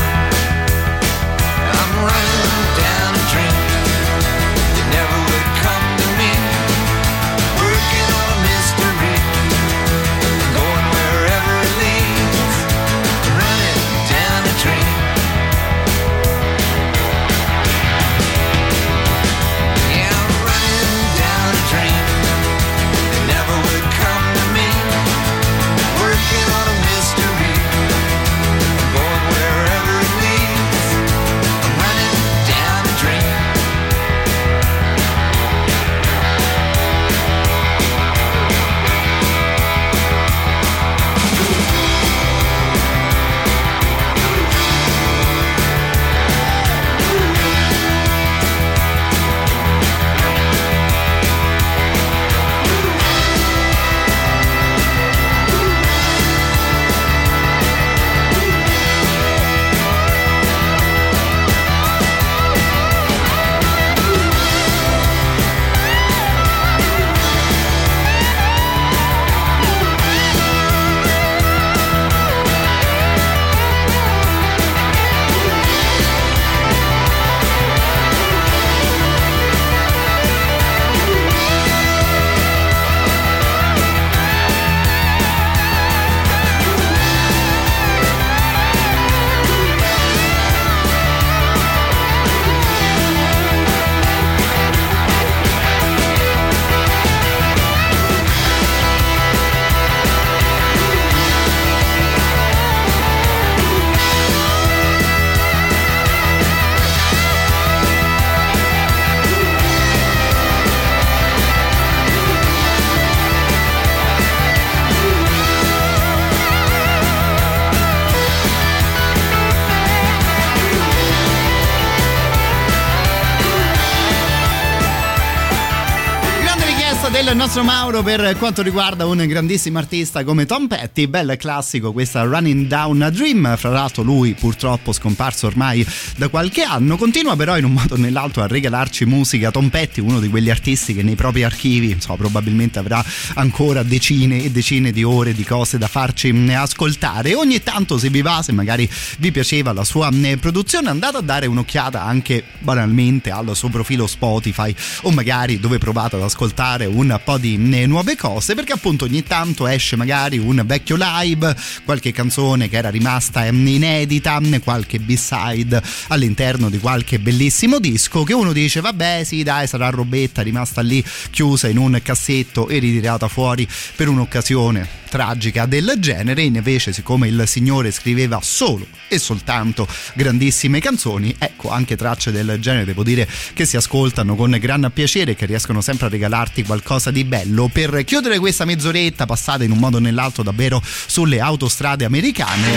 Nostro 127.43 127.65
Mauro 127.65 128.05
per 128.05 128.37
quanto 128.39 128.63
riguarda 128.63 129.05
un 129.05 129.17
grandissimo 129.27 129.79
artista 129.79 130.23
come 130.23 130.47
Tom 130.47 130.69
Petty, 130.69 131.09
bel 131.09 131.35
classico 131.37 131.93
questa 131.93 132.23
Running 132.23 132.69
Down 132.69 133.03
a 133.03 133.11
Dream, 133.11 133.57
fra 133.57 133.71
l'altro 133.71 134.05
lui 134.05 134.35
purtroppo 134.35 134.93
scomparso 134.93 135.49
ormai 135.49 135.85
da 136.17 136.29
qualche 136.29 136.63
anno, 136.63 136.97
continua 136.97 137.35
però 137.35 137.59
in 137.59 137.65
un 137.65 137.73
modo 137.73 137.95
o 137.95 137.97
nell'altro 137.97 138.43
a 138.43 138.47
regalarci 138.47 139.07
musica, 139.07 139.51
Tom 139.51 139.71
Petty 139.71 140.01
uno 140.01 140.21
di 140.21 140.29
quegli 140.29 140.51
artisti 140.51 140.95
che 140.95 141.03
nei 141.03 141.17
propri 141.17 141.43
archivi 141.43 141.97
so, 141.99 142.15
probabilmente 142.15 142.79
avrà 142.79 143.05
ancora 143.35 143.83
decine 143.83 144.45
e 144.45 144.53
decine 144.53 144.93
di 144.93 145.03
ore 145.03 145.35
di 145.35 145.43
cose 145.43 145.79
da 145.79 145.89
farci 145.89 146.31
ascoltare, 146.55 147.35
ogni 147.35 147.61
tanto 147.61 147.99
se 147.99 148.09
vi 148.09 148.23
va, 148.23 148.41
se 148.43 148.53
magari 148.53 148.89
vi 149.19 149.33
piaceva 149.33 149.73
la 149.73 149.83
sua 149.83 150.11
produzione 150.39 150.91
andate 150.91 151.17
a 151.17 151.23
dare 151.23 151.47
un'occhiata 151.47 152.05
anche 152.05 152.45
banalmente 152.61 153.33
al 153.33 153.57
suo 153.57 153.69
profilo 153.69 154.07
Spotify 154.07 154.73
o 155.03 155.11
magari 155.11 155.59
dove 155.59 155.79
provate 155.79 156.15
ad 156.15 156.23
ascoltare 156.23 156.87
un 156.87 157.19
po' 157.25 157.31
di 157.39 157.57
nuove 157.87 158.17
cose 158.17 158.55
perché 158.55 158.73
appunto 158.73 159.05
ogni 159.05 159.23
tanto 159.23 159.67
esce 159.67 159.97
magari 159.97 160.39
un 160.39 160.63
vecchio 160.65 160.97
live, 160.99 161.55
qualche 161.85 162.13
canzone 162.13 162.69
che 162.69 162.77
era 162.77 162.91
rimasta 162.91 163.45
inedita, 163.47 164.41
qualche 164.63 164.99
b-side 164.99 165.83
all'interno 166.09 166.69
di 166.69 166.79
qualche 166.79 167.19
bellissimo 167.19 167.79
disco 167.79 168.25
che 168.25 168.35
uno 168.35 168.53
dice 168.53 168.81
vabbè 168.81 169.25
sì 169.25 169.43
dai 169.43 169.67
sarà 169.67 169.89
robetta 169.91 170.43
rimasta 170.43 170.81
lì 170.81 171.05
chiusa 171.31 171.69
in 171.69 171.79
un 171.79 172.01
cassetto 172.03 172.69
e 172.69 172.79
ritirata 172.79 173.29
fuori 173.29 173.67
per 173.97 174.09
un'occasione 174.09 175.02
tragica 175.13 175.67
del 175.67 175.97
genere 175.99 176.41
invece 176.41 176.91
siccome 176.91 177.29
il 177.29 177.43
signore 177.45 177.91
scriveva 177.91 178.41
solo 178.43 178.87
e 179.09 179.19
soltanto 179.19 179.87
grandissime 180.15 180.81
canzoni 180.81 181.37
ecco 181.39 181.71
anche 181.71 181.97
tracce 181.97 182.33
del 182.33 182.57
genere 182.61 182.87
devo 182.87 183.03
dire 183.03 183.29
che 183.53 183.67
si 183.67 183.77
ascoltano 183.77 184.35
con 184.37 184.57
gran 184.59 184.91
piacere 184.91 185.35
che 185.35 185.45
riescono 185.45 185.83
sempre 185.83 186.07
a 186.07 186.09
regalarti 186.09 186.63
qualcosa 186.63 187.11
di 187.11 187.25
bello 187.25 187.69
per 187.71 188.05
chiudere 188.05 188.39
questa 188.39 188.65
mezz'oretta 188.65 189.27
passata 189.27 189.65
in 189.65 189.73
un 189.73 189.77
modo 189.77 189.99
o 189.99 190.01
nell'altro 190.01 190.43
davvero 190.43 190.83
sulle 190.83 191.41
autostrade 191.41 192.07
americane 192.07 192.71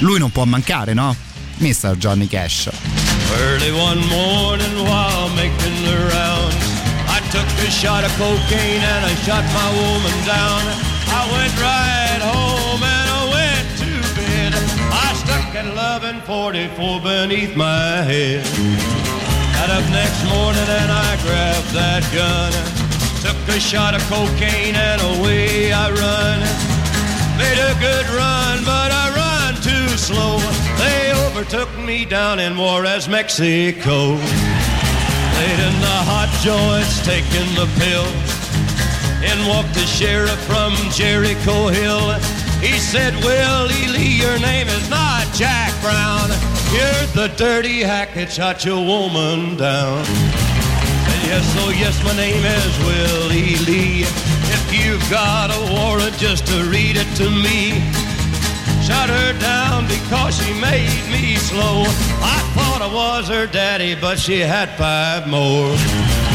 lui 0.00 0.18
non 0.18 0.30
può 0.30 0.44
mancare 0.44 0.92
no? 0.92 1.16
Mr. 1.56 1.96
Johnny 1.96 2.26
Cash 2.26 2.68
Early 3.40 3.72
one 3.72 4.06
morning 4.08 4.84
while 4.84 5.28
making 5.30 5.84
the 5.84 5.96
rounds, 6.12 6.56
I 7.08 7.20
took 7.30 7.46
a 7.66 7.70
shot 7.70 8.04
of 8.04 8.10
cocaine 8.16 8.82
and 8.82 9.04
I 9.04 9.14
shot 9.24 9.44
my 9.52 9.68
woman 9.76 10.26
down. 10.26 10.97
I 11.10 11.22
went 11.32 11.54
right 11.60 12.22
home 12.22 12.82
and 12.82 13.06
I 13.18 13.22
went 13.36 13.66
to 13.82 13.90
bed. 14.18 14.52
I 14.92 15.14
stuck 15.14 15.54
at 15.54 15.66
1144 15.66 17.00
beneath 17.00 17.56
my 17.56 18.02
head. 18.02 18.44
Got 19.58 19.70
up 19.70 19.86
next 19.90 20.22
morning 20.28 20.68
and 20.80 20.90
I 20.90 21.10
grabbed 21.24 21.70
that 21.74 22.04
gun. 22.14 22.52
Took 23.24 23.56
a 23.56 23.60
shot 23.60 23.94
of 23.94 24.02
cocaine 24.08 24.76
and 24.76 25.00
away 25.16 25.72
I 25.72 25.90
run. 25.90 26.38
Made 27.36 27.58
a 27.58 27.74
good 27.78 28.06
run, 28.14 28.64
but 28.64 28.90
I 28.90 29.10
run 29.14 29.54
too 29.62 29.88
slow. 29.96 30.38
They 30.78 31.12
overtook 31.26 31.70
me 31.78 32.04
down 32.04 32.38
in 32.38 32.56
Juarez, 32.56 33.08
Mexico. 33.08 34.14
Laid 35.38 35.60
in 35.68 35.76
the 35.80 35.98
hot 36.10 36.30
joints, 36.42 37.04
taking 37.04 37.48
the 37.54 37.68
pills. 37.78 38.47
In 39.22 39.48
walked 39.48 39.74
the 39.74 39.84
sheriff 39.86 40.38
from 40.46 40.72
Jericho 40.92 41.68
Hill. 41.68 42.12
He 42.60 42.78
said, 42.78 43.14
Willie 43.24 43.88
Lee, 43.88 44.20
your 44.20 44.38
name 44.38 44.68
is 44.68 44.88
not 44.88 45.26
Jack 45.34 45.74
Brown. 45.82 46.30
You're 46.70 47.06
the 47.14 47.34
dirty 47.36 47.80
hack 47.80 48.14
that 48.14 48.30
shot 48.30 48.64
your 48.64 48.78
woman 48.78 49.56
down. 49.56 50.04
Yes, 51.26 51.44
oh 51.58 51.70
yes, 51.70 51.98
my 52.04 52.14
name 52.14 52.44
is 52.46 52.72
Willie 52.86 53.58
Lee. 53.66 54.02
If 54.54 54.64
you've 54.72 55.10
got 55.10 55.50
a 55.50 55.60
warrant, 55.74 56.16
just 56.16 56.46
to 56.46 56.62
read 56.70 56.96
it 56.96 57.10
to 57.16 57.28
me. 57.28 57.82
Shot 58.86 59.10
her 59.10 59.38
down 59.40 59.86
because 59.88 60.38
she 60.38 60.52
made 60.60 61.04
me 61.10 61.36
slow. 61.36 61.82
I 62.22 62.38
thought 62.54 62.80
I 62.80 62.94
was 62.94 63.28
her 63.28 63.46
daddy, 63.46 63.94
but 63.94 64.18
she 64.18 64.38
had 64.38 64.70
five 64.78 65.26
more. 65.26 66.27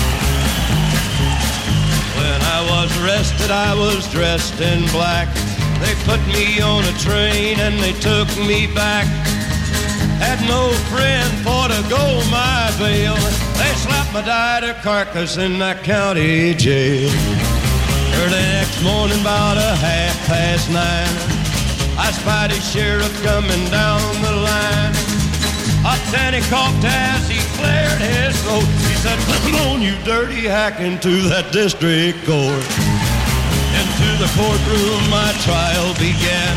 I 2.43 2.59
was 2.69 2.89
arrested, 3.01 3.51
I 3.51 3.73
was 3.73 4.11
dressed 4.11 4.59
in 4.59 4.85
black. 4.91 5.27
They 5.79 5.95
put 6.03 6.21
me 6.27 6.61
on 6.61 6.83
a 6.83 6.95
train 6.99 7.59
and 7.59 7.79
they 7.79 7.93
took 7.99 8.27
me 8.37 8.67
back. 8.67 9.05
Had 10.19 10.39
no 10.47 10.71
friend 10.91 11.29
for 11.43 11.67
to 11.67 11.81
go 11.89 12.03
my 12.31 12.71
bail. 12.79 13.15
They 13.59 13.73
slapped 13.75 14.13
my 14.13 14.21
died 14.21 14.63
carcass 14.83 15.37
in 15.37 15.59
that 15.59 15.83
county 15.83 16.53
jail. 16.53 17.11
Early 18.19 18.43
next 18.55 18.83
morning, 18.83 19.19
about 19.21 19.57
a 19.57 19.75
half 19.79 20.15
past 20.27 20.69
nine, 20.69 21.15
I 21.97 22.11
spied 22.11 22.51
a 22.51 22.59
sheriff 22.59 23.13
coming 23.23 23.63
down 23.71 24.01
the 24.21 24.31
line. 24.31 25.12
Then 26.13 26.43
coughed 26.43 26.85
as 26.85 27.27
he 27.27 27.41
cleared 27.57 27.99
his 27.99 28.39
throat. 28.43 28.61
He 28.85 28.95
said, 29.01 29.17
Come 29.41 29.55
on, 29.67 29.81
you 29.81 29.95
dirty 30.05 30.45
hack, 30.45 30.79
into 30.79 31.09
that 31.29 31.51
district 31.51 32.21
court. 32.25 32.65
Into 33.73 34.09
the 34.21 34.29
courtroom 34.37 35.01
my 35.09 35.33
trial 35.41 35.89
began, 35.97 36.53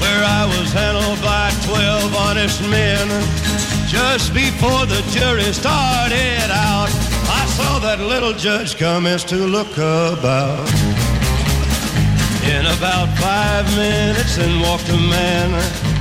where 0.00 0.24
I 0.24 0.48
was 0.48 0.72
handled 0.72 1.20
by 1.20 1.52
twelve 1.68 2.16
honest 2.16 2.60
men. 2.68 3.04
Just 3.86 4.32
before 4.32 4.84
the 4.86 5.04
jury 5.12 5.52
started 5.52 6.48
out, 6.48 6.88
I 7.28 7.44
saw 7.52 7.78
that 7.80 8.00
little 8.00 8.32
judge 8.32 8.78
commence 8.78 9.24
to 9.24 9.36
look 9.36 9.72
about. 9.76 10.68
In 12.48 12.64
about 12.64 13.12
five 13.20 13.68
minutes, 13.76 14.38
in 14.38 14.60
walked 14.60 14.88
a 14.88 14.96
man 14.96 15.97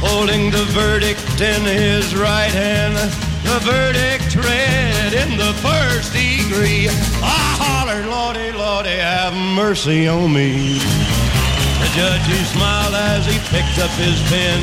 holding 0.00 0.50
the 0.50 0.64
verdict 0.74 1.40
in 1.40 1.62
his 1.62 2.14
right 2.14 2.50
hand. 2.50 2.94
The 3.42 3.58
verdict 3.66 4.36
read 4.36 5.12
in 5.14 5.36
the 5.36 5.52
first 5.62 6.12
degree. 6.12 6.88
I 7.22 7.40
hollered, 7.58 8.06
Lordy, 8.06 8.52
Lordy, 8.52 8.98
have 8.98 9.34
mercy 9.34 10.06
on 10.08 10.32
me. 10.32 10.78
The 10.78 11.88
judge, 11.94 12.26
he 12.26 12.40
smiled 12.54 12.94
as 12.94 13.26
he 13.26 13.38
picked 13.50 13.78
up 13.78 13.90
his 13.98 14.18
pen. 14.30 14.62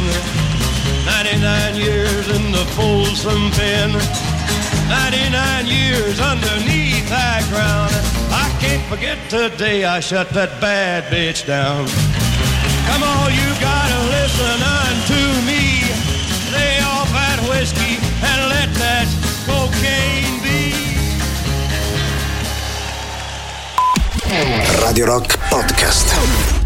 99 1.06 1.76
years 1.76 2.28
in 2.28 2.52
the 2.52 2.66
Folsom 2.76 3.52
pen. 3.52 3.92
99 4.88 5.66
years 5.66 6.20
underneath 6.20 7.10
that 7.10 7.42
ground. 7.50 7.94
I 8.30 8.50
can't 8.62 8.86
forget 8.86 9.18
the 9.30 9.50
day 9.58 9.86
I 9.86 10.00
shut 10.00 10.30
that 10.32 10.62
bad 10.62 11.06
bitch 11.12 11.46
down. 11.46 11.88
Come 12.86 13.02
on, 13.02 13.34
you 13.34 13.50
gotta 13.60 14.00
listen 14.14 14.58
unto 14.62 15.25
whiskey 17.60 17.96
and 18.22 18.50
let 18.50 18.70
that 18.76 19.08
cocaine 19.48 20.42
be. 20.44 20.74
Radio 24.84 25.06
Rock 25.06 25.28
Podcast. 25.50 26.65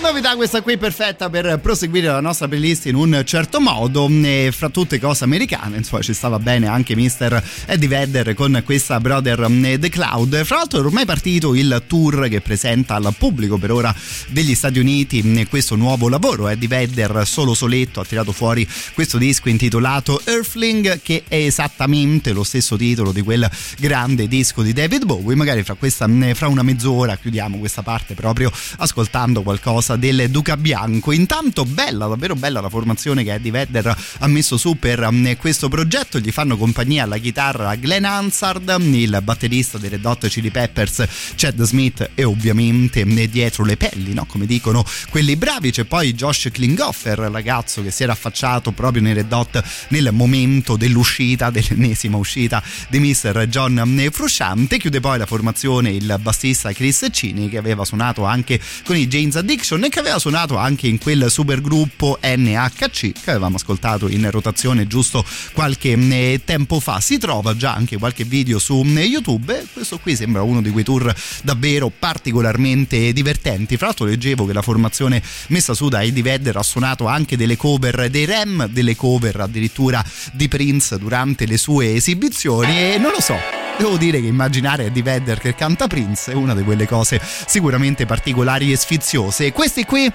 Novità 0.00 0.34
questa 0.34 0.62
qui 0.62 0.78
perfetta 0.78 1.28
per 1.28 1.58
proseguire 1.60 2.06
la 2.06 2.20
nostra 2.20 2.48
playlist 2.48 2.86
in 2.86 2.94
un 2.94 3.22
certo 3.24 3.60
modo. 3.60 4.08
E 4.08 4.50
fra 4.52 4.70
tutte 4.70 4.98
cose 4.98 5.24
americane 5.24 5.76
insomma 5.76 6.02
ci 6.02 6.14
stava 6.14 6.38
bene 6.38 6.66
anche 6.68 6.96
Mr. 6.96 7.42
Eddie 7.66 7.88
Vedder 7.88 8.34
con 8.34 8.62
questa 8.64 8.98
Brother 8.98 9.46
The 9.78 9.88
Cloud. 9.88 10.42
Fra 10.44 10.56
l'altro 10.56 10.80
è 10.80 10.84
ormai 10.84 11.04
partito 11.04 11.54
il 11.54 11.82
tour 11.86 12.28
che 12.28 12.40
presenta 12.40 12.94
al 12.94 13.14
pubblico 13.16 13.58
per 13.58 13.72
ora 13.72 13.94
degli 14.28 14.54
Stati 14.54 14.78
Uniti 14.78 15.46
questo 15.48 15.76
nuovo 15.76 16.08
lavoro. 16.08 16.48
Eddie 16.48 16.68
Vedder 16.68 17.26
solo 17.26 17.54
soletto 17.54 18.00
ha 18.00 18.04
tirato 18.04 18.32
fuori 18.32 18.66
questo 18.94 19.18
disco 19.18 19.48
intitolato 19.48 20.20
Earthling 20.24 21.00
che 21.02 21.24
è 21.28 21.36
esattamente 21.36 22.32
lo 22.32 22.42
stesso 22.42 22.76
titolo 22.76 23.12
di 23.12 23.20
quel 23.20 23.48
grande 23.78 24.28
disco 24.28 24.62
di 24.62 24.72
David 24.72 25.04
Bowie. 25.04 25.36
Magari 25.36 25.62
fra, 25.62 25.74
questa, 25.74 26.08
fra 26.34 26.48
una 26.48 26.62
mezz'ora 26.62 27.16
chiudiamo 27.16 27.58
questa 27.58 27.82
parte 27.82 28.14
proprio 28.14 28.50
ascoltando 28.78 29.42
qualcosa 29.42 29.89
del 29.96 30.30
Duca 30.30 30.56
Bianco. 30.56 31.12
Intanto 31.12 31.64
bella, 31.64 32.06
davvero 32.06 32.34
bella 32.34 32.60
la 32.60 32.68
formazione 32.68 33.24
che 33.24 33.34
Eddie 33.34 33.50
Vedder 33.50 33.96
ha 34.18 34.26
messo 34.26 34.56
su 34.56 34.78
per 34.78 35.00
um, 35.00 35.36
questo 35.36 35.68
progetto. 35.68 36.18
Gli 36.18 36.30
fanno 36.30 36.56
compagnia 36.56 37.04
alla 37.04 37.18
chitarra 37.18 37.74
Glenn 37.76 38.04
Hansard, 38.04 38.76
il 38.80 39.18
batterista 39.22 39.78
dei 39.78 39.90
Red 39.90 40.04
Hot 40.04 40.26
Chili 40.28 40.50
Peppers 40.50 41.06
Chad 41.36 41.62
Smith 41.62 42.10
e 42.14 42.24
ovviamente 42.24 43.04
dietro 43.28 43.64
le 43.64 43.76
pelli, 43.76 44.12
no? 44.12 44.24
come 44.26 44.46
dicono 44.46 44.84
quelli 45.10 45.36
bravi. 45.36 45.70
C'è 45.70 45.84
poi 45.84 46.14
Josh 46.14 46.48
Klinghoffer, 46.52 47.18
ragazzo 47.18 47.82
che 47.82 47.90
si 47.90 48.02
era 48.02 48.12
affacciato 48.12 48.72
proprio 48.72 49.02
nei 49.02 49.14
Red 49.14 49.32
Hot 49.32 49.62
nel 49.88 50.10
momento 50.12 50.76
dell'uscita, 50.76 51.50
dell'ennesima 51.50 52.16
uscita 52.16 52.62
di 52.88 52.98
Mr. 52.98 53.46
John 53.48 54.08
Frusciante. 54.10 54.78
Chiude 54.78 55.00
poi 55.00 55.18
la 55.18 55.26
formazione 55.26 55.90
il 55.90 56.18
bassista 56.20 56.72
Chris 56.72 57.06
Cini 57.10 57.48
che 57.48 57.58
aveva 57.58 57.84
suonato 57.84 58.24
anche 58.24 58.60
con 58.84 58.96
i 58.96 59.06
James 59.06 59.36
Addiction 59.36 59.79
che 59.88 59.98
aveva 59.98 60.18
suonato 60.18 60.56
anche 60.56 60.86
in 60.86 60.98
quel 60.98 61.30
supergruppo 61.30 62.18
NHC 62.22 63.12
che 63.12 63.30
avevamo 63.30 63.56
ascoltato 63.56 64.08
in 64.08 64.30
rotazione 64.30 64.86
giusto 64.86 65.24
qualche 65.52 65.92
eh, 65.92 66.40
tempo 66.44 66.80
fa. 66.80 67.00
Si 67.00 67.18
trova 67.18 67.56
già 67.56 67.74
anche 67.74 67.96
qualche 67.96 68.24
video 68.24 68.58
su 68.58 68.84
eh, 68.84 69.04
YouTube. 69.04 69.66
Questo 69.72 69.98
qui 69.98 70.16
sembra 70.16 70.42
uno 70.42 70.60
di 70.60 70.70
quei 70.70 70.84
tour 70.84 71.14
davvero 71.42 71.90
particolarmente 71.96 73.12
divertenti. 73.12 73.76
Fra 73.76 73.86
l'altro 73.86 74.06
leggevo 74.06 74.46
che 74.46 74.52
la 74.52 74.62
formazione 74.62 75.22
messa 75.48 75.74
su 75.74 75.88
da 75.88 76.02
Eddie 76.02 76.22
Vedder 76.22 76.56
ha 76.56 76.62
suonato 76.62 77.06
anche 77.06 77.36
delle 77.36 77.56
cover 77.56 78.10
dei 78.10 78.24
Rem, 78.24 78.68
delle 78.68 78.96
cover 78.96 79.40
addirittura 79.40 80.04
di 80.32 80.48
Prince 80.48 80.98
durante 80.98 81.46
le 81.46 81.56
sue 81.56 81.94
esibizioni 81.94 82.92
e 82.92 82.98
non 82.98 83.12
lo 83.12 83.20
so, 83.20 83.36
Devo 83.80 83.96
dire 83.96 84.20
che 84.20 84.26
immaginare 84.26 84.84
Eddie 84.84 85.02
Vedder 85.02 85.38
che 85.38 85.54
canta 85.54 85.86
Prince 85.86 86.32
è 86.32 86.34
una 86.34 86.54
di 86.54 86.62
quelle 86.62 86.86
cose 86.86 87.18
sicuramente 87.22 88.04
particolari 88.04 88.70
e 88.70 88.76
sfiziose. 88.76 89.52
Questi 89.52 89.86
qui 89.86 90.12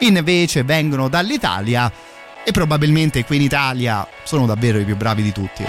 invece 0.00 0.64
vengono 0.64 1.08
dall'Italia 1.08 1.90
e 2.44 2.52
probabilmente 2.52 3.24
qui 3.24 3.36
in 3.36 3.42
Italia 3.42 4.06
sono 4.22 4.44
davvero 4.44 4.78
i 4.78 4.84
più 4.84 4.96
bravi 4.96 5.22
di 5.22 5.32
tutti. 5.32 5.64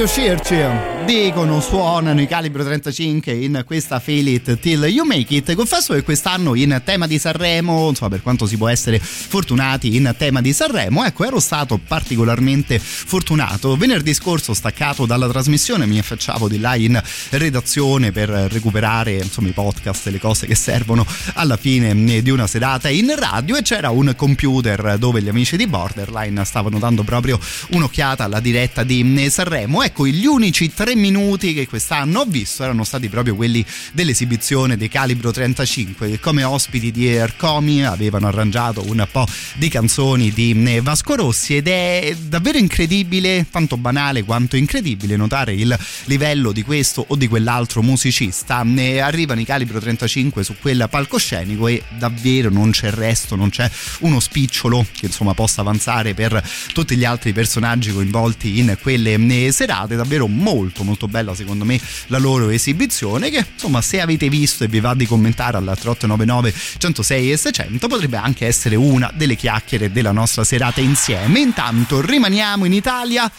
Riuscirci. 0.00 0.99
Dicono, 1.10 1.60
suonano 1.60 2.20
i 2.20 2.28
calibro 2.28 2.62
35 2.62 3.32
in 3.32 3.64
questa 3.66 3.98
Feel 3.98 4.28
It 4.28 4.60
Till 4.60 4.84
You 4.84 5.04
Make 5.04 5.34
It. 5.34 5.54
Confesso 5.56 5.92
che 5.92 6.04
quest'anno 6.04 6.54
in 6.54 6.80
tema 6.84 7.08
di 7.08 7.18
Sanremo, 7.18 7.88
insomma, 7.88 8.10
per 8.10 8.22
quanto 8.22 8.46
si 8.46 8.56
può 8.56 8.68
essere 8.68 9.00
fortunati 9.00 9.96
in 9.96 10.14
tema 10.16 10.40
di 10.40 10.52
Sanremo, 10.52 11.04
ecco, 11.04 11.24
ero 11.24 11.40
stato 11.40 11.80
particolarmente 11.84 12.78
fortunato. 12.78 13.76
Venerdì 13.76 14.14
scorso, 14.14 14.54
staccato 14.54 15.04
dalla 15.04 15.26
trasmissione, 15.28 15.84
mi 15.84 15.98
affacciavo 15.98 16.46
di 16.46 16.60
là 16.60 16.76
in 16.76 17.02
redazione 17.30 18.12
per 18.12 18.28
recuperare 18.28 19.14
insomma 19.14 19.48
i 19.48 19.52
podcast 19.52 20.06
le 20.06 20.20
cose 20.20 20.46
che 20.46 20.54
servono 20.54 21.04
alla 21.34 21.56
fine 21.56 22.22
di 22.22 22.30
una 22.30 22.46
serata 22.46 22.88
in 22.88 23.12
radio 23.16 23.56
e 23.56 23.62
c'era 23.62 23.90
un 23.90 24.12
computer 24.14 24.96
dove 24.96 25.20
gli 25.20 25.28
amici 25.28 25.56
di 25.56 25.66
Borderline 25.66 26.44
stavano 26.44 26.78
dando 26.78 27.02
proprio 27.02 27.36
un'occhiata 27.70 28.22
alla 28.22 28.38
diretta 28.38 28.84
di 28.84 29.26
Sanremo. 29.28 29.82
Ecco, 29.82 30.06
gli 30.06 30.26
unici 30.26 30.72
tre 30.72 30.98
minuti 31.00 31.54
che 31.54 31.66
quest'anno 31.66 32.20
ho 32.20 32.24
visto 32.24 32.62
erano 32.62 32.84
stati 32.84 33.08
proprio 33.08 33.34
quelli 33.34 33.64
dell'esibizione 33.92 34.76
dei 34.76 34.88
Calibro 34.88 35.30
35 35.30 36.10
che 36.10 36.20
come 36.20 36.44
ospiti 36.44 36.90
di 36.90 37.08
Ercomi 37.08 37.84
avevano 37.84 38.28
arrangiato 38.28 38.84
un 38.86 39.06
po' 39.10 39.26
di 39.56 39.68
canzoni 39.68 40.30
di 40.30 40.78
Vasco 40.82 41.14
Rossi 41.16 41.56
ed 41.56 41.68
è 41.68 42.14
davvero 42.20 42.58
incredibile, 42.58 43.46
tanto 43.50 43.76
banale 43.76 44.22
quanto 44.22 44.56
incredibile 44.56 45.16
notare 45.16 45.54
il 45.54 45.76
livello 46.04 46.52
di 46.52 46.62
questo 46.62 47.04
o 47.08 47.16
di 47.16 47.26
quell'altro 47.28 47.82
musicista. 47.82 48.62
Ne 48.62 49.00
arrivano 49.00 49.40
i 49.40 49.44
Calibro 49.44 49.80
35 49.80 50.44
su 50.44 50.54
quel 50.60 50.86
palcoscenico 50.90 51.66
e 51.66 51.82
davvero 51.96 52.50
non 52.50 52.70
c'è 52.70 52.90
resto, 52.90 53.36
non 53.36 53.50
c'è 53.50 53.68
uno 54.00 54.20
spicciolo 54.20 54.86
che 54.92 55.06
insomma 55.06 55.34
possa 55.34 55.62
avanzare 55.62 56.14
per 56.14 56.42
tutti 56.72 56.96
gli 56.96 57.04
altri 57.04 57.32
personaggi 57.32 57.92
coinvolti 57.92 58.58
in 58.58 58.76
quelle 58.80 59.52
serate, 59.52 59.96
davvero 59.96 60.26
molto 60.26 60.84
bella 61.08 61.34
secondo 61.34 61.64
me 61.64 61.80
la 62.06 62.18
loro 62.18 62.48
esibizione 62.50 63.30
che 63.30 63.44
insomma 63.52 63.80
se 63.80 64.00
avete 64.00 64.28
visto 64.28 64.64
e 64.64 64.68
vi 64.68 64.80
va 64.80 64.94
di 64.94 65.06
commentare 65.06 65.56
alla 65.56 65.74
3899 65.74 66.54
106 66.78 67.32
e 67.32 67.36
600 67.36 67.88
potrebbe 67.88 68.16
anche 68.16 68.46
essere 68.46 68.76
una 68.76 69.10
delle 69.14 69.36
chiacchiere 69.36 69.92
della 69.92 70.12
nostra 70.12 70.44
serata 70.44 70.80
insieme. 70.80 71.40
Intanto 71.40 72.00
rimaniamo 72.00 72.64
in 72.64 72.72
Italia 72.72 73.30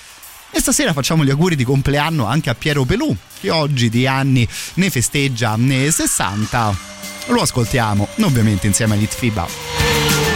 e 0.52 0.60
stasera 0.60 0.94
facciamo 0.94 1.24
gli 1.24 1.30
auguri 1.30 1.56
di 1.56 1.64
compleanno 1.64 2.26
anche 2.26 2.50
a 2.50 2.56
Piero 2.56 2.84
Pelù 2.84 3.16
che 3.40 3.50
oggi 3.50 3.90
di 3.90 4.06
anni 4.06 4.48
ne 4.76 4.90
festeggia 4.90 5.56
ne 5.56 5.90
60 5.90 6.78
lo 7.28 7.42
ascoltiamo 7.42 8.10
ovviamente 8.20 8.68
insieme 8.68 8.96
a 8.96 8.98
Litfiba 8.98 10.31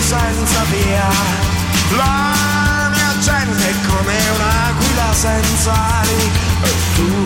senza 0.00 0.62
via. 0.70 1.08
La 1.96 2.90
mia 2.94 3.18
gente 3.20 3.68
è 3.68 3.74
come 3.86 4.16
un'aquila 4.36 5.12
senza 5.12 5.72
ali. 6.00 6.30
E 6.62 6.72
tu 6.94 7.22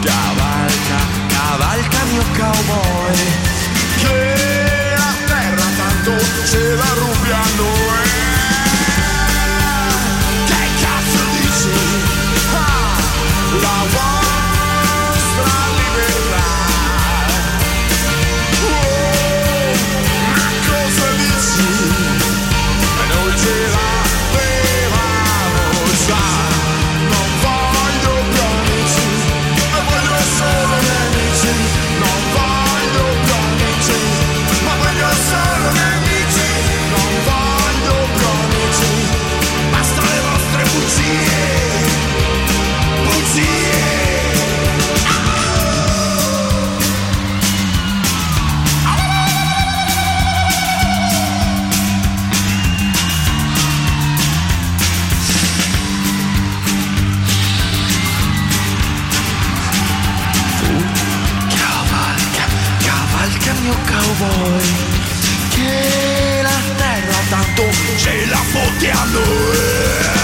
cavalca, 0.00 1.00
cavalca 1.28 1.98
mio 2.10 2.24
cowboy. 2.36 3.16
Che 3.98 4.94
la 4.96 5.14
terra 5.26 5.66
tanto 5.76 6.18
ce 6.44 6.74
la 6.74 6.92
rubi 6.94 7.30
a 7.30 7.46
noi. 7.56 8.07
Cowboy 64.18 64.60
Che 65.50 66.40
la 66.42 66.60
terra 66.76 67.18
tanto 67.28 67.62
ce 67.96 68.26
la 68.26 68.36
fotti 68.36 68.86
a 68.88 69.04
noi 69.04 70.17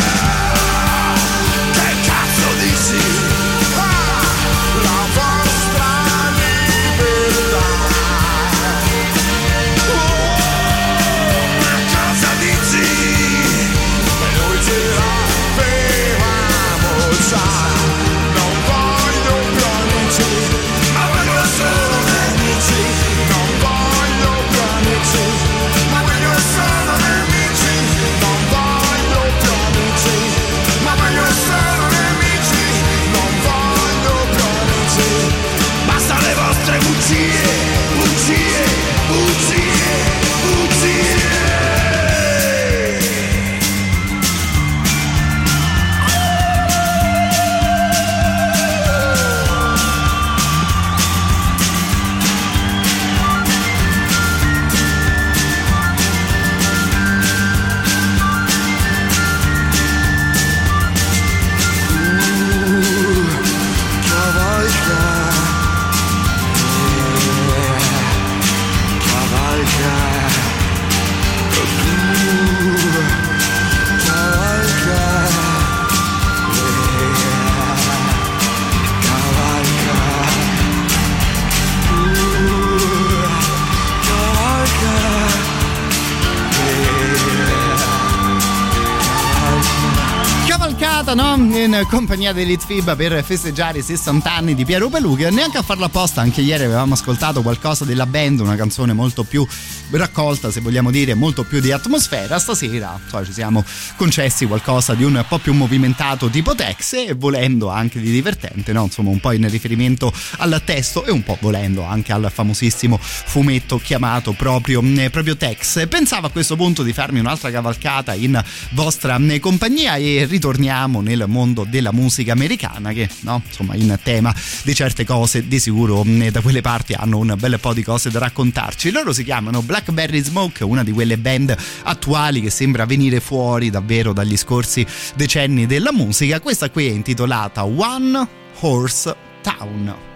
compagnia 91.94 92.32
dell'Itfib 92.32 92.96
per 92.96 93.22
festeggiare 93.22 93.78
i 93.78 93.82
60 93.82 94.28
anni 94.28 94.56
di 94.56 94.64
Piero 94.64 94.88
Pelù, 94.88 95.14
che 95.14 95.30
neanche 95.30 95.58
a 95.58 95.62
farla 95.62 95.86
apposta, 95.86 96.20
anche 96.20 96.40
ieri 96.40 96.64
avevamo 96.64 96.94
ascoltato 96.94 97.40
qualcosa 97.40 97.84
della 97.84 98.04
band, 98.04 98.40
una 98.40 98.56
canzone 98.56 98.92
molto 98.92 99.22
più 99.22 99.46
raccolta, 99.90 100.50
se 100.50 100.60
vogliamo 100.60 100.90
dire, 100.90 101.14
molto 101.14 101.44
più 101.44 101.60
di 101.60 101.72
atmosfera. 101.72 102.38
Stasera 102.38 102.98
insomma, 103.02 103.24
ci 103.24 103.32
siamo 103.32 103.64
concessi 103.96 104.46
qualcosa 104.46 104.94
di 104.94 105.04
un 105.04 105.24
po' 105.28 105.38
più 105.38 105.52
movimentato 105.52 106.28
tipo 106.28 106.54
Tex 106.54 106.92
e 106.94 107.14
volendo 107.14 107.68
anche 107.70 108.00
di 108.00 108.10
divertente, 108.10 108.72
no? 108.72 108.84
Insomma, 108.84 109.10
un 109.10 109.20
po' 109.20 109.32
in 109.32 109.48
riferimento 109.48 110.12
al 110.38 110.62
testo 110.64 111.04
e 111.04 111.10
un 111.10 111.22
po' 111.22 111.38
volendo 111.40 111.82
anche 111.82 112.12
al 112.12 112.30
famosissimo 112.32 112.98
fumetto 113.00 113.78
chiamato 113.78 114.32
proprio, 114.32 114.82
eh, 114.82 115.10
proprio 115.10 115.36
Tex. 115.36 115.86
Pensavo 115.88 116.26
a 116.26 116.30
questo 116.30 116.56
punto 116.56 116.82
di 116.82 116.92
farmi 116.92 117.20
un'altra 117.20 117.50
cavalcata 117.50 118.14
in 118.14 118.42
vostra 118.70 119.16
eh, 119.16 119.38
compagnia 119.40 119.96
e 119.96 120.26
ritorniamo 120.28 121.00
nel 121.00 121.24
mondo 121.26 121.66
della 121.68 121.92
musica 121.92 122.32
americana 122.32 122.92
che, 122.92 123.08
no? 123.20 123.42
Insomma, 123.46 123.74
in 123.74 123.98
tema 124.02 124.34
di 124.62 124.74
certe 124.74 125.04
cose 125.04 125.46
di 125.46 125.58
sicuro 125.58 126.04
eh, 126.04 126.30
da 126.30 126.40
quelle 126.40 126.60
parti 126.60 126.94
hanno 126.94 127.18
un 127.18 127.34
bel 127.38 127.58
po' 127.60 127.72
di 127.72 127.82
cose 127.82 128.10
da 128.10 128.18
raccontarci. 128.18 128.90
Loro 128.90 129.12
si 129.12 129.24
chiamano 129.24 129.62
Blackberry 129.74 130.22
Smoke, 130.22 130.62
una 130.62 130.84
di 130.84 130.92
quelle 130.92 131.18
band 131.18 131.56
attuali 131.82 132.40
che 132.40 132.50
sembra 132.50 132.86
venire 132.86 133.18
fuori 133.18 133.70
davvero 133.70 134.12
dagli 134.12 134.36
scorsi 134.36 134.86
decenni 135.16 135.66
della 135.66 135.90
musica. 135.90 136.38
Questa 136.38 136.70
qui 136.70 136.86
è 136.86 136.92
intitolata 136.92 137.64
One 137.64 138.28
Horse 138.60 139.16
Town. 139.42 140.13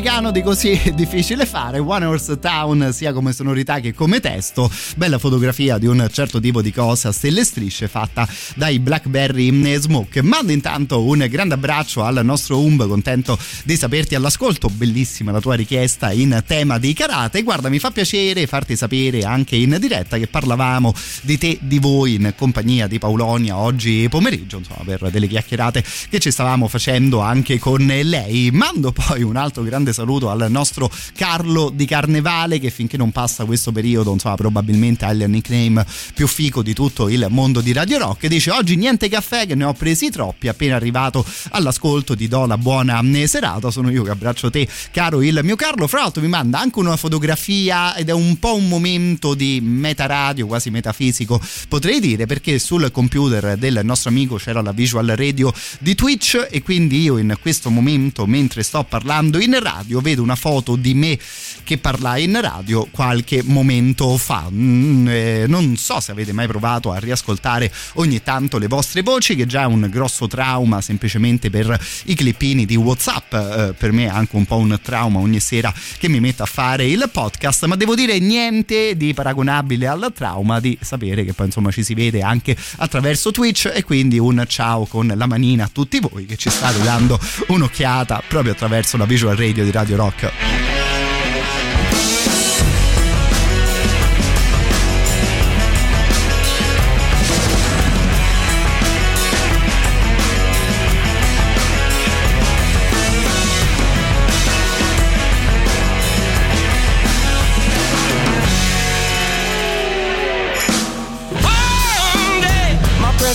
Americano 0.00 0.30
di 0.30 0.40
così 0.40 0.80
difficile 0.96 1.44
fare. 1.44 1.78
One 1.78 2.06
Horse 2.06 2.38
Town, 2.38 2.90
sia 2.90 3.12
come 3.12 3.34
sonorità 3.34 3.80
che 3.80 3.92
come 3.92 4.18
testo. 4.18 4.70
Bella 4.96 5.18
fotografia 5.18 5.76
di 5.76 5.86
un 5.86 6.08
certo 6.10 6.40
tipo 6.40 6.62
di 6.62 6.72
cosa 6.72 7.12
stelle 7.12 7.44
strisce 7.44 7.86
fatta 7.86 8.26
dai 8.54 8.78
Blackberry 8.78 9.50
Smoke. 9.78 10.22
Mando 10.22 10.52
intanto 10.52 11.02
un 11.02 11.26
grande 11.28 11.52
abbraccio 11.52 12.02
al 12.02 12.20
nostro 12.24 12.60
Umb, 12.60 12.88
contento 12.88 13.38
di 13.64 13.76
saperti 13.76 14.14
all'ascolto. 14.14 14.70
Bellissima 14.70 15.32
la 15.32 15.40
tua 15.40 15.54
richiesta 15.54 16.12
in 16.12 16.42
tema 16.46 16.78
di 16.78 16.94
karate. 16.94 17.42
Guarda, 17.42 17.68
mi 17.68 17.78
fa 17.78 17.90
piacere 17.90 18.46
farti 18.46 18.76
sapere 18.76 19.24
anche 19.24 19.56
in 19.56 19.76
diretta 19.78 20.16
che 20.16 20.28
parlavamo 20.28 20.94
di 21.20 21.36
te, 21.36 21.58
di 21.60 21.78
voi, 21.78 22.14
in 22.14 22.32
compagnia 22.36 22.86
di 22.86 22.98
Paulonia 22.98 23.58
oggi 23.58 24.06
pomeriggio, 24.08 24.58
insomma, 24.58 24.82
per 24.82 25.10
delle 25.10 25.26
chiacchierate 25.26 25.84
che 26.08 26.18
ci 26.18 26.30
stavamo 26.30 26.68
facendo 26.68 27.20
anche 27.20 27.58
con 27.58 27.84
lei. 27.84 28.50
Mando 28.50 28.92
poi 28.92 29.22
un 29.22 29.36
altro 29.36 29.62
grande 29.62 29.89
saluto 29.92 30.30
al 30.30 30.46
nostro 30.50 30.90
Carlo 31.14 31.70
di 31.70 31.84
Carnevale 31.84 32.58
che 32.58 32.70
finché 32.70 32.96
non 32.96 33.12
passa 33.12 33.44
questo 33.44 33.72
periodo, 33.72 34.12
insomma, 34.12 34.34
probabilmente 34.34 35.04
ha 35.04 35.10
il 35.10 35.28
nickname 35.28 35.84
più 36.14 36.26
fico 36.26 36.62
di 36.62 36.74
tutto 36.74 37.08
il 37.08 37.26
mondo 37.30 37.60
di 37.60 37.72
Radio 37.72 37.98
Rock. 37.98 38.26
Dice 38.26 38.50
oggi 38.50 38.76
niente 38.76 39.08
caffè 39.08 39.46
che 39.46 39.54
ne 39.54 39.64
ho 39.64 39.72
presi 39.72 40.10
troppi, 40.10 40.48
appena 40.48 40.76
arrivato 40.76 41.24
all'ascolto 41.50 42.16
ti 42.16 42.28
do 42.28 42.46
la 42.46 42.58
buona 42.58 43.02
serata, 43.26 43.70
sono 43.70 43.90
io 43.90 44.02
che 44.02 44.10
abbraccio 44.10 44.50
te, 44.50 44.68
caro 44.90 45.22
il 45.22 45.40
mio 45.42 45.56
Carlo. 45.56 45.86
Fra 45.86 46.00
l'altro 46.00 46.22
mi 46.22 46.28
manda 46.28 46.58
anche 46.58 46.78
una 46.78 46.96
fotografia 46.96 47.94
ed 47.94 48.08
è 48.08 48.12
un 48.12 48.38
po' 48.38 48.54
un 48.54 48.68
momento 48.68 49.34
di 49.34 49.60
meta 49.62 50.06
radio, 50.06 50.46
quasi 50.46 50.70
metafisico, 50.70 51.40
potrei 51.68 52.00
dire, 52.00 52.26
perché 52.26 52.58
sul 52.58 52.90
computer 52.90 53.56
del 53.56 53.80
nostro 53.82 54.10
amico 54.10 54.36
c'era 54.36 54.60
la 54.60 54.72
visual 54.72 55.06
radio 55.06 55.52
di 55.78 55.94
Twitch 55.94 56.48
e 56.50 56.62
quindi 56.62 57.02
io 57.02 57.18
in 57.18 57.36
questo 57.40 57.70
momento, 57.70 58.26
mentre 58.26 58.62
sto 58.62 58.84
parlando 58.84 59.38
in 59.38 59.58
radio, 59.58 59.69
vedo 60.00 60.22
una 60.22 60.36
foto 60.36 60.76
di 60.76 60.94
me 60.94 61.18
che 61.64 61.78
parlai 61.78 62.24
in 62.24 62.40
radio 62.40 62.86
qualche 62.90 63.42
momento 63.44 64.16
fa. 64.16 64.48
Mm, 64.50 65.08
eh, 65.08 65.44
non 65.46 65.76
so 65.76 66.00
se 66.00 66.12
avete 66.12 66.32
mai 66.32 66.46
provato 66.46 66.90
a 66.90 66.98
riascoltare 66.98 67.72
ogni 67.94 68.22
tanto 68.22 68.58
le 68.58 68.66
vostre 68.66 69.02
voci, 69.02 69.36
che 69.36 69.46
già 69.46 69.62
è 69.62 69.66
un 69.66 69.86
grosso 69.90 70.26
trauma 70.26 70.80
semplicemente 70.80 71.50
per 71.50 71.78
i 72.06 72.14
clippini 72.14 72.66
di 72.66 72.76
WhatsApp. 72.76 73.32
Eh, 73.34 73.74
per 73.76 73.92
me 73.92 74.06
è 74.06 74.08
anche 74.08 74.36
un 74.36 74.46
po' 74.46 74.56
un 74.56 74.78
trauma 74.82 75.18
ogni 75.20 75.40
sera 75.40 75.72
che 75.98 76.08
mi 76.08 76.20
metto 76.20 76.42
a 76.42 76.46
fare 76.46 76.86
il 76.86 77.08
podcast, 77.12 77.64
ma 77.66 77.76
devo 77.76 77.94
dire 77.94 78.18
niente 78.18 78.96
di 78.96 79.14
paragonabile 79.14 79.86
al 79.86 80.12
trauma 80.14 80.60
di 80.60 80.76
sapere 80.80 81.24
che 81.24 81.32
poi 81.32 81.46
insomma 81.46 81.70
ci 81.70 81.82
si 81.82 81.94
vede 81.94 82.22
anche 82.22 82.56
attraverso 82.76 83.30
Twitch 83.30 83.70
e 83.72 83.84
quindi 83.84 84.18
un 84.18 84.44
ciao 84.48 84.86
con 84.86 85.12
la 85.14 85.26
manina 85.26 85.64
a 85.64 85.70
tutti 85.72 86.00
voi 86.00 86.26
che 86.26 86.36
ci 86.36 86.50
state 86.50 86.82
dando 86.82 87.18
un'occhiata 87.48 88.22
proprio 88.28 88.52
attraverso 88.52 88.96
la 88.96 89.04
visual 89.04 89.36
radio 89.36 89.59
di 89.64 89.70
Radio 89.70 89.96
Rock. 89.96 90.32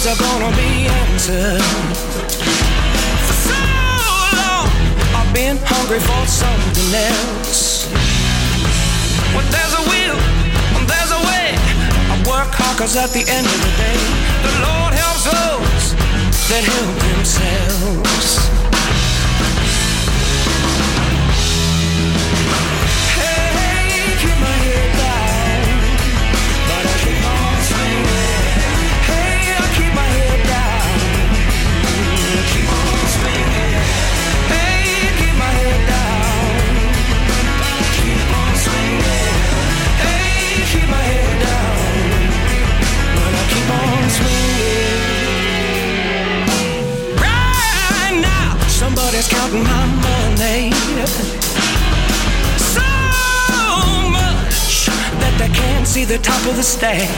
Are 0.08 0.16
gonna 0.18 0.56
be 0.56 0.86
answered. 0.86 1.85
Else. 6.96 7.88
When 9.36 9.46
there's 9.54 9.76
a 9.82 9.84
will, 9.92 10.20
when 10.76 10.86
there's 10.92 11.12
a 11.20 11.22
way, 11.30 11.48
I 12.14 12.16
work 12.32 12.52
hard 12.60 12.78
'cause 12.78 12.96
at 12.96 13.12
the 13.18 13.24
end 13.38 13.46
of 13.56 13.60
the 13.66 13.74
day, 13.86 14.00
the 14.46 14.54
Lord 14.66 14.94
helps 15.04 15.24
those 15.36 15.86
that 16.50 16.64
help 16.74 16.96
themselves. 17.08 18.25
So 52.58 52.82
much 54.12 54.88
that 55.22 55.36
they 55.40 55.50
can't 55.50 55.88
see 55.88 56.06
the 56.06 56.18
top 56.20 56.46
of 56.46 56.56
the 56.56 56.64
stack. 56.64 57.10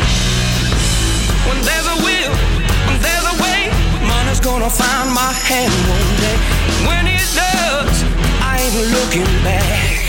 When 1.48 1.58
there's 1.66 1.88
a 1.88 1.98
will, 2.06 2.34
there's 3.02 3.28
a 3.34 3.36
way, 3.42 3.72
money's 4.06 4.40
gonna 4.40 4.70
find 4.70 5.10
my 5.14 5.34
hand 5.34 5.74
one 5.90 6.10
day. 6.22 6.38
When 6.88 7.08
it 7.08 7.26
does, 7.34 8.04
I 8.42 8.62
ain't 8.62 8.92
looking 8.94 9.30
back. 9.44 10.07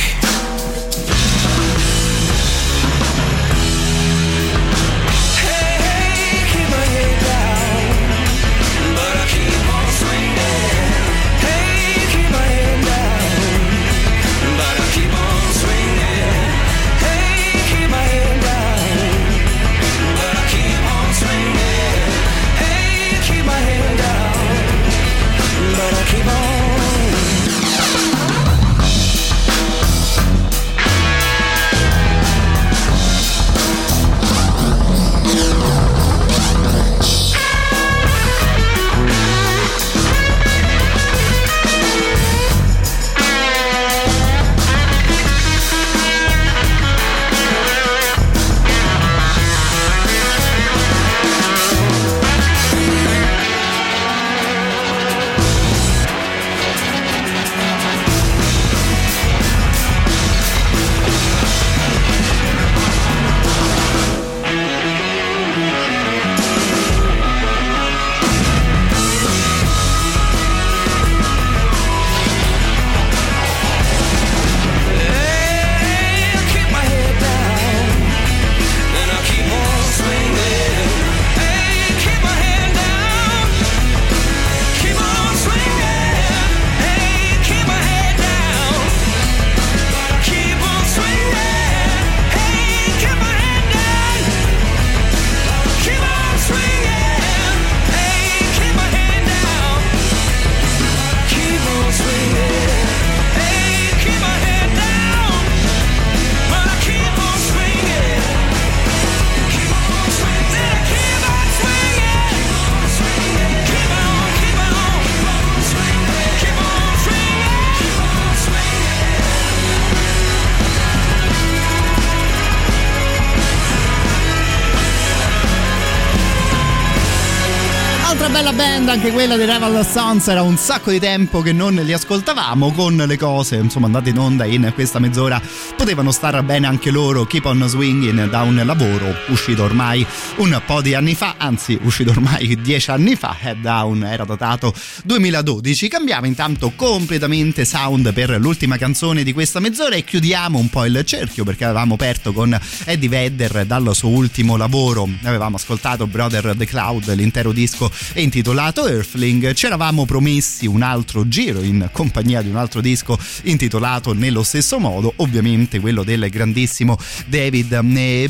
Band, 128.58 128.88
anche 128.88 129.12
quella 129.12 129.36
di 129.36 129.44
Rival 129.44 129.86
Sons, 129.86 130.26
era 130.26 130.42
un 130.42 130.56
sacco 130.56 130.90
di 130.90 130.98
tempo 130.98 131.42
che 131.42 131.52
non 131.52 131.76
li 131.76 131.92
ascoltavamo 131.92 132.72
con 132.72 132.96
le 132.96 133.16
cose, 133.16 133.54
insomma, 133.54 133.86
andate 133.86 134.10
in 134.10 134.18
onda 134.18 134.46
in 134.46 134.72
questa 134.74 134.98
mezz'ora. 134.98 135.40
Potevano 135.76 136.10
stare 136.10 136.42
bene 136.42 136.66
anche 136.66 136.90
loro, 136.90 137.24
Keep 137.24 137.44
on 137.44 137.64
Swinging 137.68 138.28
da 138.28 138.42
un 138.42 138.60
lavoro 138.64 139.14
uscito 139.28 139.62
ormai 139.62 140.04
un 140.38 140.60
po' 140.66 140.80
di 140.80 140.94
anni 140.94 141.14
fa, 141.14 141.36
anzi 141.38 141.78
uscito 141.80 142.10
ormai 142.10 142.60
dieci 142.60 142.90
anni 142.90 143.14
fa, 143.14 143.36
Head 143.40 143.60
Down 143.60 144.02
era 144.02 144.24
datato 144.24 144.74
2012. 145.04 145.86
Cambiamo 145.86 146.26
intanto 146.26 146.72
completamente 146.74 147.64
sound 147.64 148.12
per 148.12 148.40
l'ultima 148.40 148.76
canzone 148.76 149.22
di 149.22 149.32
questa 149.32 149.60
mezz'ora 149.60 149.94
e 149.94 150.02
chiudiamo 150.02 150.58
un 150.58 150.68
po' 150.68 150.84
il 150.84 151.00
cerchio 151.04 151.44
perché 151.44 151.64
avevamo 151.64 151.94
aperto 151.94 152.32
con 152.32 152.58
Eddie 152.86 153.08
Vedder 153.08 153.66
dal 153.66 153.94
suo 153.94 154.08
ultimo 154.08 154.56
lavoro. 154.56 155.08
Avevamo 155.22 155.54
ascoltato 155.54 156.08
Brother 156.08 156.56
the 156.56 156.66
Cloud, 156.66 157.14
l'intero 157.14 157.52
disco 157.52 157.88
è 158.12 158.18
intitolato 158.18 158.46
Earthling. 158.52 159.52
Ci 159.52 159.66
eravamo 159.66 160.04
promessi 160.06 160.66
un 160.66 160.82
altro 160.82 161.28
giro 161.28 161.60
in 161.60 161.88
compagnia 161.92 162.40
di 162.40 162.48
un 162.48 162.56
altro 162.56 162.80
disco 162.80 163.18
intitolato 163.42 164.12
nello 164.14 164.42
stesso 164.42 164.78
modo, 164.78 165.12
ovviamente 165.16 165.80
quello 165.80 166.02
del 166.02 166.28
grandissimo 166.30 166.96
David 167.26 167.78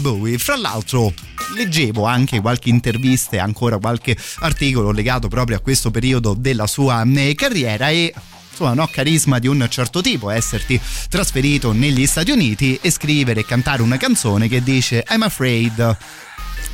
Bowie. 0.00 0.38
Fra 0.38 0.56
l'altro 0.56 1.12
leggevo 1.54 2.04
anche 2.04 2.40
qualche 2.40 2.68
intervista 2.68 3.36
e 3.36 3.38
ancora 3.38 3.78
qualche 3.78 4.16
articolo 4.40 4.90
legato 4.90 5.28
proprio 5.28 5.56
a 5.56 5.60
questo 5.60 5.90
periodo 5.90 6.34
della 6.34 6.66
sua 6.66 7.02
eh, 7.04 7.34
carriera 7.34 7.90
e 7.90 8.12
insomma 8.50 8.74
no, 8.74 8.88
carisma 8.90 9.38
di 9.38 9.46
un 9.46 9.66
certo 9.70 10.00
tipo 10.00 10.30
esserti 10.30 10.80
trasferito 11.08 11.72
negli 11.72 12.06
Stati 12.06 12.30
Uniti 12.30 12.78
e 12.80 12.90
scrivere 12.90 13.40
e 13.40 13.44
cantare 13.44 13.82
una 13.82 13.96
canzone 13.96 14.48
che 14.48 14.62
dice 14.62 15.04
I'm 15.10 15.22
afraid 15.22 15.96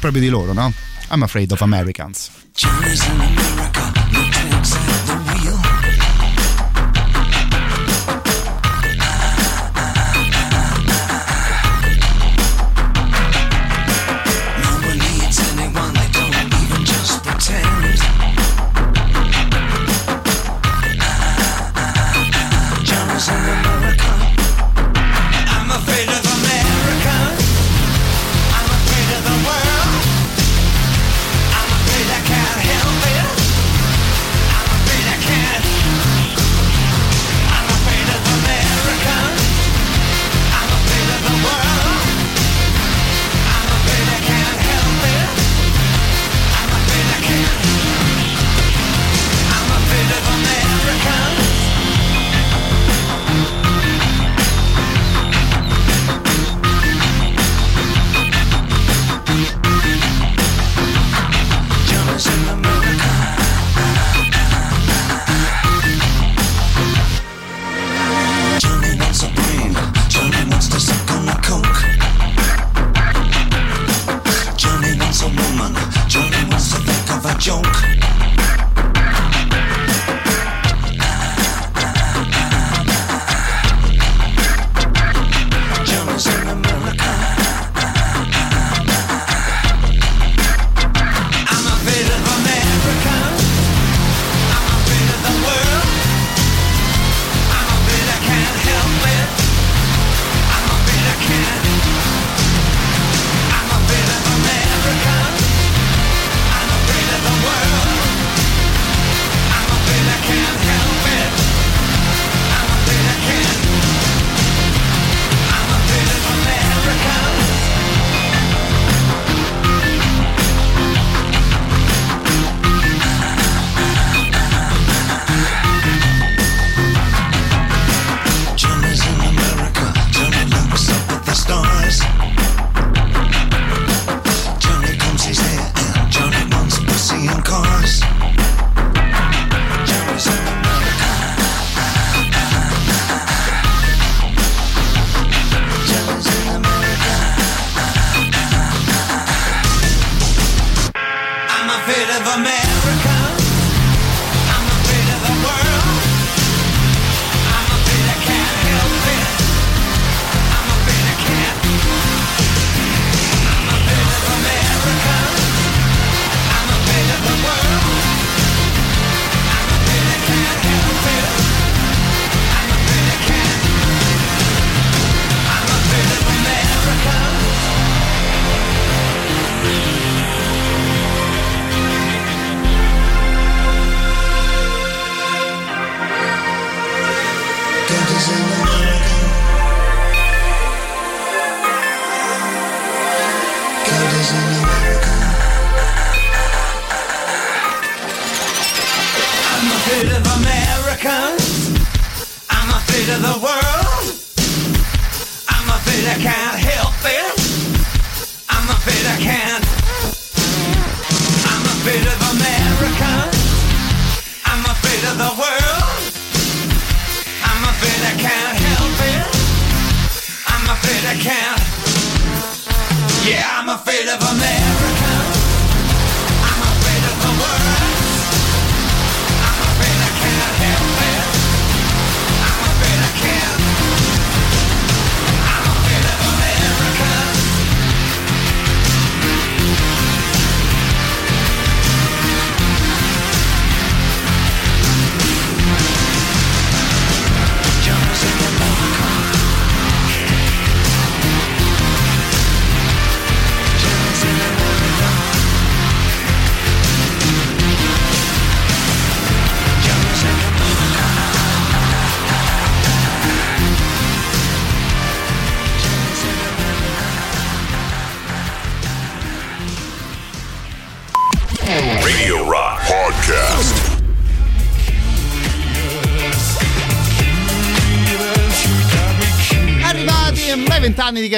proprio 0.00 0.22
di 0.22 0.28
loro 0.28 0.52
no? 0.52 0.72
I'm 1.10 1.22
afraid 1.22 1.52
of 1.52 1.60
Americans 1.60 2.30
Johnny's 2.56 3.04
in 3.04 3.20
America, 3.20 3.34
no 3.64 3.73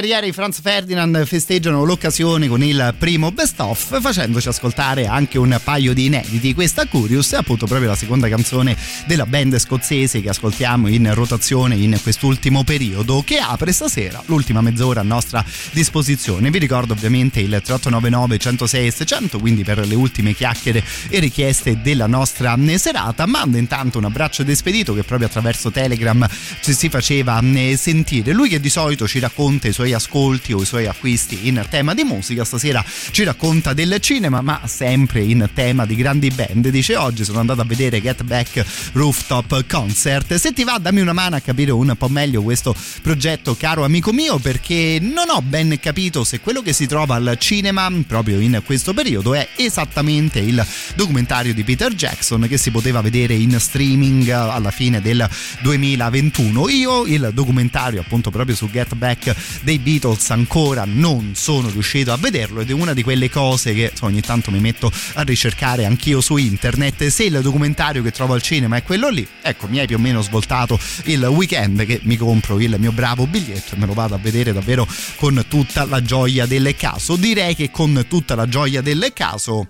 carriera 0.07 0.27
i 0.27 0.33
Franz 0.33 0.61
Ferdinand 0.61 1.27
festeggiano 1.27 1.83
l'occasione 1.83 2.47
con 2.47 2.62
il 2.62 2.95
primo 2.97 3.33
best 3.33 3.59
of 3.59 4.01
facendoci 4.01 4.47
ascoltare 4.47 5.07
anche 5.07 5.37
un 5.37 5.59
paio 5.65 5.93
di 5.95 6.05
inediti. 6.05 6.55
Questa 6.55 6.87
Curious 6.87 7.33
è 7.33 7.39
appunto 7.39 7.66
proprio 7.66 7.89
la 7.89 7.97
seconda 7.97 8.28
canzone 8.28 8.77
della 9.07 9.27
band 9.27 9.59
scozzese 9.59 10.20
che 10.20 10.28
ascoltiamo 10.28 10.87
in 10.87 11.12
rotazione 11.12 11.74
in 11.74 11.99
quest'ultimo 12.01 12.62
periodo 12.62 13.24
che 13.27 13.39
apre 13.39 13.73
stasera 13.73 14.23
l'ultima 14.27 14.61
mezz'ora 14.61 15.01
a 15.01 15.03
nostra 15.03 15.45
disposizione. 15.73 16.51
Vi 16.51 16.59
ricordo 16.59 16.93
ovviamente 16.93 17.41
il 17.41 17.49
3899 17.49 18.39
106 18.39 18.91
600 18.93 19.39
quindi 19.41 19.65
per 19.65 19.85
le 19.85 19.95
ultime 19.97 20.35
chiacchiere 20.35 20.85
e 21.09 21.19
richieste 21.19 21.81
della 21.83 22.07
nostra 22.07 22.57
serata. 22.77 23.27
Mando 23.27 23.57
intanto 23.57 23.99
un 23.99 24.05
abbraccio 24.05 24.43
ed 24.43 24.51
espedito 24.51 24.95
che 24.95 25.03
proprio 25.03 25.27
attraverso 25.27 25.73
Telegram 25.73 26.24
ci 26.61 26.73
si 26.74 26.89
faceva 26.89 27.41
eh, 27.41 27.77
sentire. 27.77 28.33
Lui 28.33 28.49
che 28.49 28.61
di 28.61 28.70
solito 28.70 29.09
ci 29.09 29.19
racconta 29.19 29.66
i 29.66 29.73
suoi 29.73 29.95
ascolti 29.97 30.52
o 30.52 30.62
i 30.62 30.64
suoi 30.64 30.86
acquisti 30.86 31.48
in 31.48 31.64
tema 31.68 31.94
di 31.94 32.05
musica, 32.05 32.44
stasera 32.44 32.85
ci 33.10 33.24
racconta 33.24 33.73
del 33.73 33.97
cinema, 34.01 34.40
ma 34.40 34.60
sempre 34.66 35.23
in 35.23 35.48
tema 35.52 35.85
di 35.85 35.97
grandi 35.97 36.31
band. 36.31 36.68
Dice 36.68 36.97
oggi 36.97 37.24
sono 37.24 37.40
andato 37.40 37.60
a 37.60 37.64
vedere 37.64 38.01
Get 38.01 38.23
Back 38.23 38.64
Rooftop 38.93 39.64
Concert. 39.66 40.35
Se 40.35 40.52
ti 40.52 40.64
va, 40.64 40.78
dammi 40.78 41.01
una 41.01 41.12
mano 41.12 41.36
a 41.36 41.40
capire 41.40 41.73
un 41.73 41.94
po' 41.98 42.09
meglio 42.09 42.43
questo 42.43 42.74
progetto, 43.02 43.56
caro 43.56 43.85
amico 43.85 44.12
mio, 44.12 44.39
perché 44.39 44.98
non 45.01 45.28
ho 45.31 45.43
ben 45.43 45.78
capito 45.81 46.24
se 46.24 46.40
quello 46.40 46.62
che 46.62 46.73
si 46.73 46.86
trova 46.86 47.16
al 47.16 47.36
cinema 47.39 47.90
proprio 48.06 48.40
in 48.40 48.62
questo 48.64 48.94
periodo 48.94 49.35
è 49.35 49.48
esattamente 49.56 50.39
il 50.39 50.64
documentario 50.94 51.55
di 51.55 51.64
Peter 51.64 51.93
Jackson 51.94 52.47
che 52.48 52.56
si 52.59 52.70
poteva 52.70 53.01
vedere 53.01 53.35
in 53.35 53.59
streaming 53.59 54.28
alla 54.28 54.70
fine 54.70 55.01
del 55.01 55.28
2021. 55.62 56.68
Io 56.68 57.06
il 57.06 57.31
documentario 57.32 58.01
appunto 58.01 58.31
proprio 58.31 58.55
su 58.55 58.68
Get 58.70 58.94
Back 58.94 59.35
dei 59.62 59.82
Beatles 59.87 60.31
ancora 60.31 60.83
non 60.85 61.37
sono 61.37 61.69
riuscito 61.69 62.13
a 62.13 62.17
vederlo 62.17 62.61
ed 62.61 62.71
è 62.71 62.73
una 62.73 62.93
di 62.93 63.05
quelle 63.05 63.31
cose 63.31 63.73
che 63.73 63.93
so, 63.95 64.07
ogni 64.07 64.21
tanto 64.21 64.51
mi 64.51 64.59
metto 64.59 64.91
a 65.15 65.23
ricercare 65.23 65.85
anch'io 65.85 66.21
su 66.21 66.37
internet 66.39 67.07
se 67.07 67.23
il 67.23 67.41
documentario 67.41 68.03
che 68.03 68.11
trovo 68.11 68.35
al 68.35 68.43
cinema 68.43 68.79
è 68.79 68.83
quello 68.83 69.09
lì. 69.11 69.25
Ecco 69.41 69.69
mi 69.69 69.79
hai 69.79 69.87
più 69.87 69.95
o 69.95 70.01
meno 70.01 70.23
svoltato 70.23 70.77
il 71.05 71.23
weekend 71.27 71.87
che 71.87 72.01
mi 72.03 72.17
compro 72.17 72.59
il 72.59 72.75
mio 72.81 72.91
bravo 72.91 73.29
biglietto 73.29 73.77
e 73.77 73.79
me 73.79 73.87
lo 73.87 73.95
vado 73.95 74.17
a 74.17 74.19
vedere 74.19 74.53
davvero 74.53 74.89
con 75.15 75.45
tutta 75.47 75.85
la 75.85 76.03
gioia 76.03 76.47
del 76.47 76.75
caso. 76.77 77.15
Direi 77.15 77.55
che 77.55 77.71
con 77.71 78.07
tutta 78.09 78.35
la 78.35 78.49
gioia 78.49 78.81
del 78.81 79.13
caso 79.15 79.69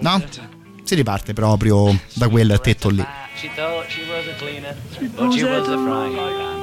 no? 0.00 0.24
si 0.82 0.96
riparte 0.96 1.32
proprio 1.32 1.96
da 2.14 2.28
quel 2.28 2.58
tetto 2.60 2.88
lì. 2.88 3.06
She 3.36 3.48
thought 3.54 3.88
she 3.88 4.02
was 4.10 4.26
a 4.26 4.34
cleaner, 4.36 4.74
but 5.14 5.32
she 5.32 5.44
was 5.44 5.68
a 5.68 5.78
frying 5.78 6.16
pan. 6.16 6.58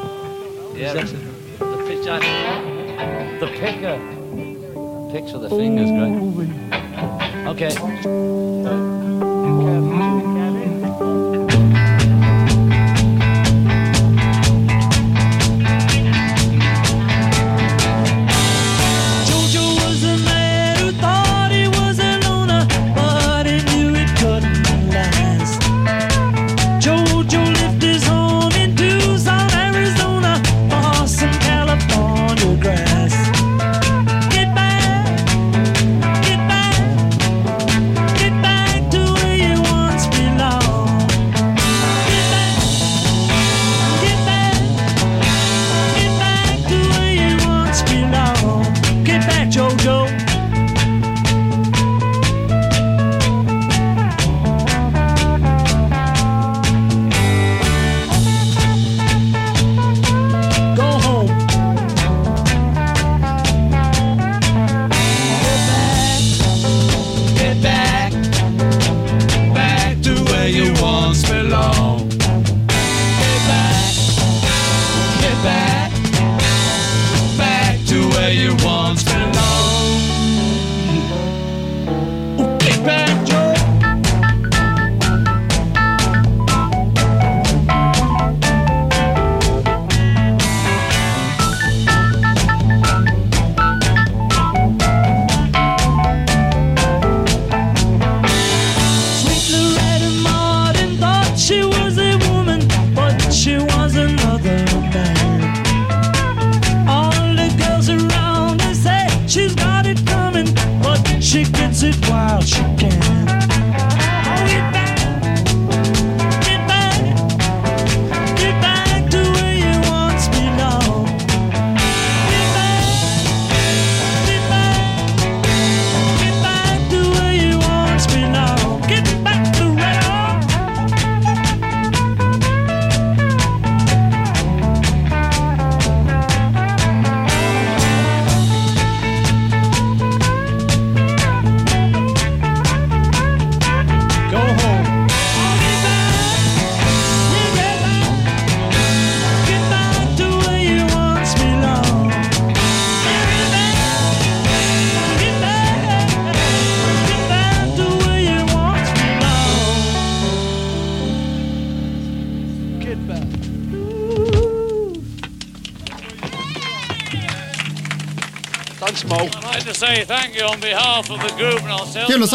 Yeah, 0.76 1.34
the 1.86 1.92
pitch, 1.92 2.06
the 3.40 3.48
picker. 3.60 4.00
With 5.16 5.42
the 5.42 5.50
fingers, 5.50 5.90
great. 5.92 6.50
Okay. 7.48 7.74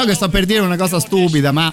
So 0.01 0.07
che 0.07 0.15
sto 0.15 0.29
per 0.31 0.47
dire 0.47 0.61
una 0.61 0.79
cosa 0.79 0.99
stupida, 0.99 1.53
ma 1.53 1.71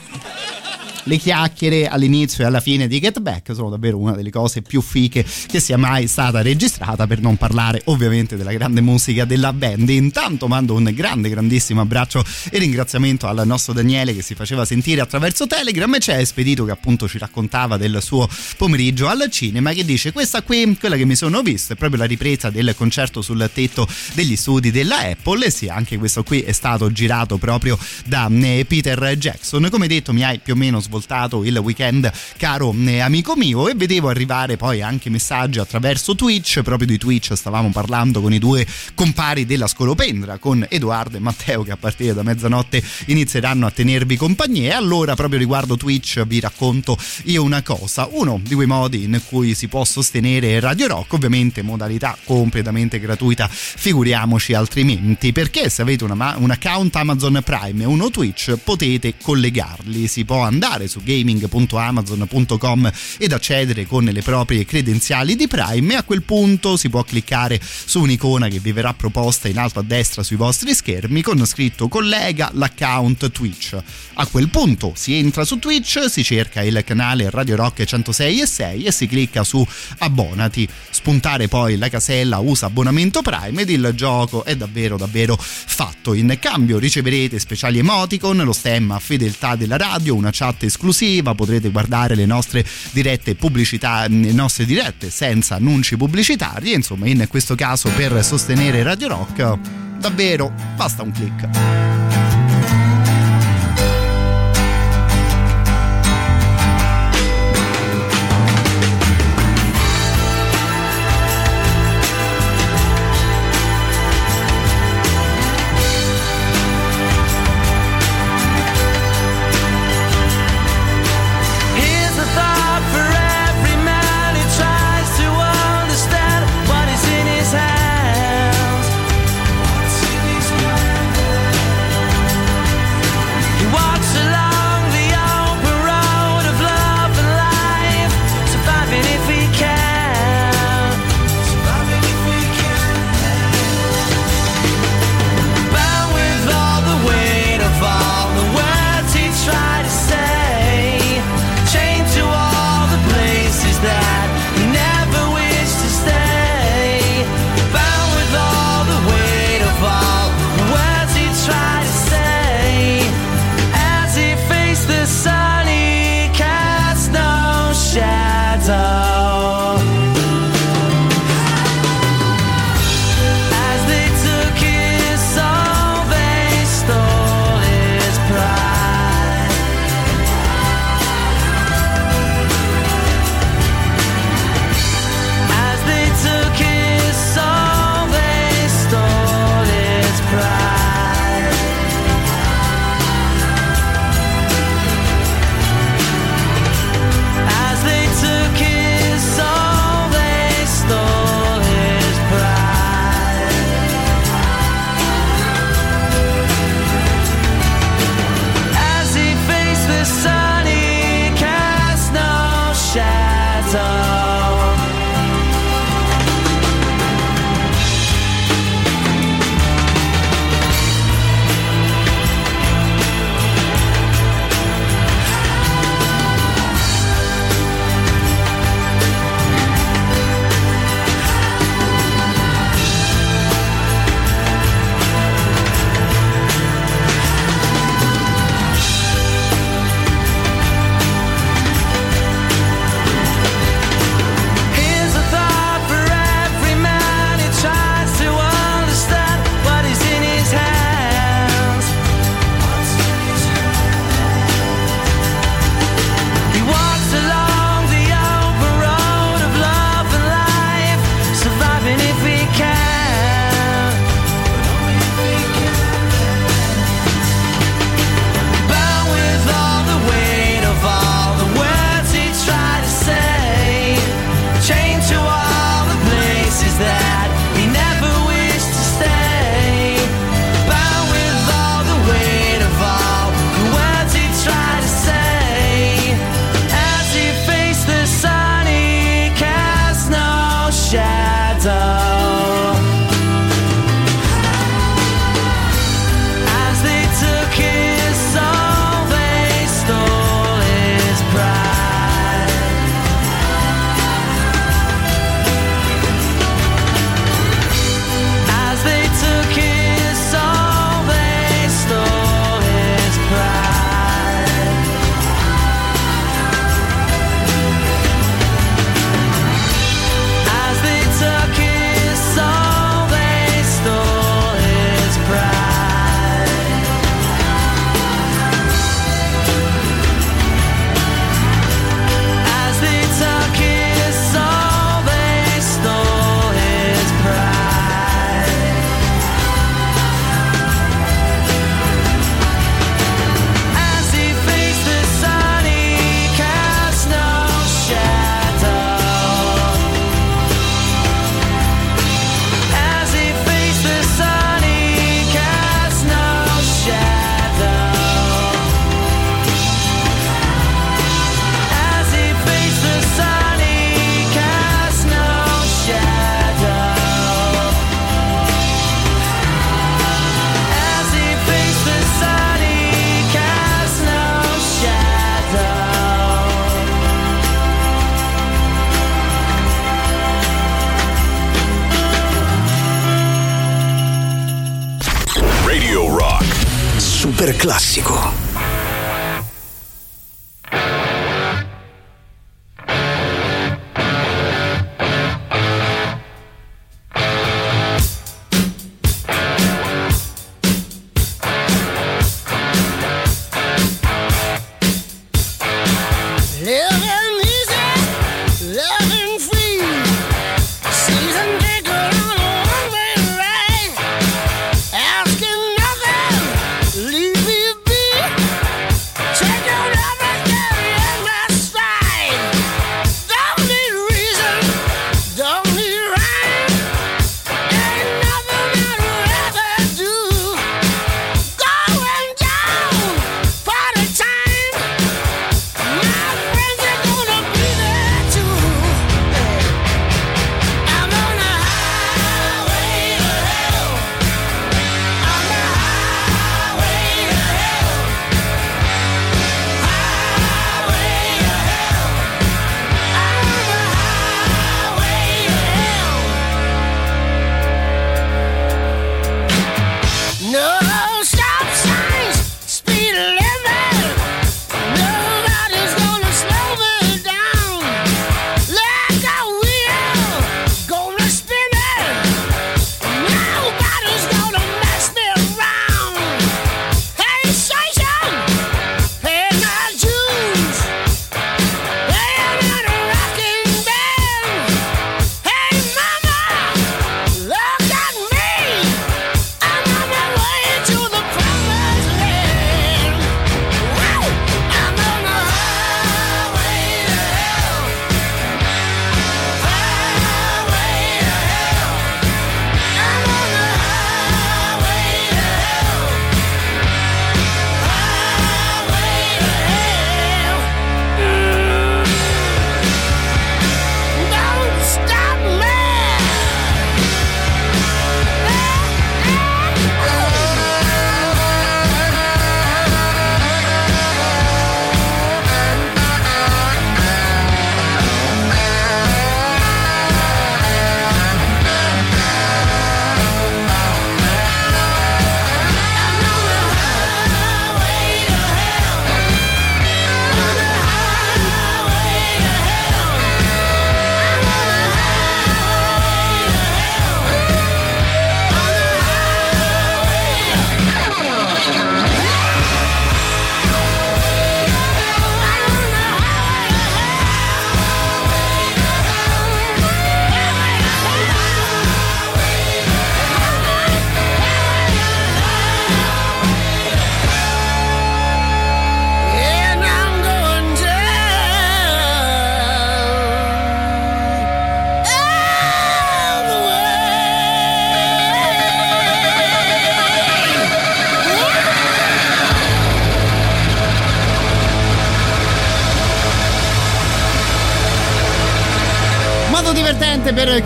le 1.03 1.15
chiacchiere 1.15 1.87
all'inizio 1.87 2.43
e 2.43 2.47
alla 2.47 2.59
fine 2.59 2.87
di 2.87 2.99
Get 2.99 3.19
Back 3.21 3.55
sono 3.55 3.69
davvero 3.69 3.97
una 3.97 4.11
delle 4.11 4.31
cose 4.31 4.61
più 4.61 4.81
fiche 4.81 5.25
che 5.47 5.59
sia 5.59 5.77
mai 5.77 6.07
stata 6.07 6.41
registrata 6.41 7.07
per 7.07 7.21
non 7.21 7.37
parlare 7.37 7.81
ovviamente 7.85 8.35
della 8.35 8.51
grande 8.51 8.81
musica 8.81 9.25
della 9.25 9.53
band. 9.53 9.89
Intanto 9.89 10.47
mando 10.47 10.75
un 10.75 10.91
grande 10.93 11.29
grandissimo 11.29 11.81
abbraccio 11.81 12.23
e 12.51 12.59
ringraziamento 12.59 13.27
al 13.27 13.41
nostro 13.45 13.73
Daniele 13.73 14.13
che 14.13 14.21
si 14.21 14.35
faceva 14.35 14.65
sentire 14.65 15.01
attraverso 15.01 15.47
Telegram. 15.47 15.91
E 15.95 15.99
c'è 15.99 16.17
Espedito 16.17 16.65
che 16.65 16.71
appunto 16.71 17.07
ci 17.07 17.17
raccontava 17.17 17.77
del 17.77 17.99
suo 18.01 18.29
pomeriggio 18.57 19.07
al 19.07 19.27
cinema 19.31 19.71
che 19.71 19.85
dice 19.85 20.11
questa 20.11 20.41
qui 20.41 20.77
quella 20.77 20.97
che 20.97 21.05
mi 21.05 21.15
sono 21.15 21.41
visto 21.41 21.73
è 21.73 21.75
proprio 21.75 21.99
la 21.99 22.05
ripresa 22.05 22.49
del 22.49 22.73
concerto 22.75 23.21
sul 23.21 23.49
tetto 23.53 23.87
degli 24.13 24.35
studi 24.35 24.69
della 24.69 24.99
Apple 24.99 25.45
e 25.45 25.49
sì 25.49 25.67
anche 25.69 25.97
questo 25.97 26.23
qui 26.23 26.41
è 26.41 26.51
stato 26.51 26.91
girato 26.91 27.37
proprio 27.37 27.77
da 28.05 28.29
eh, 28.29 28.65
Peter 28.67 29.15
Jackson. 29.17 29.67
Come 29.71 29.87
detto 29.87 30.11
mi 30.11 30.23
hai 30.23 30.39
più 30.39 30.53
o 30.53 30.55
meno 30.57 30.79
svoltato 30.81 31.43
il 31.43 31.57
weekend 31.57 32.11
caro 32.37 32.75
eh, 32.85 32.99
amico 32.99 33.35
mio 33.35 33.69
e 33.69 33.75
vedevo 33.75 34.09
arrivare 34.09 34.57
poi 34.57 34.81
anche 34.81 35.09
messaggi 35.09 35.36
attraverso 35.37 36.15
Twitch 36.15 36.61
proprio 36.63 36.87
di 36.87 36.97
Twitch 36.97 37.33
stavamo 37.33 37.69
parlando 37.69 38.21
con 38.21 38.33
i 38.33 38.39
due 38.39 38.65
compari 38.95 39.45
della 39.45 39.67
Scolopendra 39.67 40.37
con 40.39 40.65
Edoardo 40.67 41.17
e 41.17 41.19
Matteo 41.19 41.63
che 41.63 41.71
a 41.71 41.77
partire 41.77 42.13
da 42.13 42.23
mezzanotte 42.23 42.81
inizieranno 43.05 43.67
a 43.67 43.71
tenervi 43.71 44.17
compagnia. 44.17 44.77
Allora 44.77 45.15
proprio 45.15 45.39
riguardo 45.39 45.77
Twitch 45.77 46.25
vi 46.25 46.39
racconto 46.39 46.97
io 47.25 47.43
una 47.43 47.61
cosa. 47.61 48.07
Uno 48.11 48.39
di 48.41 48.55
quei 48.55 48.65
modi 48.67 49.03
in 49.03 49.21
cui 49.27 49.53
si 49.53 49.67
può 49.67 49.85
sostenere 49.85 50.59
Radio 50.59 50.87
Rock 50.87 51.13
ovviamente 51.13 51.61
modalità 51.61 52.17
completamente 52.23 52.99
gratuita 52.99 53.47
figuriamoci 53.49 54.53
altrimenti 54.53 55.31
perché 55.31 55.69
se 55.69 55.83
avete 55.83 56.03
una, 56.03 56.35
un 56.37 56.49
account 56.49 56.95
Amazon 56.95 57.41
Prime 57.43 57.83
e 57.83 57.85
uno 57.85 58.09
Twitch 58.09 58.57
potete 58.63 59.15
collegarli. 59.21 60.07
Si 60.07 60.25
può 60.25 60.41
andare 60.41 60.87
su 60.87 61.01
gaming.amazon.com 61.03 62.91
ed 63.19 63.31
accedere 63.31 63.85
con 63.85 64.05
le 64.05 64.21
proprie 64.21 64.65
credenziali 64.65 65.26
di 65.35 65.47
Prime 65.47 65.93
e 65.93 65.97
a 65.97 66.03
quel 66.03 66.23
punto 66.23 66.77
si 66.77 66.89
può 66.89 67.03
cliccare 67.03 67.59
su 67.61 68.01
un'icona 68.01 68.47
che 68.47 68.59
vi 68.59 68.71
verrà 68.71 68.93
proposta 68.93 69.47
in 69.47 69.57
alto 69.57 69.79
a 69.79 69.83
destra 69.83 70.23
sui 70.23 70.35
vostri 70.35 70.73
schermi 70.73 71.21
con 71.21 71.45
scritto 71.45 71.87
collega 71.87 72.49
l'account 72.53 73.31
Twitch. 73.31 73.77
A 74.15 74.25
quel 74.27 74.49
punto 74.49 74.93
si 74.95 75.15
entra 75.15 75.45
su 75.45 75.59
Twitch 75.59 76.05
si 76.09 76.23
cerca 76.23 76.61
il 76.63 76.81
canale 76.85 77.29
Radio 77.29 77.55
Rock 77.55 77.83
106 77.83 78.41
e 78.41 78.45
6 78.47 78.83
e 78.85 78.91
si 78.91 79.07
clicca 79.07 79.43
su 79.43 79.65
abbonati. 79.99 80.67
Spuntare 80.89 81.47
poi 81.47 81.77
la 81.77 81.89
casella 81.89 82.39
usa 82.39 82.65
abbonamento 82.67 83.21
Prime 83.21 83.61
ed 83.61 83.69
il 83.69 83.91
gioco 83.95 84.43
è 84.43 84.55
davvero 84.55 84.97
davvero 84.97 85.37
fatto. 85.37 86.13
In 86.13 86.35
cambio 86.39 86.79
riceverete 86.79 87.39
speciali 87.39 87.79
emoticon 87.79 88.37
lo 88.37 88.53
stemma 88.53 88.99
fedeltà 88.99 89.55
della 89.55 89.77
radio 89.77 90.15
una 90.15 90.31
chat 90.31 90.63
esclusiva 90.63 91.35
potrete 91.35 91.69
guardare 91.69 92.15
le 92.15 92.25
nostre 92.25 92.65
dirette 92.91 93.35
pubblicità 93.35 94.07
le 94.07 94.31
nostre 94.31 94.65
dirette 94.65 95.09
senza 95.17 95.55
annunci 95.55 95.97
pubblicitari 95.97 96.73
insomma 96.73 97.07
in 97.07 97.25
questo 97.27 97.55
caso 97.55 97.89
per 97.89 98.23
sostenere 98.23 98.83
Radio 98.83 99.07
Rock 99.07 99.57
davvero 99.97 100.53
basta 100.75 101.01
un 101.01 101.11
clic 101.11 102.16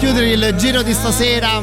chiudere 0.02 0.32
il 0.32 0.56
giro 0.58 0.82
di 0.82 0.94
stasera. 0.94 1.62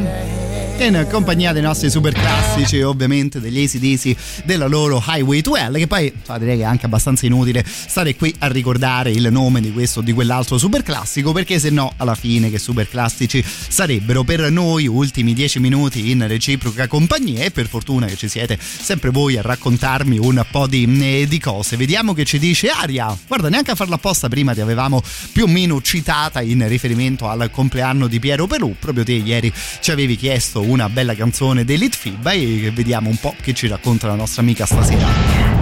In 0.88 1.06
compagnia 1.10 1.52
dei 1.52 1.60
nostri 1.60 1.90
super 1.90 2.14
classici 2.14 2.80
ovviamente 2.80 3.40
degli 3.40 3.62
ACDC 3.62 4.44
della 4.44 4.66
loro 4.66 5.04
Highway 5.06 5.42
to 5.42 5.54
Hell, 5.54 5.76
che 5.76 5.86
poi 5.86 6.10
direi 6.38 6.56
che 6.56 6.62
è 6.62 6.66
anche 6.66 6.86
abbastanza 6.86 7.26
inutile 7.26 7.62
stare 7.66 8.16
qui 8.16 8.34
a 8.38 8.46
ricordare 8.46 9.10
il 9.10 9.28
nome 9.30 9.60
di 9.60 9.70
questo 9.70 9.98
o 9.98 10.02
di 10.02 10.14
quell'altro 10.14 10.56
super 10.56 10.82
classico, 10.82 11.32
perché 11.32 11.58
se 11.58 11.68
no 11.68 11.92
alla 11.98 12.14
fine 12.14 12.48
che 12.48 12.58
super 12.58 12.88
classici 12.88 13.44
sarebbero 13.44 14.24
per 14.24 14.50
noi 14.50 14.86
ultimi 14.86 15.34
dieci 15.34 15.60
minuti 15.60 16.10
in 16.10 16.26
reciproca 16.26 16.86
compagnia 16.86 17.44
e 17.44 17.50
per 17.50 17.68
fortuna 17.68 18.06
che 18.06 18.16
ci 18.16 18.28
siete 18.28 18.58
sempre 18.58 19.10
voi 19.10 19.36
a 19.36 19.42
raccontarmi 19.42 20.16
un 20.16 20.42
po' 20.50 20.66
di, 20.66 20.88
eh, 21.02 21.26
di 21.28 21.38
cose. 21.38 21.76
Vediamo 21.76 22.14
che 22.14 22.24
ci 22.24 22.38
dice 22.38 22.70
Aria. 22.70 23.14
Guarda, 23.26 23.50
neanche 23.50 23.72
a 23.72 23.74
farla 23.74 23.96
apposta 23.96 24.30
prima 24.30 24.54
ti 24.54 24.62
avevamo 24.62 25.02
più 25.32 25.44
o 25.44 25.48
meno 25.48 25.82
citata 25.82 26.40
in 26.40 26.66
riferimento 26.66 27.28
al 27.28 27.50
compleanno 27.50 28.06
di 28.06 28.18
Piero 28.18 28.46
Pelù. 28.46 28.74
Proprio 28.78 29.04
te 29.04 29.12
ieri 29.12 29.52
ci 29.80 29.90
avevi 29.90 30.16
chiesto 30.16 30.62
una 30.78 30.88
bella 30.88 31.16
canzone 31.16 31.64
dei 31.64 31.76
FIBA 31.90 32.30
e 32.30 32.70
vediamo 32.72 33.08
un 33.08 33.16
po' 33.16 33.34
che 33.40 33.52
ci 33.52 33.66
racconta 33.66 34.06
la 34.06 34.14
nostra 34.14 34.42
amica 34.42 34.64
stasera. 34.64 35.08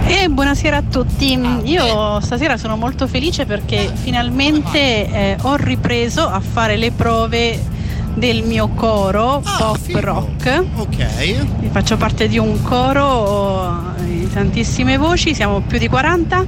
E 0.05 0.29
buonasera 0.29 0.77
a 0.77 0.83
tutti. 0.83 1.39
Io 1.63 2.21
stasera 2.21 2.55
sono 2.55 2.77
molto 2.77 3.07
felice 3.07 3.47
perché 3.47 3.91
finalmente 3.95 4.79
eh, 4.79 5.37
ho 5.41 5.55
ripreso 5.55 6.21
a 6.27 6.39
fare 6.39 6.77
le 6.77 6.91
prove 6.91 7.59
del 8.13 8.43
mio 8.43 8.67
coro 8.69 9.41
pop 9.57 9.79
rock. 9.93 10.63
Ok. 10.75 11.69
Faccio 11.71 11.97
parte 11.97 12.27
di 12.27 12.37
un 12.37 12.61
coro 12.61 13.95
di 14.03 14.29
tantissime 14.31 14.97
voci, 14.97 15.33
siamo 15.33 15.61
più 15.61 15.79
di 15.79 15.87
40. 15.87 16.45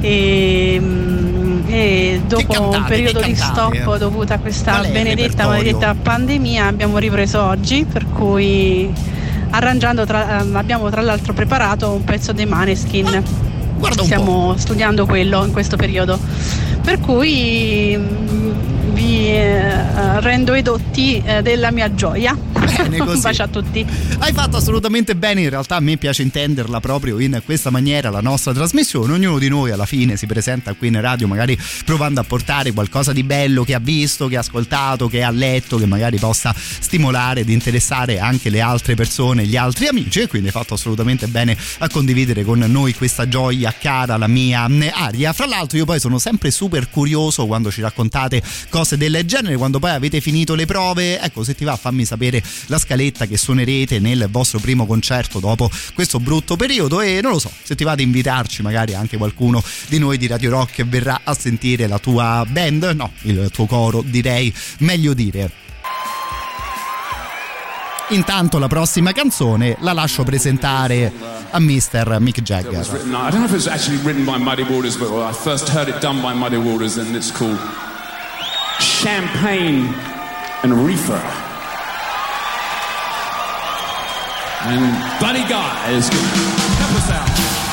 E, 0.00 0.78
mm, 0.80 1.27
e 1.68 2.22
dopo 2.26 2.70
un 2.70 2.84
periodo 2.84 3.20
di 3.20 3.34
stop 3.34 3.98
dovuto 3.98 4.32
a 4.32 4.38
questa 4.38 4.80
benedetta, 4.90 5.46
maledetta 5.46 5.94
pandemia 5.94 6.66
abbiamo 6.66 6.96
ripreso 6.96 7.42
oggi, 7.42 7.84
per 7.84 8.06
cui 8.08 8.90
arrangiando 9.50 10.06
tra- 10.06 10.40
ehm, 10.40 10.56
abbiamo 10.56 10.88
tra 10.88 11.02
l'altro 11.02 11.34
preparato 11.34 11.92
un 11.92 12.04
pezzo 12.04 12.32
dei 12.32 12.46
Maneskin. 12.46 13.22
Stiamo 13.90 14.54
studiando 14.56 15.06
quello 15.06 15.44
in 15.44 15.52
questo 15.52 15.76
periodo. 15.76 16.18
Per 16.82 16.98
cui 17.00 17.96
eh, 19.30 20.20
rendo 20.20 20.54
edotti 20.54 21.22
eh, 21.24 21.42
della 21.42 21.70
mia 21.70 21.94
gioia. 21.94 22.36
Bene 22.36 22.98
così. 22.98 23.16
Un 23.16 23.20
bacio 23.20 23.42
a 23.42 23.48
tutti. 23.48 23.86
Hai 24.18 24.32
fatto 24.32 24.56
assolutamente 24.56 25.16
bene, 25.16 25.42
in 25.42 25.50
realtà 25.50 25.76
a 25.76 25.80
me 25.80 25.96
piace 25.96 26.22
intenderla 26.22 26.80
proprio 26.80 27.18
in 27.18 27.40
questa 27.44 27.70
maniera 27.70 28.10
la 28.10 28.20
nostra 28.20 28.52
trasmissione, 28.52 29.12
ognuno 29.12 29.38
di 29.38 29.48
noi 29.48 29.70
alla 29.70 29.86
fine 29.86 30.16
si 30.16 30.26
presenta 30.26 30.72
qui 30.74 30.88
in 30.88 31.00
radio 31.00 31.26
magari 31.26 31.58
provando 31.84 32.20
a 32.20 32.24
portare 32.24 32.72
qualcosa 32.72 33.12
di 33.12 33.22
bello 33.22 33.64
che 33.64 33.74
ha 33.74 33.78
visto, 33.78 34.28
che 34.28 34.36
ha 34.36 34.40
ascoltato, 34.40 35.08
che 35.08 35.22
ha 35.22 35.30
letto, 35.30 35.76
che 35.76 35.86
magari 35.86 36.18
possa 36.18 36.54
stimolare 36.56 37.40
ed 37.40 37.48
interessare 37.48 38.18
anche 38.18 38.50
le 38.50 38.60
altre 38.60 38.94
persone, 38.94 39.46
gli 39.46 39.56
altri 39.56 39.86
amici 39.86 40.20
e 40.20 40.26
quindi 40.26 40.48
hai 40.48 40.52
fatto 40.54 40.74
assolutamente 40.74 41.26
bene 41.26 41.56
a 41.78 41.88
condividere 41.88 42.44
con 42.44 42.58
noi 42.58 42.94
questa 42.94 43.28
gioia 43.28 43.74
cara, 43.78 44.16
la 44.16 44.26
mia 44.26 44.68
mm, 44.68 44.82
aria. 44.92 45.32
Fra 45.32 45.46
l'altro 45.46 45.78
io 45.78 45.84
poi 45.84 46.00
sono 46.00 46.18
sempre 46.18 46.50
super 46.50 46.90
curioso 46.90 47.46
quando 47.46 47.70
ci 47.70 47.80
raccontate 47.80 48.42
cose 48.68 48.96
del 48.96 49.17
genere, 49.24 49.56
quando 49.56 49.78
poi 49.78 49.90
avete 49.90 50.20
finito 50.20 50.54
le 50.54 50.66
prove, 50.66 51.20
ecco 51.20 51.44
se 51.44 51.54
ti 51.54 51.64
va 51.64 51.76
fammi 51.76 52.04
sapere 52.04 52.42
la 52.66 52.78
scaletta 52.78 53.26
che 53.26 53.36
suonerete 53.36 53.98
nel 53.98 54.28
vostro 54.30 54.58
primo 54.58 54.86
concerto 54.86 55.38
dopo 55.38 55.70
questo 55.94 56.20
brutto 56.20 56.56
periodo 56.56 57.00
e 57.00 57.20
non 57.22 57.32
lo 57.32 57.38
so, 57.38 57.50
se 57.62 57.74
ti 57.74 57.84
va 57.84 57.92
ad 57.92 58.00
invitarci 58.00 58.62
magari 58.62 58.94
anche 58.94 59.16
qualcuno 59.16 59.62
di 59.88 59.98
noi 59.98 60.18
di 60.18 60.26
Radio 60.26 60.50
Rock 60.50 60.84
verrà 60.86 61.20
a 61.24 61.34
sentire 61.34 61.86
la 61.86 61.98
tua 61.98 62.44
band, 62.48 62.92
no, 62.94 63.12
il 63.22 63.50
tuo 63.52 63.66
coro 63.66 64.02
direi 64.02 64.52
meglio 64.78 65.14
dire. 65.14 65.50
Intanto 68.10 68.58
la 68.58 68.68
prossima 68.68 69.12
canzone 69.12 69.76
la 69.80 69.92
lascio 69.92 70.24
presentare 70.24 71.12
a 71.50 71.60
Mr. 71.60 72.16
Mick 72.20 72.40
Jagger. 72.40 72.76
was. 72.78 72.88
I 72.88 73.30
don't 73.30 73.40
know 73.40 73.44
if 73.44 73.52
it's 73.52 73.66
actually 73.66 73.98
written 74.02 74.24
by 74.24 74.38
Muddy 74.38 74.62
Waters, 74.62 74.96
but 74.96 75.10
I 75.10 75.32
first 75.32 75.68
heard 75.68 75.88
it 75.88 76.00
done 76.00 76.22
by 76.22 76.32
Muddy 76.32 76.56
Waters, 76.56 76.96
and 76.96 77.14
it's 77.14 77.30
called 77.30 77.58
Champagne 78.98 79.94
and 80.64 80.72
Reefer. 80.84 81.12
And 84.64 85.20
Buddy 85.20 85.48
Guy 85.48 85.90
is 85.92 86.10
going 86.10 86.20
to 86.20 86.38
help 86.78 86.92
us 86.96 87.10
out. 87.12 87.67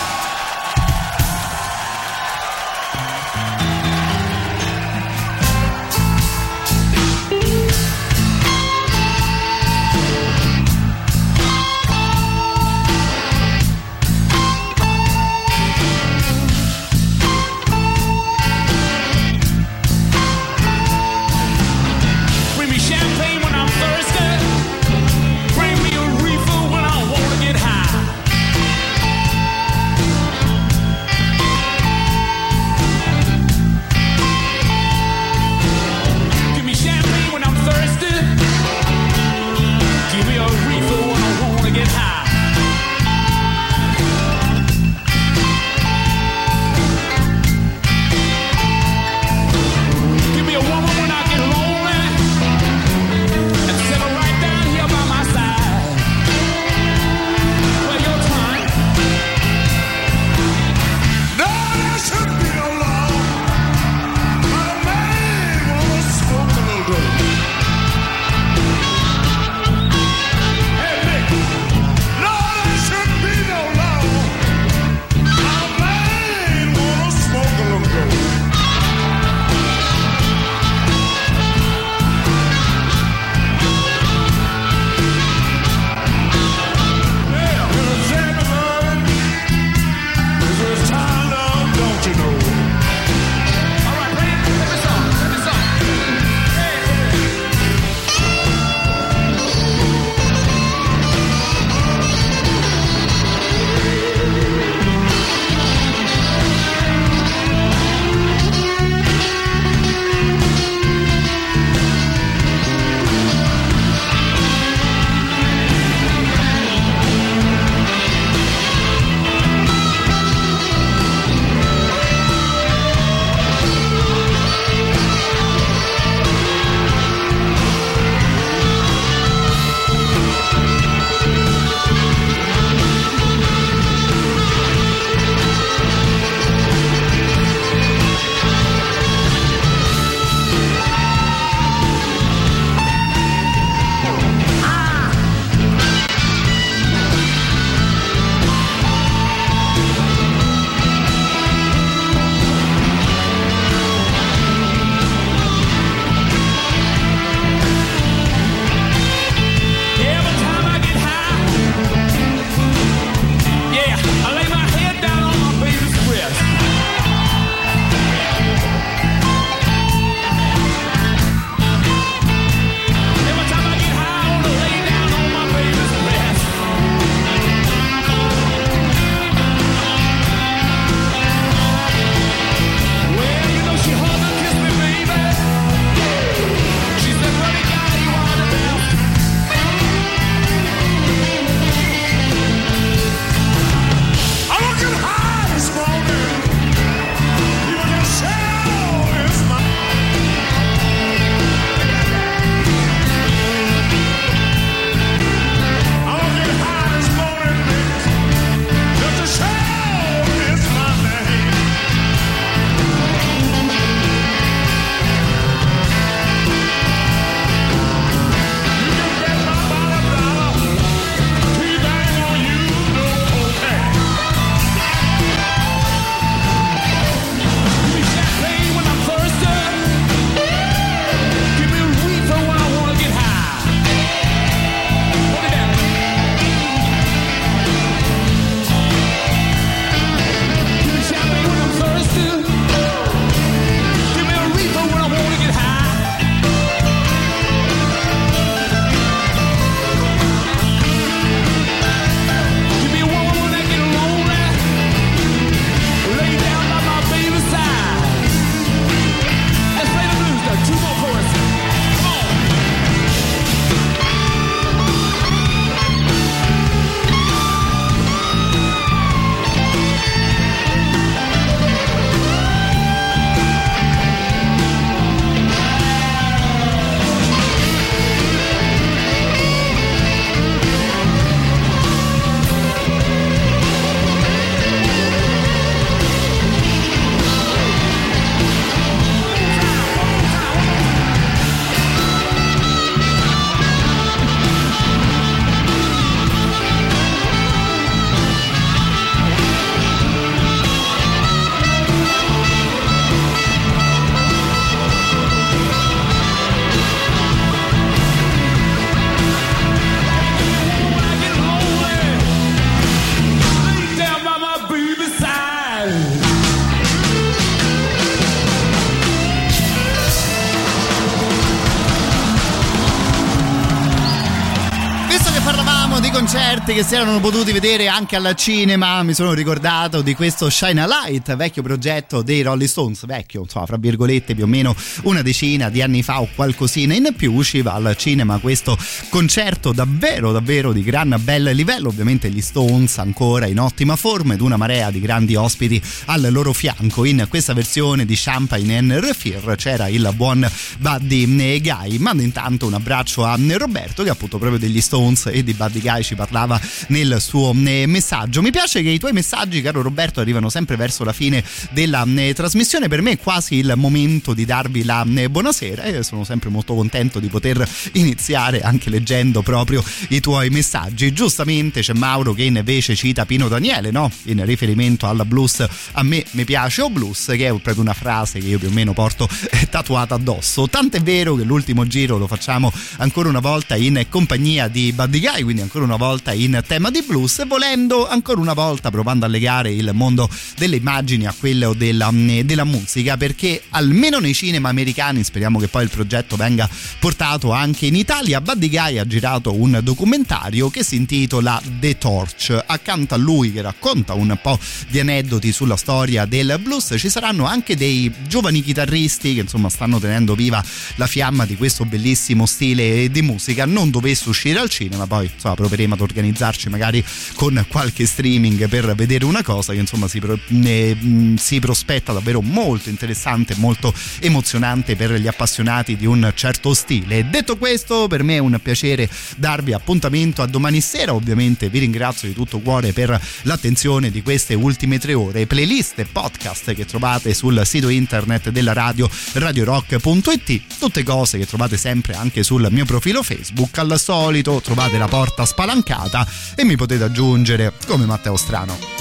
Concerti 326.65 326.73
che 326.73 326.83
si 326.83 326.95
erano 326.95 327.19
potuti 327.19 327.51
vedere 327.51 327.87
anche 327.87 328.15
al 328.15 328.33
cinema, 328.35 329.03
mi 329.03 329.13
sono 329.13 329.33
ricordato 329.33 330.01
di 330.01 330.15
questo 330.15 330.49
Shine 330.49 330.81
a 330.81 330.87
Light, 330.87 331.35
vecchio 331.35 331.61
progetto 331.61 332.23
dei 332.23 332.41
Rolling 332.41 332.67
Stones, 332.67 333.05
vecchio, 333.05 333.41
insomma, 333.41 333.67
fra 333.67 333.77
virgolette, 333.77 334.33
più 334.33 334.45
o 334.45 334.47
meno 334.47 334.75
una 335.03 335.21
decina 335.21 335.69
di 335.69 335.83
anni 335.83 336.01
fa 336.01 336.21
o 336.21 336.29
qualcosina. 336.33 336.95
In 336.95 337.13
più 337.15 337.33
usciva 337.33 337.73
al 337.73 337.95
cinema 337.97 338.39
questo 338.39 338.77
concerto 339.09 339.73
davvero, 339.73 340.31
davvero 340.31 340.71
di 340.71 340.81
gran 340.81 341.15
bel 341.19 341.51
livello, 341.53 341.89
ovviamente 341.89 342.29
gli 342.29 342.41
Stones 342.41 342.97
ancora 342.97 343.45
in 343.45 343.59
ottima 343.59 343.95
forma 343.95 344.33
ed 344.33 344.41
una 344.41 344.57
marea 344.57 344.89
di 344.89 344.99
grandi 344.99 345.35
ospiti 345.35 345.79
al 346.05 346.27
loro 346.31 346.51
fianco. 346.51 347.05
In 347.05 347.27
questa 347.29 347.53
versione 347.53 348.05
di 348.05 348.15
Champagne 348.15 348.77
and 348.77 348.91
Refir 348.93 349.55
c'era 349.55 349.87
il 349.87 350.11
buon 350.15 350.49
Buddy 350.79 351.61
Guy, 351.61 351.97
mando 351.99 352.23
intanto 352.23 352.65
un 352.65 352.73
abbraccio 352.73 353.23
a 353.23 353.37
Roberto 353.37 354.01
che 354.01 354.09
appunto 354.09 354.39
proprio 354.39 354.57
degli 354.57 354.81
Stones 354.81 355.27
e 355.27 355.43
di 355.43 355.53
Buddy 355.53 355.79
Guy 355.79 356.01
ci 356.01 356.15
parlava 356.15 356.54
nel 356.87 357.17
suo 357.19 357.53
eh, 357.65 357.85
messaggio. 357.87 358.41
Mi 358.41 358.51
piace 358.51 358.81
che 358.81 358.89
i 358.89 358.99
tuoi 358.99 359.13
messaggi, 359.13 359.61
caro 359.61 359.81
Roberto, 359.81 360.19
arrivano 360.19 360.49
sempre 360.49 360.75
verso 360.75 361.03
la 361.03 361.13
fine 361.13 361.43
della 361.71 362.05
eh, 362.15 362.33
trasmissione. 362.33 362.87
Per 362.87 363.01
me 363.01 363.11
è 363.11 363.17
quasi 363.17 363.55
il 363.55 363.73
momento 363.75 364.33
di 364.33 364.45
darvi 364.45 364.83
la 364.83 365.05
eh, 365.15 365.29
buonasera 365.29 365.83
e 365.83 366.03
sono 366.03 366.23
sempre 366.23 366.49
molto 366.49 366.73
contento 366.73 367.19
di 367.19 367.27
poter 367.27 367.67
iniziare 367.93 368.61
anche 368.61 368.89
leggendo 368.89 369.41
proprio 369.41 369.83
i 370.09 370.19
tuoi 370.19 370.49
messaggi. 370.49 371.11
Giustamente 371.13 371.81
c'è 371.81 371.93
Mauro 371.93 372.33
che 372.33 372.43
invece 372.43 372.95
cita 372.95 373.25
Pino 373.25 373.47
Daniele, 373.47 373.91
no? 373.91 374.11
In 374.23 374.43
riferimento 374.45 375.07
al 375.07 375.23
blues 375.25 375.65
a 375.91 376.03
me 376.03 376.23
mi 376.31 376.45
piace 376.45 376.81
o 376.81 376.89
blues, 376.89 377.25
che 377.35 377.47
è 377.47 377.49
proprio 377.49 377.81
una 377.81 377.93
frase 377.93 378.39
che 378.39 378.47
io 378.47 378.59
più 378.59 378.69
o 378.69 378.71
meno 378.71 378.93
porto 378.93 379.27
tatuata 379.69 380.15
addosso. 380.15 380.67
Tant'è 380.67 381.01
vero 381.01 381.35
che 381.35 381.43
l'ultimo 381.43 381.85
giro 381.87 382.17
lo 382.17 382.27
facciamo 382.27 382.71
ancora 382.97 383.29
una 383.29 383.39
volta 383.39 383.75
in 383.75 384.05
compagnia 384.09 384.67
di 384.67 384.91
Buddy 384.91 385.19
Guy, 385.19 385.43
quindi 385.43 385.61
ancora 385.61 385.85
una 385.85 385.95
volta 385.95 386.33
in 386.33 386.44
tema 386.65 386.89
di 386.89 387.03
blues 387.05 387.45
volendo 387.47 388.07
ancora 388.07 388.39
una 388.39 388.53
volta 388.53 388.89
provando 388.89 389.25
a 389.25 389.27
legare 389.27 389.71
il 389.71 389.91
mondo 389.93 390.29
delle 390.57 390.75
immagini 390.75 391.25
a 391.25 391.35
quello 391.37 391.73
della, 391.73 392.09
della 392.11 392.63
musica 392.63 393.17
perché 393.17 393.61
almeno 393.69 394.19
nei 394.19 394.33
cinema 394.33 394.69
americani 394.69 395.23
speriamo 395.23 395.59
che 395.59 395.67
poi 395.67 395.83
il 395.83 395.89
progetto 395.89 396.35
venga 396.35 396.69
portato 396.99 397.51
anche 397.51 397.85
in 397.87 397.95
Italia 397.95 398.41
Buddy 398.41 398.69
Guy 398.69 398.97
ha 398.97 399.07
girato 399.07 399.53
un 399.53 399.79
documentario 399.81 400.69
che 400.69 400.83
si 400.83 400.95
intitola 400.95 401.61
The 401.79 401.97
Torch. 401.97 402.63
Accanto 402.65 403.13
a 403.13 403.17
lui 403.17 403.51
che 403.51 403.61
racconta 403.61 404.13
un 404.13 404.37
po' 404.41 404.59
di 404.89 404.99
aneddoti 404.99 405.51
sulla 405.51 405.77
storia 405.77 406.25
del 406.25 406.59
blues 406.61 406.95
ci 406.97 407.09
saranno 407.09 407.45
anche 407.45 407.75
dei 407.75 408.11
giovani 408.27 408.61
chitarristi 408.61 409.33
che 409.33 409.41
insomma 409.41 409.69
stanno 409.69 409.99
tenendo 409.99 410.35
viva 410.35 410.63
la 410.95 411.07
fiamma 411.07 411.45
di 411.45 411.55
questo 411.55 411.85
bellissimo 411.85 412.45
stile 412.45 413.09
di 413.09 413.21
musica. 413.21 413.65
Non 413.65 413.89
dovesse 413.89 414.29
uscire 414.29 414.59
al 414.59 414.69
cinema 414.69 415.07
poi 415.07 415.29
insomma 415.33 415.55
proveremo 415.55 415.93
ad 415.93 416.01
organizzarci 416.35 416.69
magari 416.69 417.03
con 417.35 417.65
qualche 417.69 418.05
streaming 418.05 418.67
per 418.67 418.93
vedere 418.95 419.25
una 419.25 419.41
cosa 419.41 419.73
che 419.73 419.79
insomma 419.79 420.07
si, 420.07 420.19
pro- 420.19 420.37
ne, 420.47 420.93
mh, 420.93 421.35
si 421.35 421.59
prospetta 421.59 422.11
davvero 422.11 422.41
molto 422.41 422.89
interessante 422.89 423.55
molto 423.57 423.93
emozionante 424.19 424.95
per 424.95 425.13
gli 425.13 425.27
appassionati 425.27 425.95
di 425.95 426.05
un 426.05 426.31
certo 426.35 426.73
stile. 426.73 427.29
Detto 427.29 427.57
questo 427.57 428.07
per 428.07 428.23
me 428.23 428.35
è 428.35 428.39
un 428.39 428.59
piacere 428.61 429.09
darvi 429.37 429.73
appuntamento 429.73 430.41
a 430.41 430.47
domani 430.47 430.81
sera. 430.81 431.13
Ovviamente 431.13 431.69
vi 431.69 431.79
ringrazio 431.79 432.27
di 432.27 432.33
tutto 432.33 432.59
cuore 432.59 432.91
per 432.91 433.19
l'attenzione 433.43 434.11
di 434.11 434.21
queste 434.21 434.53
ultime 434.53 434.99
tre 434.99 435.13
ore. 435.13 435.45
Playlist 435.45 435.99
e 435.99 436.05
podcast 436.05 436.73
che 436.73 436.85
trovate 436.85 437.33
sul 437.33 437.61
sito 437.65 437.89
internet 437.89 438.49
della 438.49 438.73
radio 438.73 439.09
radiorock.it 439.33 440.61
tutte 440.77 441.03
cose 441.03 441.37
che 441.37 441.45
trovate 441.45 441.77
sempre 441.77 442.15
anche 442.15 442.43
sul 442.43 442.67
mio 442.71 442.85
profilo 442.85 443.23
facebook. 443.23 443.77
Al 443.77 443.99
solito 443.99 444.61
trovate 444.61 444.97
la 444.97 445.07
porta 445.07 445.45
spalancata 445.45 446.24
e 446.55 446.63
mi 446.63 446.75
potete 446.75 447.03
aggiungere 447.03 447.73
come 447.87 448.05
Matteo 448.05 448.37
Strano 448.37 448.95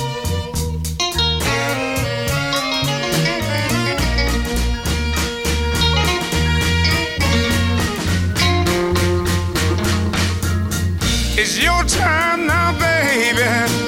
It's 11.36 11.58
your 11.58 11.84
time 11.84 12.46
now, 12.46 12.72
baby. 12.78 13.83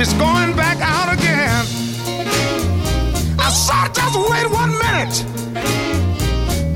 She's 0.00 0.14
going 0.14 0.56
back 0.56 0.78
out 0.80 1.12
again. 1.12 1.66
I 3.38 3.50
said, 3.50 3.92
just 3.92 4.16
wait 4.16 4.48
one 4.50 4.72
minute. 4.78 5.26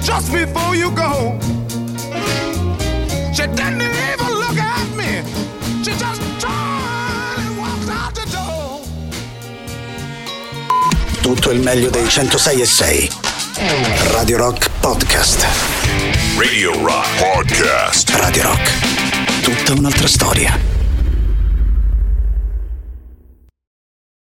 Just 0.05 0.31
before 0.31 0.77
you 0.77 0.91
go. 0.91 1.33
She 3.33 3.47
didn't 3.47 3.81
even 3.81 4.31
look 4.43 4.59
at 4.59 4.89
me. 4.95 5.25
She 5.83 5.93
just 5.97 6.21
turned 6.39 7.41
and 7.41 7.57
walked 7.57 7.89
out 7.89 8.13
the 8.13 8.27
door. 8.31 8.83
Tutto 11.23 11.51
il 11.51 11.61
meglio 11.61 11.89
dei 11.89 12.07
106 12.07 12.61
e 12.61 12.67
6. 12.67 13.09
Radio 14.11 14.37
Rock 14.37 14.69
Podcast. 14.81 15.47
Radio 16.37 16.79
Rock 16.85 17.07
Podcast. 17.17 18.11
Radio 18.21 18.43
Rock. 18.43 18.71
Tutta 19.41 19.73
un'altra 19.73 20.09
storia. 20.09 20.74